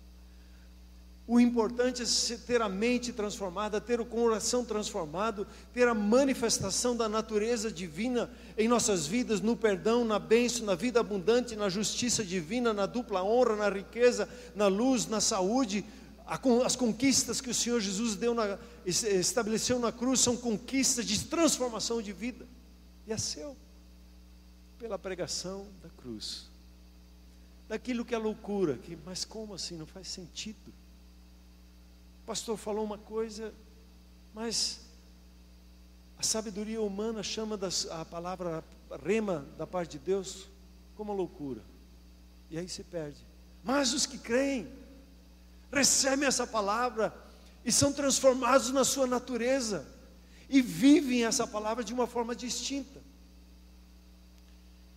O 1.29 1.41
importante 1.41 2.05
é 2.05 2.37
ter 2.37 2.62
a 2.62 2.68
mente 2.68 3.12
transformada, 3.12 3.81
ter 3.81 4.01
o 4.01 4.07
coração 4.07 4.64
transformado, 4.64 5.45
ter 5.74 5.89
a 5.89 5.95
manifestação 5.95 6.97
da 6.97 7.09
natureza 7.09 7.68
divina 7.68 8.31
em 8.57 8.68
nossas 8.68 9.09
vidas, 9.09 9.41
no 9.41 9.57
perdão, 9.57 10.05
na 10.05 10.20
bênção, 10.20 10.64
na 10.64 10.77
vida 10.77 11.01
abundante, 11.01 11.57
na 11.57 11.68
justiça 11.68 12.24
divina, 12.24 12.72
na 12.72 12.87
dupla 12.87 13.24
honra, 13.24 13.57
na 13.57 13.68
riqueza, 13.68 14.29
na 14.55 14.68
luz, 14.68 15.09
na 15.09 15.20
saúde. 15.20 15.85
As 16.64 16.77
conquistas 16.77 17.41
que 17.41 17.51
o 17.51 17.55
Senhor 17.55 17.81
Jesus 17.81 18.14
deu 18.14 18.33
na, 18.33 18.57
estabeleceu 18.85 19.81
na 19.81 19.91
cruz 19.91 20.20
são 20.20 20.37
conquistas 20.37 21.05
de 21.05 21.24
transformação 21.24 22.01
de 22.01 22.12
vida. 22.12 22.47
E 23.05 23.12
é 23.12 23.18
seu, 23.18 23.57
pela 24.79 24.99
pregação 24.99 25.66
da 25.83 25.89
cruz. 25.89 26.49
Daquilo 27.68 28.05
que 28.05 28.14
é 28.14 28.18
loucura, 28.18 28.77
que, 28.79 28.97
mas 29.05 29.24
como 29.24 29.55
assim? 29.55 29.77
Não 29.77 29.87
faz 29.87 30.09
sentido 30.09 30.72
o 32.27 32.27
pastor 32.27 32.57
falou 32.57 32.85
uma 32.85 32.99
coisa, 32.99 33.55
mas 34.35 34.81
a 36.18 36.24
sabedoria 36.24 36.83
humana 36.83 37.22
chama 37.22 37.57
das, 37.57 37.89
a 37.89 38.05
palavra 38.05 38.64
rema 39.01 39.47
da 39.57 39.64
parte 39.64 39.93
de 39.93 39.99
Deus 40.01 40.49
como 40.97 41.12
loucura. 41.12 41.62
E 42.51 42.59
aí 42.59 42.68
se 42.68 42.83
perde. 42.83 43.24
Mas 43.62 43.93
os 43.93 44.07
que 44.07 44.18
creem, 44.18 44.68
recebem 45.70 46.27
essa 46.27 46.45
palavra 46.49 47.16
e 47.64 47.70
são 47.70 47.93
transformados 47.93 48.70
na 48.72 48.83
sua 48.83 49.07
natureza 49.07 49.87
e 50.49 50.61
vivem 50.61 51.24
essa 51.24 51.47
palavra 51.47 51.85
de 51.85 51.95
uma 51.95 52.09
forma 52.09 52.35
distinta. 52.35 53.01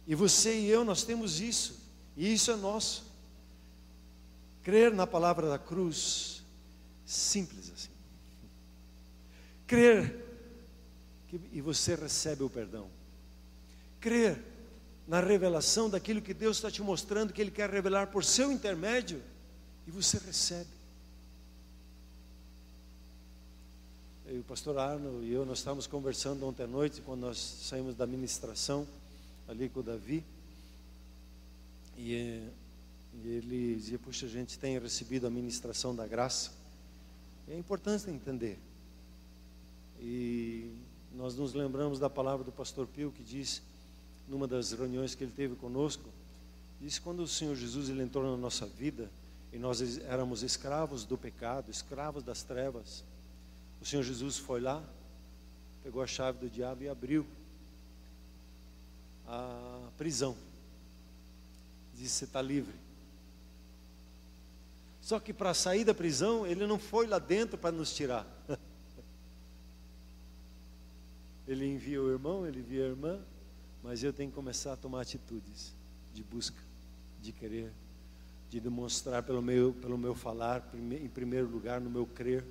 E 0.10 0.16
você 0.16 0.60
e 0.60 0.68
eu, 0.68 0.84
nós 0.84 1.04
temos 1.04 1.40
isso, 1.40 1.80
e 2.18 2.34
isso 2.34 2.50
é 2.50 2.56
nosso. 2.56 3.06
Crer 4.64 4.92
na 4.92 5.06
palavra 5.06 5.48
da 5.48 5.60
cruz 5.60 6.40
Simples 7.06 7.72
assim. 7.74 7.90
Crer 9.66 10.16
que, 11.28 11.40
e 11.52 11.60
você 11.60 11.96
recebe 11.96 12.44
o 12.44 12.50
perdão. 12.50 12.88
Crer 14.00 14.44
na 15.08 15.20
revelação 15.20 15.90
daquilo 15.90 16.22
que 16.22 16.34
Deus 16.34 16.58
está 16.58 16.70
te 16.70 16.84
mostrando, 16.84 17.32
que 17.34 17.42
Ele 17.42 17.50
quer 17.50 17.70
revelar 17.70 18.08
por 18.08 18.24
seu 18.24 18.52
intermédio, 18.52 19.24
e 19.88 19.92
você 19.92 20.20
recebe. 20.20 20.70
O 24.28 24.44
pastor 24.44 24.78
Arno 24.78 25.24
e 25.24 25.34
eu, 25.34 25.46
nós 25.46 25.60
estávamos 25.60 25.88
conversando 25.88 26.46
ontem 26.46 26.64
à 26.64 26.68
noite, 26.68 27.02
quando 27.02 27.22
nós 27.22 27.38
saímos 27.38 27.96
da 27.96 28.06
ministração, 28.06 28.88
ali 29.50 29.68
com 29.68 29.80
o 29.80 29.84
Davi, 29.84 30.24
e, 31.98 32.14
e 33.16 33.28
ele 33.28 33.76
dizia: 33.76 33.98
Puxa, 33.98 34.28
a 34.28 34.30
gente 34.30 34.58
tem 34.60 34.78
recebido 34.80 35.26
a 35.26 35.30
ministração 35.30 35.96
da 35.96 36.08
graça, 36.08 36.52
é 37.48 37.58
importante 37.58 38.10
entender. 38.10 38.60
E 40.00 40.72
nós 41.14 41.36
nos 41.36 41.54
lembramos 41.54 41.98
da 41.98 42.10
palavra 42.10 42.46
do 42.46 42.52
pastor 42.52 42.88
Pio 42.88 43.12
que 43.12 43.24
diz: 43.24 43.62
numa 44.28 44.48
das 44.48 44.72
reuniões 44.72 45.16
que 45.16 45.24
ele 45.24 45.34
teve 45.36 45.56
conosco, 45.56 46.08
disse 46.80 47.02
quando 47.02 47.22
o 47.22 47.28
Senhor 47.28 47.56
Jesus 47.56 47.90
ele 47.90 48.04
entrou 48.04 48.24
na 48.24 48.38
nossa 48.38 48.68
vida 48.68 49.10
e 49.52 49.58
nós 49.58 49.98
éramos 50.04 50.44
escravos 50.44 51.04
do 51.04 51.18
pecado, 51.18 51.72
escravos 51.72 52.24
das 52.24 52.44
trevas. 52.44 53.04
O 53.82 53.86
Senhor 53.86 54.04
Jesus 54.04 54.38
foi 54.38 54.62
lá, 54.62 54.84
pegou 55.84 56.04
a 56.04 56.08
chave 56.08 56.38
do 56.38 56.50
diabo 56.50 56.84
e 56.84 56.88
abriu 56.88 57.26
a 59.30 59.92
prisão. 59.96 60.36
Disse: 61.94 62.16
Você 62.16 62.26
está 62.26 62.42
livre. 62.42 62.74
Só 65.02 65.20
que 65.20 65.34
para 65.34 65.54
sair 65.54 65.84
da 65.84 65.94
prisão, 65.94 66.46
ele 66.46 66.68
não 66.68 66.78
foi 66.78 67.08
lá 67.08 67.20
dentro 67.20 67.58
para 67.58 67.72
nos 67.72 67.94
tirar. 67.96 68.28
ele 71.48 71.66
envia 71.66 72.02
o 72.02 72.10
irmão, 72.12 72.46
ele 72.46 72.60
envia 72.60 72.86
a 72.86 72.88
irmã, 72.90 73.20
mas 73.84 74.04
eu 74.04 74.14
tenho 74.14 74.30
que 74.30 74.36
começar 74.36 74.74
a 74.74 74.78
tomar 74.78 75.02
atitudes 75.02 75.74
de 76.14 76.24
busca, 76.24 76.62
de 77.22 77.32
querer, 77.32 77.72
de 78.50 78.60
demonstrar 78.60 79.24
pelo 79.24 79.42
meu, 79.42 79.74
pelo 79.74 79.98
meu 79.98 80.14
falar, 80.14 80.68
em 80.76 81.10
primeiro 81.10 81.48
lugar, 81.48 81.82
no 81.82 81.90
meu 81.90 82.06
crer, 82.06 82.44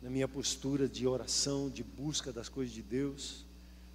na 0.00 0.10
minha 0.10 0.28
postura 0.28 0.86
de 0.86 1.06
oração, 1.06 1.68
de 1.68 1.82
busca 1.82 2.32
das 2.32 2.48
coisas 2.48 2.72
de 2.72 2.82
Deus, 2.82 3.44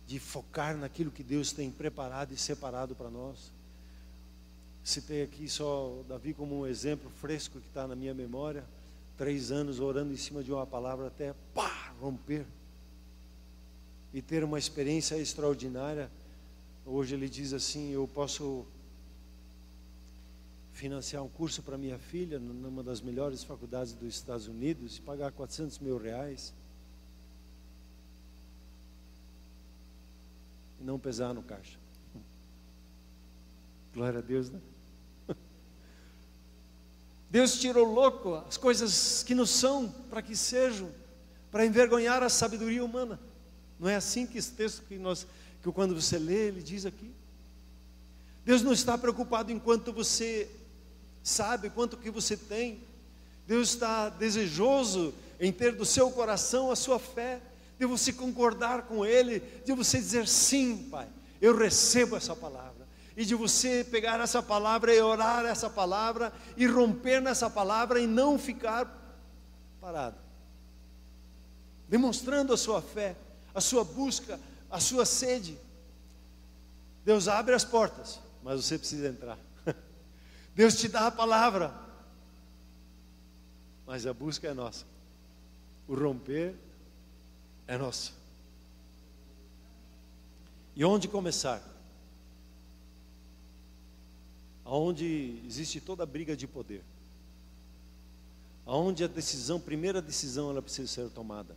de 0.10 0.20
focar 0.20 0.76
naquilo 0.76 1.12
que 1.12 1.22
Deus 1.22 1.52
tem 1.52 1.70
preparado 1.70 2.34
e 2.34 2.38
separado 2.38 2.96
para 2.96 3.12
nós. 3.12 3.52
Citei 4.84 5.22
aqui 5.22 5.48
só 5.48 6.02
Davi 6.10 6.34
como 6.34 6.62
um 6.62 6.66
exemplo 6.66 7.12
fresco 7.22 7.60
que 7.60 7.68
está 7.68 7.88
na 7.88 7.96
minha 7.96 8.12
memória. 8.12 8.64
Três 9.20 9.52
anos 9.52 9.80
orando 9.80 10.12
em 10.12 10.18
cima 10.18 10.44
de 10.44 10.52
uma 10.52 10.66
palavra 10.66 11.06
até 11.06 11.36
pá, 11.54 11.94
romper. 12.02 12.44
E 14.12 14.20
ter 14.20 14.44
uma 14.44 14.58
experiência 14.58 15.16
extraordinária. 15.16 16.10
Hoje 16.88 17.14
ele 17.14 17.30
diz 17.30 17.54
assim: 17.54 17.92
Eu 17.92 18.08
posso 18.12 18.66
financiar 20.74 21.22
um 21.24 21.30
curso 21.30 21.62
para 21.62 21.78
minha 21.78 22.00
filha 22.00 22.40
numa 22.40 22.82
das 22.82 23.00
melhores 23.00 23.44
faculdades 23.44 23.94
dos 23.94 24.16
Estados 24.16 24.48
Unidos 24.48 24.98
e 24.98 25.02
pagar 25.02 25.32
400 25.32 25.78
mil 25.78 26.00
reais. 26.00 26.52
E 30.80 30.84
não 30.84 31.00
pesar 31.00 31.34
no 31.34 31.44
caixa. 31.44 31.78
Glória 33.94 34.20
a 34.20 34.22
Deus, 34.22 34.50
né? 34.50 34.60
Deus 37.30 37.60
tirou 37.60 37.86
louco 37.92 38.36
as 38.36 38.58
coisas 38.58 39.24
que 39.24 39.36
não 39.36 39.46
são 39.46 39.90
para 40.10 40.22
que 40.22 40.36
sejam, 40.36 40.92
para 41.52 41.66
envergonhar 41.66 42.24
a 42.24 42.30
sabedoria 42.30 42.84
humana. 42.84 43.20
Não 43.80 43.88
é 43.88 43.96
assim 43.96 44.28
que 44.28 44.38
esse 44.38 44.52
texto 44.52 44.84
que 44.84 44.98
nós, 44.98 45.26
que 45.62 45.72
quando 45.72 45.96
você 45.96 46.18
lê, 46.18 46.48
ele 46.48 46.62
diz 46.62 46.86
aqui. 46.86 47.14
Deus 48.46 48.62
não 48.62 48.74
está 48.74 48.98
preocupado 48.98 49.52
enquanto 49.52 49.94
você 49.94 50.50
sabe 51.24 51.70
quanto 51.70 51.98
que 51.98 52.10
você 52.10 52.36
tem. 52.36 52.82
Deus 53.46 53.70
está 53.70 54.10
desejoso 54.10 55.14
em 55.40 55.52
ter 55.52 55.76
do 55.76 55.86
seu 55.86 56.12
coração 56.12 56.72
a 56.72 56.76
sua 56.76 57.00
fé, 57.00 57.42
de 57.80 57.86
você 57.86 58.12
concordar 58.12 58.84
com 58.84 59.06
Ele, 59.06 59.40
de 59.64 59.72
você 59.72 59.98
dizer 59.98 60.28
sim, 60.28 60.90
Pai, 60.92 61.08
eu 61.42 61.58
recebo 61.58 62.18
essa 62.18 62.36
palavra. 62.36 62.86
E 63.16 63.24
de 63.24 63.34
você 63.36 63.86
pegar 63.86 64.20
essa 64.20 64.44
palavra 64.44 64.94
e 64.94 65.02
orar 65.02 65.46
essa 65.46 65.70
palavra 65.70 66.34
e 66.58 66.68
romper 66.68 67.22
nessa 67.22 67.50
palavra 67.50 68.00
e 68.00 68.06
não 68.06 68.38
ficar 68.38 68.86
parado. 69.80 70.18
Demonstrando 71.88 72.54
a 72.54 72.58
sua 72.58 72.82
fé, 72.82 73.16
a 73.56 73.62
sua 73.62 73.84
busca, 73.84 74.40
a 74.70 74.80
sua 74.80 75.06
sede. 75.06 75.58
Deus 77.06 77.28
abre 77.28 77.56
as 77.56 77.64
portas, 77.64 78.20
mas 78.44 78.64
você 78.64 78.78
precisa 78.78 79.08
entrar. 79.08 79.38
Deus 80.54 80.76
te 80.76 80.88
dá 80.88 81.08
a 81.08 81.12
palavra, 81.12 81.74
mas 83.86 84.06
a 84.06 84.14
busca 84.14 84.50
é 84.50 84.54
nossa. 84.54 84.86
O 85.88 85.96
romper 85.96 86.56
é 87.70 87.78
nosso. 87.78 88.14
E 90.76 90.84
onde 90.84 91.08
começar? 91.08 91.64
Aonde 94.66 95.40
existe 95.46 95.80
toda 95.80 96.02
a 96.02 96.06
briga 96.06 96.36
de 96.36 96.48
poder. 96.48 96.84
Aonde 98.66 99.04
a 99.04 99.08
decisão, 99.08 99.60
primeira 99.60 100.02
decisão, 100.02 100.50
ela 100.50 100.64
precisa 100.64 100.88
ser 100.88 101.10
tomada. 101.12 101.56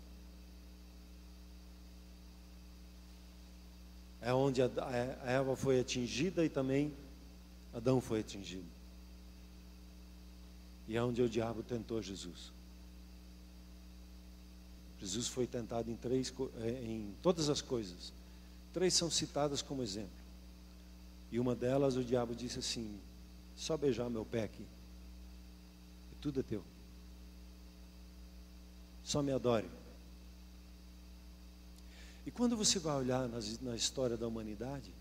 É 4.21 4.35
onde 4.35 4.61
a 4.61 4.69
Eva 5.25 5.57
foi 5.57 5.81
atingida 5.81 6.45
e 6.45 6.51
também 6.51 6.93
Adão 7.73 8.03
foi 8.03 8.21
atingido. 8.21 8.69
E 10.87 10.95
é 10.95 11.03
onde 11.03 11.23
o 11.23 11.29
diabo 11.29 11.63
tentou 11.63 12.03
Jesus. 12.03 12.53
Jesus 15.03 15.27
foi 15.27 15.47
tentado 15.47 15.91
em 15.91 15.97
três, 15.97 16.33
é, 16.61 16.71
em 16.71 17.15
todas 17.21 17.49
as 17.49 17.61
coisas. 17.61 18.13
Três 18.73 18.95
são 18.95 19.11
citadas 19.11 19.61
como 19.61 19.83
exemplo. 19.83 20.23
E 21.31 21.41
uma 21.41 21.55
delas 21.55 21.97
o 21.97 22.05
diabo 22.05 22.35
disse 22.35 22.61
assim: 22.61 22.99
só 23.57 23.77
beijar 23.77 24.09
meu 24.09 24.25
pé 24.25 24.45
aqui. 24.45 24.63
E 26.13 26.15
tudo 26.21 26.41
é 26.41 26.43
teu. 26.43 26.63
Só 29.03 29.23
me 29.23 29.33
adore. 29.33 29.69
E 32.25 32.31
quando 32.31 32.57
você 32.57 32.79
vai 32.79 32.97
olhar 32.97 33.29
nas, 33.29 33.61
na 33.61 33.75
história 33.75 34.17
da 34.17 34.27
humanidade, 34.29 34.95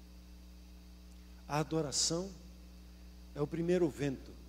a 1.47 1.59
adoração 1.59 2.29
é 3.35 3.41
o 3.41 3.47
primeiro 3.47 3.87
vento 3.87 4.41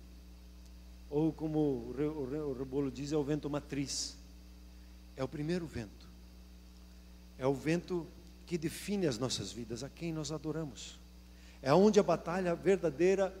ou 1.13 1.31
como 1.31 1.59
o 1.59 2.53
Rebolo 2.57 2.89
diz, 2.89 3.11
é 3.11 3.17
o 3.17 3.23
vento 3.23 3.47
matriz. 3.47 4.17
É 5.15 5.23
o 5.23 5.27
primeiro 5.27 5.65
vento. 5.65 6.07
É 7.37 7.47
o 7.47 7.53
vento 7.53 8.07
que 8.45 8.57
define 8.57 9.07
as 9.07 9.17
nossas 9.17 9.51
vidas, 9.51 9.83
a 9.83 9.89
quem 9.89 10.13
nós 10.13 10.31
adoramos. 10.31 10.99
É 11.61 11.73
onde 11.73 11.99
a 11.99 12.03
batalha 12.03 12.53
verdadeira, 12.55 13.33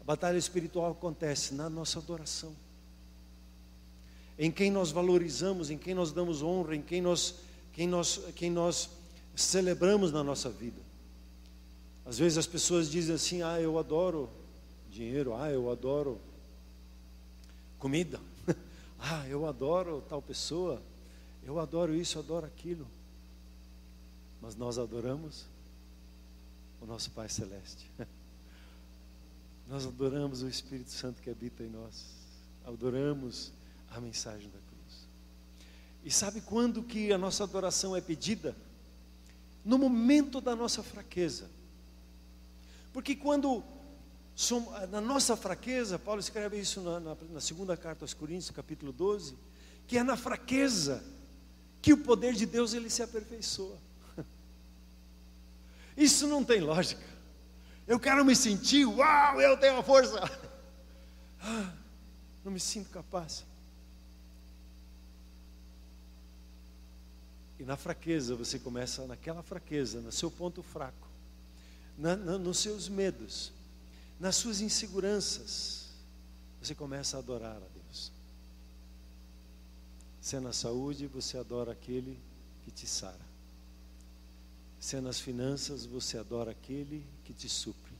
a 0.00 0.04
batalha 0.04 0.36
espiritual 0.36 0.92
acontece, 0.92 1.54
na 1.54 1.68
nossa 1.68 1.98
adoração. 1.98 2.54
Em 4.38 4.50
quem 4.50 4.70
nós 4.70 4.90
valorizamos, 4.90 5.70
em 5.70 5.78
quem 5.78 5.94
nós 5.94 6.12
damos 6.12 6.42
honra, 6.42 6.76
em 6.76 6.82
quem 6.82 7.00
nós, 7.00 7.36
quem 7.72 7.88
nós, 7.88 8.20
quem 8.36 8.50
nós 8.50 8.90
celebramos 9.34 10.12
na 10.12 10.22
nossa 10.22 10.50
vida. 10.50 10.80
Às 12.04 12.18
vezes 12.18 12.38
as 12.38 12.46
pessoas 12.46 12.90
dizem 12.90 13.14
assim: 13.14 13.42
ah, 13.42 13.60
eu 13.60 13.78
adoro 13.78 14.30
dinheiro, 14.90 15.34
ah, 15.34 15.50
eu 15.50 15.70
adoro 15.70 16.20
comida. 17.78 18.20
ah, 18.98 19.26
eu 19.28 19.46
adoro 19.46 20.02
tal 20.08 20.22
pessoa, 20.22 20.82
eu 21.48 21.58
adoro 21.58 21.94
isso, 21.94 22.18
adoro 22.18 22.44
aquilo. 22.44 22.86
Mas 24.38 24.54
nós 24.54 24.76
adoramos 24.76 25.46
o 26.78 26.84
nosso 26.84 27.10
Pai 27.12 27.26
Celeste. 27.26 27.90
nós 29.66 29.86
adoramos 29.86 30.42
o 30.42 30.48
Espírito 30.48 30.90
Santo 30.90 31.22
que 31.22 31.30
habita 31.30 31.62
em 31.62 31.70
nós. 31.70 32.04
Adoramos 32.66 33.50
a 33.90 33.98
mensagem 33.98 34.50
da 34.50 34.58
cruz. 34.58 35.08
E 36.04 36.10
sabe 36.10 36.42
quando 36.42 36.82
que 36.82 37.14
a 37.14 37.16
nossa 37.16 37.44
adoração 37.44 37.96
é 37.96 38.00
pedida? 38.02 38.54
No 39.64 39.78
momento 39.78 40.42
da 40.42 40.54
nossa 40.54 40.82
fraqueza. 40.82 41.48
Porque 42.92 43.16
quando 43.16 43.64
ah, 44.74 44.86
na 44.86 45.00
nossa 45.00 45.34
fraqueza, 45.34 45.98
Paulo 45.98 46.20
escreve 46.20 46.60
isso 46.60 46.82
na, 46.82 47.00
na, 47.00 47.16
na, 47.30 47.40
segunda 47.40 47.74
carta 47.74 48.04
aos 48.04 48.12
Coríntios, 48.12 48.50
capítulo 48.50 48.92
12, 48.92 49.34
que 49.86 49.96
é 49.96 50.02
na 50.02 50.14
fraqueza 50.14 51.02
que 51.80 51.92
o 51.92 51.98
poder 51.98 52.34
de 52.34 52.46
Deus 52.46 52.74
ele 52.74 52.90
se 52.90 53.02
aperfeiçoa. 53.02 53.78
Isso 55.96 56.26
não 56.26 56.44
tem 56.44 56.60
lógica. 56.60 57.02
Eu 57.86 57.98
quero 57.98 58.24
me 58.24 58.36
sentir, 58.36 58.84
uau, 58.84 59.40
eu 59.40 59.56
tenho 59.56 59.78
a 59.78 59.82
força. 59.82 60.20
Ah, 61.40 61.72
não 62.44 62.50
me 62.50 62.58
sinto 62.58 62.90
capaz. 62.90 63.44
E 67.58 67.64
na 67.64 67.76
fraqueza, 67.76 68.36
você 68.36 68.58
começa 68.58 69.06
naquela 69.06 69.42
fraqueza, 69.42 70.00
no 70.00 70.12
seu 70.12 70.30
ponto 70.30 70.62
fraco, 70.62 71.08
na, 71.96 72.16
na, 72.16 72.38
nos 72.38 72.58
seus 72.58 72.88
medos, 72.88 73.52
nas 74.18 74.36
suas 74.36 74.60
inseguranças, 74.60 75.88
você 76.62 76.74
começa 76.74 77.16
a 77.16 77.20
adorar 77.20 77.56
a 77.56 77.58
Deus. 77.58 77.77
Se 80.28 80.36
é 80.36 80.40
na 80.40 80.52
saúde, 80.52 81.06
você 81.06 81.38
adora 81.38 81.72
aquele 81.72 82.20
que 82.62 82.70
te 82.70 82.86
sara. 82.86 83.26
Se 84.78 84.94
é 84.96 85.00
nas 85.00 85.18
finanças, 85.18 85.86
você 85.86 86.18
adora 86.18 86.50
aquele 86.50 87.02
que 87.24 87.32
te 87.32 87.48
supre. 87.48 87.94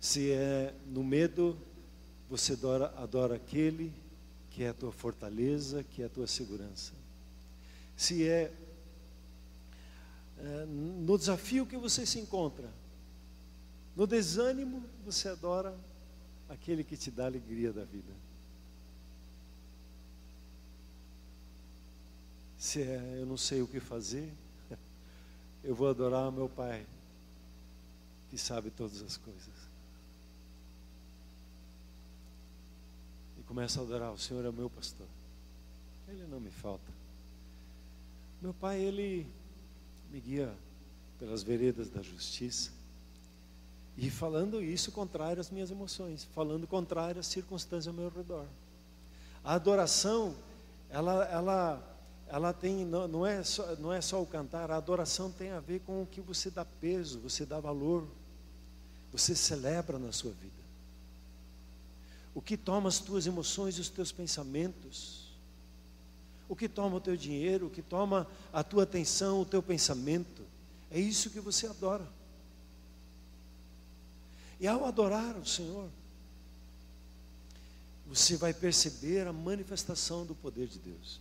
Se 0.00 0.30
é 0.32 0.72
no 0.86 1.04
medo, 1.04 1.54
você 2.30 2.54
adora, 2.54 2.94
adora 2.96 3.36
aquele 3.36 3.92
que 4.48 4.64
é 4.64 4.70
a 4.70 4.72
tua 4.72 4.90
fortaleza, 4.90 5.84
que 5.84 6.00
é 6.00 6.06
a 6.06 6.08
tua 6.08 6.26
segurança. 6.26 6.94
Se 7.94 8.26
é 8.26 8.50
é, 10.38 10.64
no 10.64 11.18
desafio 11.18 11.66
que 11.66 11.76
você 11.76 12.06
se 12.06 12.18
encontra, 12.18 12.70
no 13.94 14.06
desânimo, 14.06 14.82
você 15.04 15.28
adora 15.28 15.76
aquele 16.48 16.82
que 16.82 16.96
te 16.96 17.10
dá 17.10 17.24
a 17.24 17.26
alegria 17.26 17.70
da 17.70 17.84
vida. 17.84 18.25
Se 22.66 22.82
é, 22.82 23.20
eu 23.20 23.26
não 23.26 23.36
sei 23.36 23.62
o 23.62 23.68
que 23.68 23.78
fazer, 23.78 24.28
eu 25.62 25.72
vou 25.72 25.88
adorar 25.88 26.32
meu 26.32 26.48
Pai, 26.48 26.84
que 28.28 28.36
sabe 28.36 28.70
todas 28.70 29.00
as 29.02 29.16
coisas. 29.16 29.54
E 33.38 33.42
começo 33.44 33.78
a 33.78 33.84
adorar, 33.84 34.12
o 34.12 34.18
Senhor 34.18 34.44
é 34.44 34.50
meu 34.50 34.68
pastor. 34.68 35.06
Ele 36.08 36.26
não 36.26 36.40
me 36.40 36.50
falta. 36.50 36.90
Meu 38.42 38.52
Pai, 38.52 38.80
Ele 38.80 39.24
me 40.10 40.18
guia 40.18 40.52
pelas 41.20 41.44
veredas 41.44 41.88
da 41.88 42.02
justiça. 42.02 42.72
E 43.96 44.10
falando 44.10 44.60
isso 44.60 44.90
contrário 44.90 45.40
às 45.40 45.52
minhas 45.52 45.70
emoções, 45.70 46.24
falando 46.34 46.66
contrário 46.66 47.20
às 47.20 47.28
circunstâncias 47.28 47.86
ao 47.86 47.94
meu 47.94 48.10
redor. 48.10 48.44
A 49.44 49.54
adoração, 49.54 50.34
ela, 50.90 51.24
ela, 51.26 51.95
ela 52.28 52.52
tem, 52.52 52.84
não, 52.84 53.06
não, 53.06 53.26
é 53.26 53.42
só, 53.42 53.76
não 53.76 53.92
é 53.92 54.00
só 54.00 54.20
o 54.20 54.26
cantar, 54.26 54.70
a 54.70 54.76
adoração 54.76 55.30
tem 55.30 55.50
a 55.50 55.60
ver 55.60 55.80
com 55.80 56.02
o 56.02 56.06
que 56.06 56.20
você 56.20 56.50
dá 56.50 56.64
peso, 56.64 57.20
você 57.20 57.46
dá 57.46 57.60
valor, 57.60 58.06
você 59.12 59.34
celebra 59.34 59.98
na 59.98 60.12
sua 60.12 60.32
vida. 60.32 60.54
O 62.34 62.42
que 62.42 62.56
toma 62.56 62.88
as 62.88 62.98
tuas 62.98 63.26
emoções 63.26 63.78
e 63.78 63.80
os 63.80 63.88
teus 63.88 64.10
pensamentos, 64.10 65.30
o 66.48 66.56
que 66.56 66.68
toma 66.68 66.96
o 66.96 67.00
teu 67.00 67.16
dinheiro, 67.16 67.68
o 67.68 67.70
que 67.70 67.82
toma 67.82 68.26
a 68.52 68.62
tua 68.62 68.82
atenção, 68.82 69.40
o 69.40 69.46
teu 69.46 69.62
pensamento, 69.62 70.42
é 70.90 70.98
isso 70.98 71.30
que 71.30 71.40
você 71.40 71.66
adora. 71.66 72.06
E 74.58 74.66
ao 74.66 74.84
adorar 74.84 75.36
o 75.36 75.46
Senhor, 75.46 75.88
você 78.06 78.36
vai 78.36 78.54
perceber 78.54 79.26
a 79.26 79.32
manifestação 79.32 80.24
do 80.24 80.34
poder 80.34 80.66
de 80.66 80.78
Deus. 80.78 81.20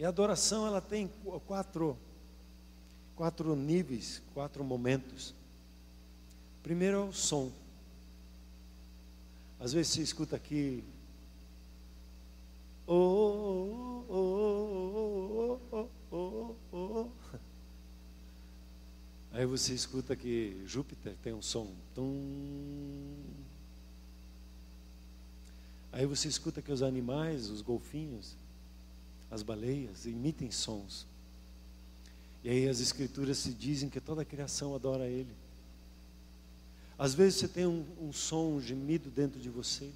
E 0.00 0.04
a 0.06 0.08
adoração 0.08 0.66
ela 0.66 0.80
tem 0.80 1.10
quatro 1.46 1.94
quatro 3.14 3.54
níveis, 3.54 4.22
quatro 4.32 4.64
momentos. 4.64 5.34
Primeiro 6.62 6.96
é 6.96 7.00
o 7.00 7.12
som. 7.12 7.52
Às 9.60 9.74
vezes 9.74 9.92
você 9.92 10.00
escuta 10.00 10.36
aqui. 10.36 10.82
Aí 19.32 19.44
você 19.44 19.74
escuta 19.74 20.16
que 20.16 20.62
Júpiter 20.64 21.14
tem 21.22 21.34
um 21.34 21.42
som. 21.42 21.70
Tum. 21.94 23.18
Aí 25.92 26.06
você 26.06 26.26
escuta 26.26 26.62
que 26.62 26.72
os 26.72 26.80
animais, 26.80 27.50
os 27.50 27.60
golfinhos, 27.60 28.39
as 29.30 29.42
baleias 29.42 30.06
emitem 30.06 30.50
sons. 30.50 31.06
E 32.42 32.48
aí 32.48 32.68
as 32.68 32.80
escrituras 32.80 33.38
se 33.38 33.52
dizem 33.52 33.88
que 33.88 34.00
toda 34.00 34.22
a 34.22 34.24
criação 34.24 34.74
adora 34.74 35.06
Ele. 35.06 35.34
Às 36.98 37.14
vezes 37.14 37.38
você 37.38 37.48
tem 37.48 37.66
um, 37.66 37.84
um 38.00 38.12
som, 38.12 38.56
um 38.56 38.60
gemido 38.60 39.10
dentro 39.10 39.40
de 39.40 39.48
você. 39.48 39.90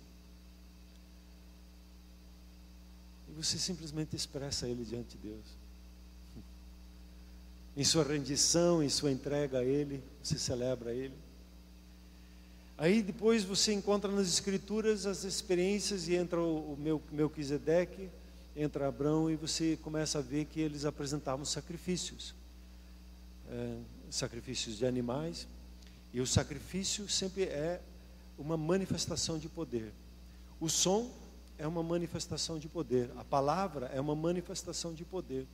E 3.28 3.32
você 3.32 3.58
simplesmente 3.58 4.14
expressa 4.14 4.68
Ele 4.68 4.84
diante 4.84 5.16
de 5.16 5.28
Deus 5.28 5.44
em 7.76 7.84
sua 7.84 8.04
rendição, 8.04 8.82
em 8.82 8.88
sua 8.88 9.10
entrega 9.10 9.58
a 9.58 9.64
Ele, 9.64 10.02
você 10.22 10.38
celebra 10.38 10.92
Ele. 10.92 11.14
Aí 12.76 13.02
depois 13.02 13.44
você 13.44 13.72
encontra 13.72 14.10
nas 14.10 14.28
Escrituras 14.28 15.06
as 15.06 15.24
experiências 15.24 16.08
e 16.08 16.14
entra 16.14 16.40
o, 16.40 16.76
meu 16.78 17.00
Melquisedeque, 17.12 18.10
entra 18.56 18.88
Abraão 18.88 19.30
e 19.30 19.36
você 19.36 19.78
começa 19.82 20.18
a 20.18 20.22
ver 20.22 20.44
que 20.46 20.60
eles 20.60 20.84
apresentavam 20.84 21.44
sacrifícios, 21.44 22.34
é, 23.50 23.78
sacrifícios 24.10 24.76
de 24.76 24.86
animais. 24.86 25.46
E 26.12 26.20
o 26.20 26.26
sacrifício 26.26 27.08
sempre 27.08 27.44
é 27.44 27.80
uma 28.38 28.56
manifestação 28.56 29.38
de 29.38 29.48
poder. 29.48 29.92
O 30.60 30.68
som 30.68 31.10
é 31.58 31.66
uma 31.66 31.82
manifestação 31.82 32.58
de 32.58 32.68
poder. 32.68 33.10
A 33.16 33.24
palavra 33.24 33.86
é 33.86 34.00
uma 34.00 34.14
manifestação 34.14 34.94
de 34.94 35.04
poder 35.04 35.46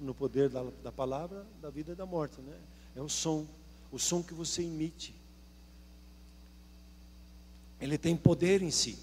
no 0.00 0.14
poder 0.14 0.48
da, 0.48 0.62
da 0.82 0.92
palavra, 0.92 1.46
da 1.60 1.70
vida 1.70 1.92
e 1.92 1.94
da 1.94 2.04
morte, 2.04 2.40
né? 2.40 2.56
É 2.94 3.00
o 3.00 3.08
som, 3.08 3.46
o 3.90 3.98
som 3.98 4.22
que 4.22 4.34
você 4.34 4.62
emite. 4.62 5.14
Ele 7.80 7.96
tem 7.96 8.16
poder 8.16 8.62
em 8.62 8.70
si. 8.70 8.98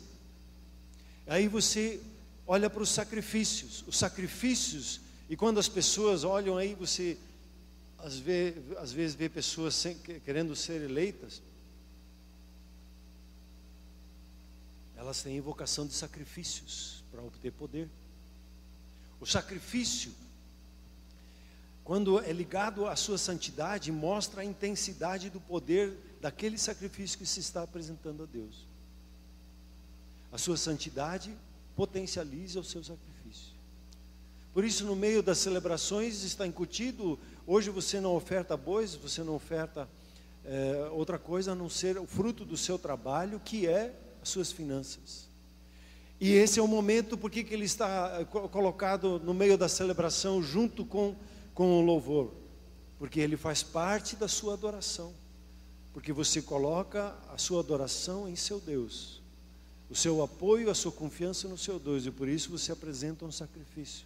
Aí 1.25 1.47
você 1.47 1.99
olha 2.47 2.69
para 2.69 2.81
os 2.81 2.89
sacrifícios, 2.89 3.83
os 3.85 3.97
sacrifícios, 3.97 5.01
e 5.29 5.35
quando 5.35 5.59
as 5.59 5.67
pessoas 5.67 6.23
olham 6.23 6.57
aí, 6.57 6.73
você 6.73 7.17
às 7.99 8.17
vezes, 8.17 8.77
às 8.77 8.91
vezes 8.91 9.15
vê 9.15 9.27
pessoas 9.27 9.75
sem, 9.75 9.95
querendo 10.25 10.55
ser 10.55 10.81
eleitas, 10.81 11.41
elas 14.95 15.21
têm 15.21 15.37
invocação 15.37 15.85
de 15.85 15.93
sacrifícios 15.93 17.03
para 17.11 17.21
obter 17.21 17.51
poder. 17.51 17.89
O 19.19 19.25
sacrifício 19.25 20.11
quando 21.87 22.19
é 22.19 22.33
ligado 22.33 22.85
à 22.85 22.97
sua 22.97 23.17
santidade, 23.17 23.93
mostra 23.93 24.41
a 24.41 24.43
intensidade 24.43 25.29
do 25.29 25.39
poder 25.39 25.97
daquele 26.19 26.57
sacrifício 26.57 27.17
que 27.17 27.25
se 27.25 27.39
está 27.39 27.63
apresentando 27.63 28.23
a 28.23 28.25
Deus. 28.25 28.67
A 30.29 30.37
sua 30.37 30.57
santidade 30.57 31.33
potencializa 31.77 32.59
o 32.59 32.63
seu 32.63 32.83
sacrifício. 32.83 33.55
Por 34.53 34.65
isso, 34.65 34.83
no 34.83 34.97
meio 34.97 35.23
das 35.23 35.37
celebrações 35.37 36.23
está 36.23 36.45
incutido. 36.45 37.17
Hoje 37.45 37.69
você 37.69 38.01
não 38.01 38.13
oferta 38.13 38.57
bois, 38.57 38.95
você 38.95 39.23
não 39.23 39.35
oferta 39.35 39.87
é, 40.43 40.89
outra 40.91 41.17
coisa 41.17 41.53
a 41.53 41.55
não 41.55 41.69
ser 41.69 41.97
o 41.97 42.05
fruto 42.05 42.43
do 42.43 42.57
seu 42.57 42.77
trabalho, 42.77 43.39
que 43.39 43.65
é 43.65 43.95
as 44.21 44.27
suas 44.27 44.51
finanças. 44.51 45.29
E 46.19 46.33
esse 46.33 46.59
é 46.59 46.61
o 46.61 46.67
momento 46.67 47.17
porque 47.17 47.43
que 47.43 47.53
ele 47.53 47.65
está 47.65 48.17
eh, 48.19 48.25
colocado 48.25 49.19
no 49.19 49.35
meio 49.35 49.55
da 49.55 49.69
celebração, 49.69 50.41
junto 50.41 50.83
com 50.83 51.15
com 51.57 51.79
o 51.79 51.81
louvor, 51.81 52.35
porque 52.99 53.19
ele 53.19 53.35
faz 53.35 53.63
parte 53.63 54.15
da 54.15 54.27
sua 54.27 54.53
adoração, 54.53 55.11
porque 55.91 56.13
você 56.13 56.39
coloca 56.39 57.17
a 57.33 57.37
sua 57.39 57.61
adoração 57.61 58.29
em 58.29 58.35
seu 58.35 58.59
Deus, 58.59 59.23
o 59.89 59.95
seu 59.95 60.21
apoio, 60.21 60.69
a 60.69 60.75
sua 60.75 60.91
confiança 60.91 61.47
no 61.47 61.57
seu 61.57 61.79
Deus, 61.79 62.05
e 62.05 62.11
por 62.11 62.27
isso 62.27 62.51
você 62.51 62.71
apresenta 62.71 63.25
um 63.25 63.31
sacrifício. 63.31 64.05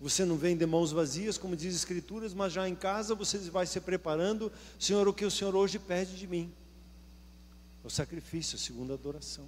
Você 0.00 0.24
não 0.24 0.36
vem 0.36 0.56
de 0.56 0.64
mãos 0.64 0.92
vazias, 0.92 1.36
como 1.36 1.56
diz 1.56 1.74
as 1.74 1.80
Escrituras, 1.80 2.32
mas 2.32 2.52
já 2.52 2.68
em 2.68 2.74
casa 2.74 3.16
você 3.16 3.36
vai 3.38 3.66
se 3.66 3.80
preparando, 3.80 4.52
Senhor, 4.78 5.08
o 5.08 5.12
que 5.12 5.24
o 5.24 5.30
Senhor 5.30 5.56
hoje 5.56 5.78
pede 5.78 6.16
de 6.16 6.26
mim? 6.26 6.52
O 7.82 7.90
sacrifício, 7.90 8.54
a 8.54 8.58
segunda 8.58 8.94
adoração. 8.94 9.46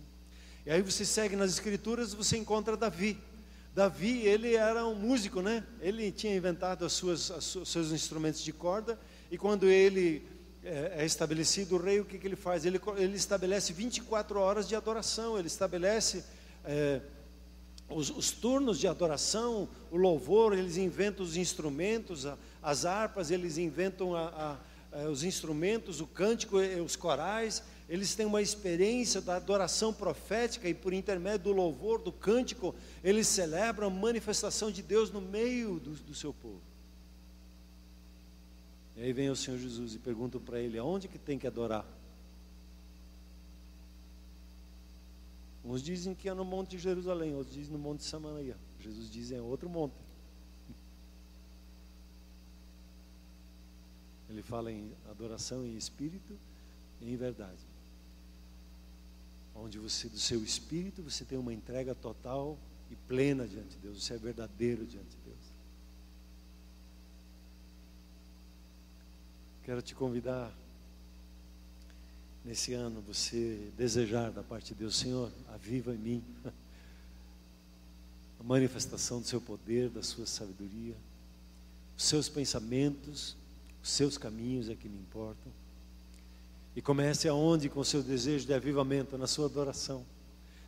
E 0.66 0.70
aí 0.70 0.82
você 0.82 1.04
segue 1.04 1.36
nas 1.36 1.52
Escrituras, 1.52 2.12
você 2.12 2.36
encontra 2.36 2.76
Davi. 2.76 3.16
Davi, 3.72 4.26
ele 4.26 4.56
era 4.56 4.84
um 4.84 4.94
músico, 4.96 5.40
né? 5.40 5.64
Ele 5.80 6.10
tinha 6.10 6.34
inventado 6.34 6.84
as 6.84 6.92
suas, 6.92 7.30
os 7.54 7.68
seus 7.68 7.92
instrumentos 7.92 8.42
de 8.42 8.52
corda, 8.52 8.98
e 9.30 9.38
quando 9.38 9.68
ele 9.68 10.26
é, 10.62 10.96
é 10.98 11.04
estabelecido 11.04 11.76
o 11.76 11.78
rei, 11.78 12.00
o 12.00 12.04
que, 12.04 12.18
que 12.18 12.26
ele 12.26 12.36
faz? 12.36 12.64
Ele, 12.64 12.80
ele 12.96 13.16
estabelece 13.16 13.72
24 13.72 14.38
horas 14.38 14.68
de 14.68 14.76
adoração, 14.76 15.38
ele 15.38 15.46
estabelece 15.46 16.24
é, 16.64 17.00
os, 17.88 18.10
os, 18.10 18.30
turnos 18.30 18.78
de 18.78 18.86
adoração, 18.86 19.68
o 19.90 19.96
louvor, 19.96 20.52
eles 20.56 20.76
inventam 20.76 21.24
os 21.24 21.36
instrumentos, 21.36 22.26
a, 22.26 22.36
as 22.62 22.84
harpas, 22.84 23.30
eles 23.30 23.58
inventam 23.58 24.14
a, 24.14 24.58
a, 24.92 25.08
os 25.08 25.24
instrumentos, 25.24 26.00
o 26.00 26.06
cântico, 26.06 26.58
os 26.58 26.94
corais, 26.94 27.62
eles 27.88 28.14
têm 28.14 28.26
uma 28.26 28.40
experiência 28.40 29.20
da 29.20 29.36
adoração 29.36 29.92
profética 29.92 30.68
e 30.68 30.74
por 30.74 30.92
intermédio 30.92 31.44
do 31.44 31.52
louvor, 31.52 32.00
do 32.00 32.12
cântico, 32.12 32.74
eles 33.02 33.26
celebram 33.26 33.88
a 33.88 33.90
manifestação 33.90 34.70
de 34.70 34.82
Deus 34.82 35.10
no 35.10 35.20
meio 35.20 35.80
do, 35.80 35.90
do 35.90 36.14
seu 36.14 36.32
povo. 36.32 36.69
E 38.96 39.02
aí 39.02 39.12
vem 39.12 39.30
o 39.30 39.36
Senhor 39.36 39.58
Jesus 39.58 39.94
e 39.94 39.98
pergunta 39.98 40.38
para 40.38 40.60
ele: 40.60 40.78
aonde 40.78 41.08
que 41.08 41.18
tem 41.18 41.38
que 41.38 41.46
adorar? 41.46 41.86
Uns 45.64 45.82
dizem 45.82 46.14
que 46.14 46.28
é 46.28 46.34
no 46.34 46.44
Monte 46.44 46.70
de 46.70 46.78
Jerusalém, 46.78 47.34
outros 47.34 47.54
dizem 47.54 47.72
no 47.72 47.78
Monte 47.78 47.98
de 47.98 48.06
Samaria. 48.06 48.56
Jesus 48.78 49.10
diz 49.10 49.30
é 49.30 49.40
outro 49.40 49.68
monte. 49.68 49.94
Ele 54.28 54.42
fala 54.42 54.72
em 54.72 54.94
adoração 55.10 55.66
em 55.66 55.76
espírito 55.76 56.38
e 57.00 57.12
em 57.12 57.16
verdade 57.16 57.70
onde 59.60 59.78
você, 59.78 60.08
do 60.08 60.18
seu 60.18 60.42
espírito, 60.42 61.02
você 61.02 61.24
tem 61.24 61.38
uma 61.38 61.52
entrega 61.52 61.94
total 61.94 62.58
e 62.90 62.96
plena 62.96 63.46
diante 63.46 63.70
de 63.70 63.78
Deus, 63.78 64.02
você 64.02 64.14
é 64.14 64.18
verdadeiro 64.18 64.86
diante 64.86 65.10
de 65.10 65.22
Deus. 65.24 65.39
Quero 69.70 69.82
te 69.82 69.94
convidar 69.94 70.52
nesse 72.44 72.74
ano 72.74 73.00
você 73.06 73.70
desejar 73.78 74.32
da 74.32 74.42
parte 74.42 74.74
de 74.74 74.80
Deus, 74.80 74.96
Senhor, 74.96 75.30
aviva 75.54 75.94
em 75.94 75.96
mim 75.96 76.24
a 78.40 78.42
manifestação 78.42 79.20
do 79.20 79.28
seu 79.28 79.40
poder, 79.40 79.88
da 79.88 80.02
sua 80.02 80.26
sabedoria, 80.26 80.96
os 81.96 82.02
seus 82.02 82.28
pensamentos, 82.28 83.36
os 83.80 83.90
seus 83.90 84.18
caminhos 84.18 84.68
é 84.68 84.74
que 84.74 84.88
me 84.88 84.98
importam. 84.98 85.52
E 86.74 86.82
comece 86.82 87.28
aonde 87.28 87.68
com 87.68 87.78
o 87.78 87.84
seu 87.84 88.02
desejo 88.02 88.46
de 88.46 88.52
avivamento, 88.52 89.16
na 89.16 89.28
sua 89.28 89.46
adoração, 89.46 90.04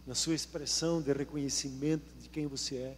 na 0.06 0.14
sua 0.14 0.36
expressão 0.36 1.02
de 1.02 1.12
reconhecimento 1.12 2.06
de 2.20 2.28
quem 2.28 2.46
você 2.46 2.76
é. 2.76 2.96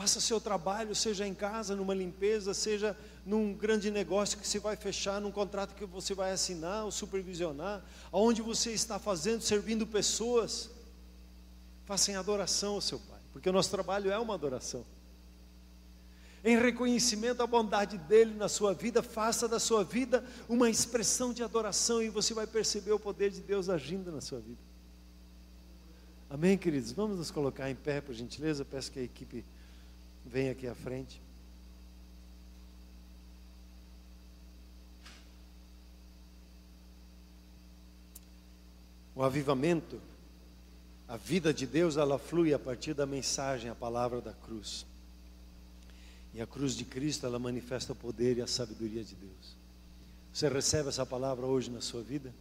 Faça 0.00 0.18
seu 0.18 0.40
trabalho, 0.40 0.94
seja 0.94 1.26
em 1.26 1.34
casa, 1.34 1.76
numa 1.76 1.92
limpeza, 1.92 2.54
seja 2.54 2.96
num 3.22 3.52
grande 3.52 3.90
negócio 3.90 4.38
que 4.38 4.48
você 4.48 4.58
vai 4.58 4.74
fechar, 4.74 5.20
num 5.20 5.30
contrato 5.30 5.74
que 5.74 5.84
você 5.84 6.14
vai 6.14 6.32
assinar 6.32 6.86
ou 6.86 6.90
supervisionar, 6.90 7.84
aonde 8.10 8.40
você 8.40 8.72
está 8.72 8.98
fazendo, 8.98 9.42
servindo 9.42 9.86
pessoas. 9.86 10.70
Faça 11.84 12.10
em 12.10 12.14
adoração 12.14 12.76
ao 12.76 12.80
seu 12.80 12.98
Pai, 12.98 13.20
porque 13.30 13.50
o 13.50 13.52
nosso 13.52 13.70
trabalho 13.70 14.10
é 14.10 14.18
uma 14.18 14.32
adoração. 14.32 14.86
Em 16.42 16.58
reconhecimento 16.58 17.36
da 17.36 17.46
bondade 17.46 17.98
dele 17.98 18.34
na 18.34 18.48
sua 18.48 18.72
vida, 18.72 19.02
faça 19.02 19.46
da 19.46 19.60
sua 19.60 19.84
vida 19.84 20.24
uma 20.48 20.70
expressão 20.70 21.30
de 21.30 21.42
adoração 21.42 22.02
e 22.02 22.08
você 22.08 22.32
vai 22.32 22.46
perceber 22.46 22.92
o 22.92 22.98
poder 22.98 23.30
de 23.30 23.42
Deus 23.42 23.68
agindo 23.68 24.10
na 24.10 24.22
sua 24.22 24.40
vida. 24.40 24.62
Amém, 26.30 26.56
queridos? 26.56 26.90
Vamos 26.90 27.18
nos 27.18 27.30
colocar 27.30 27.70
em 27.70 27.74
pé, 27.74 28.00
por 28.00 28.14
gentileza. 28.14 28.64
Peço 28.64 28.90
que 28.90 28.98
a 28.98 29.02
equipe 29.02 29.44
venha 30.24 30.52
aqui 30.52 30.66
à 30.66 30.74
frente. 30.74 31.20
O 39.14 39.22
avivamento, 39.22 40.00
a 41.06 41.16
vida 41.16 41.52
de 41.52 41.66
Deus, 41.66 41.96
ela 41.96 42.18
flui 42.18 42.54
a 42.54 42.58
partir 42.58 42.94
da 42.94 43.04
mensagem, 43.04 43.70
a 43.70 43.74
palavra 43.74 44.20
da 44.20 44.32
cruz. 44.32 44.86
E 46.32 46.40
a 46.40 46.46
cruz 46.46 46.74
de 46.74 46.84
Cristo, 46.84 47.26
ela 47.26 47.38
manifesta 47.38 47.92
o 47.92 47.96
poder 47.96 48.38
e 48.38 48.42
a 48.42 48.46
sabedoria 48.46 49.04
de 49.04 49.14
Deus. 49.14 49.56
Você 50.32 50.48
recebe 50.48 50.88
essa 50.88 51.04
palavra 51.04 51.44
hoje 51.44 51.70
na 51.70 51.80
sua 51.80 52.02
vida? 52.02 52.32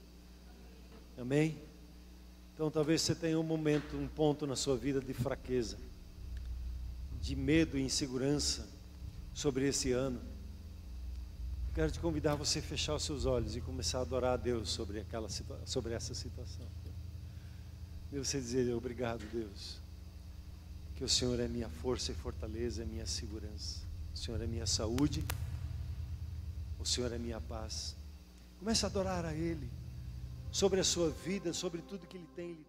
Amém? 1.17 1.57
Então 2.53 2.69
talvez 2.69 3.01
você 3.01 3.15
tenha 3.15 3.39
um 3.39 3.43
momento, 3.43 3.97
um 3.97 4.07
ponto 4.07 4.45
na 4.45 4.55
sua 4.55 4.77
vida 4.77 5.01
de 5.01 5.13
fraqueza, 5.13 5.77
de 7.21 7.35
medo 7.35 7.77
e 7.77 7.81
insegurança 7.81 8.67
sobre 9.33 9.67
esse 9.67 9.91
ano. 9.91 10.19
Eu 11.69 11.73
quero 11.75 11.91
te 11.91 11.99
convidar 11.99 12.33
a 12.33 12.35
você 12.35 12.61
fechar 12.61 12.95
os 12.95 13.03
seus 13.03 13.25
olhos 13.25 13.55
e 13.55 13.61
começar 13.61 13.99
a 13.99 14.01
adorar 14.01 14.33
a 14.33 14.37
Deus 14.37 14.69
sobre, 14.69 14.99
aquela, 14.99 15.27
sobre 15.65 15.93
essa 15.93 16.13
situação. 16.13 16.65
E 18.11 18.17
você 18.17 18.39
dizer, 18.39 18.73
obrigado 18.73 19.23
Deus 19.31 19.79
que 20.99 21.03
o 21.05 21.07
Senhor 21.07 21.39
é 21.39 21.47
minha 21.47 21.69
força 21.69 22.11
e 22.11 22.15
fortaleza, 22.15 22.83
é 22.83 22.85
minha 22.85 23.05
segurança. 23.05 23.79
O 24.13 24.17
Senhor 24.17 24.41
é 24.41 24.45
minha 24.45 24.65
saúde. 24.65 25.23
O 26.77 26.85
Senhor 26.85 27.09
é 27.13 27.17
minha 27.17 27.39
paz. 27.39 27.95
Comece 28.59 28.85
a 28.85 28.89
adorar 28.89 29.23
a 29.23 29.33
Ele 29.33 29.69
sobre 30.51 30.77
a 30.81 30.83
sua 30.83 31.09
vida, 31.09 31.53
sobre 31.53 31.81
tudo 31.81 32.05
que 32.05 32.17
Ele 32.17 32.27
tem 32.35 32.53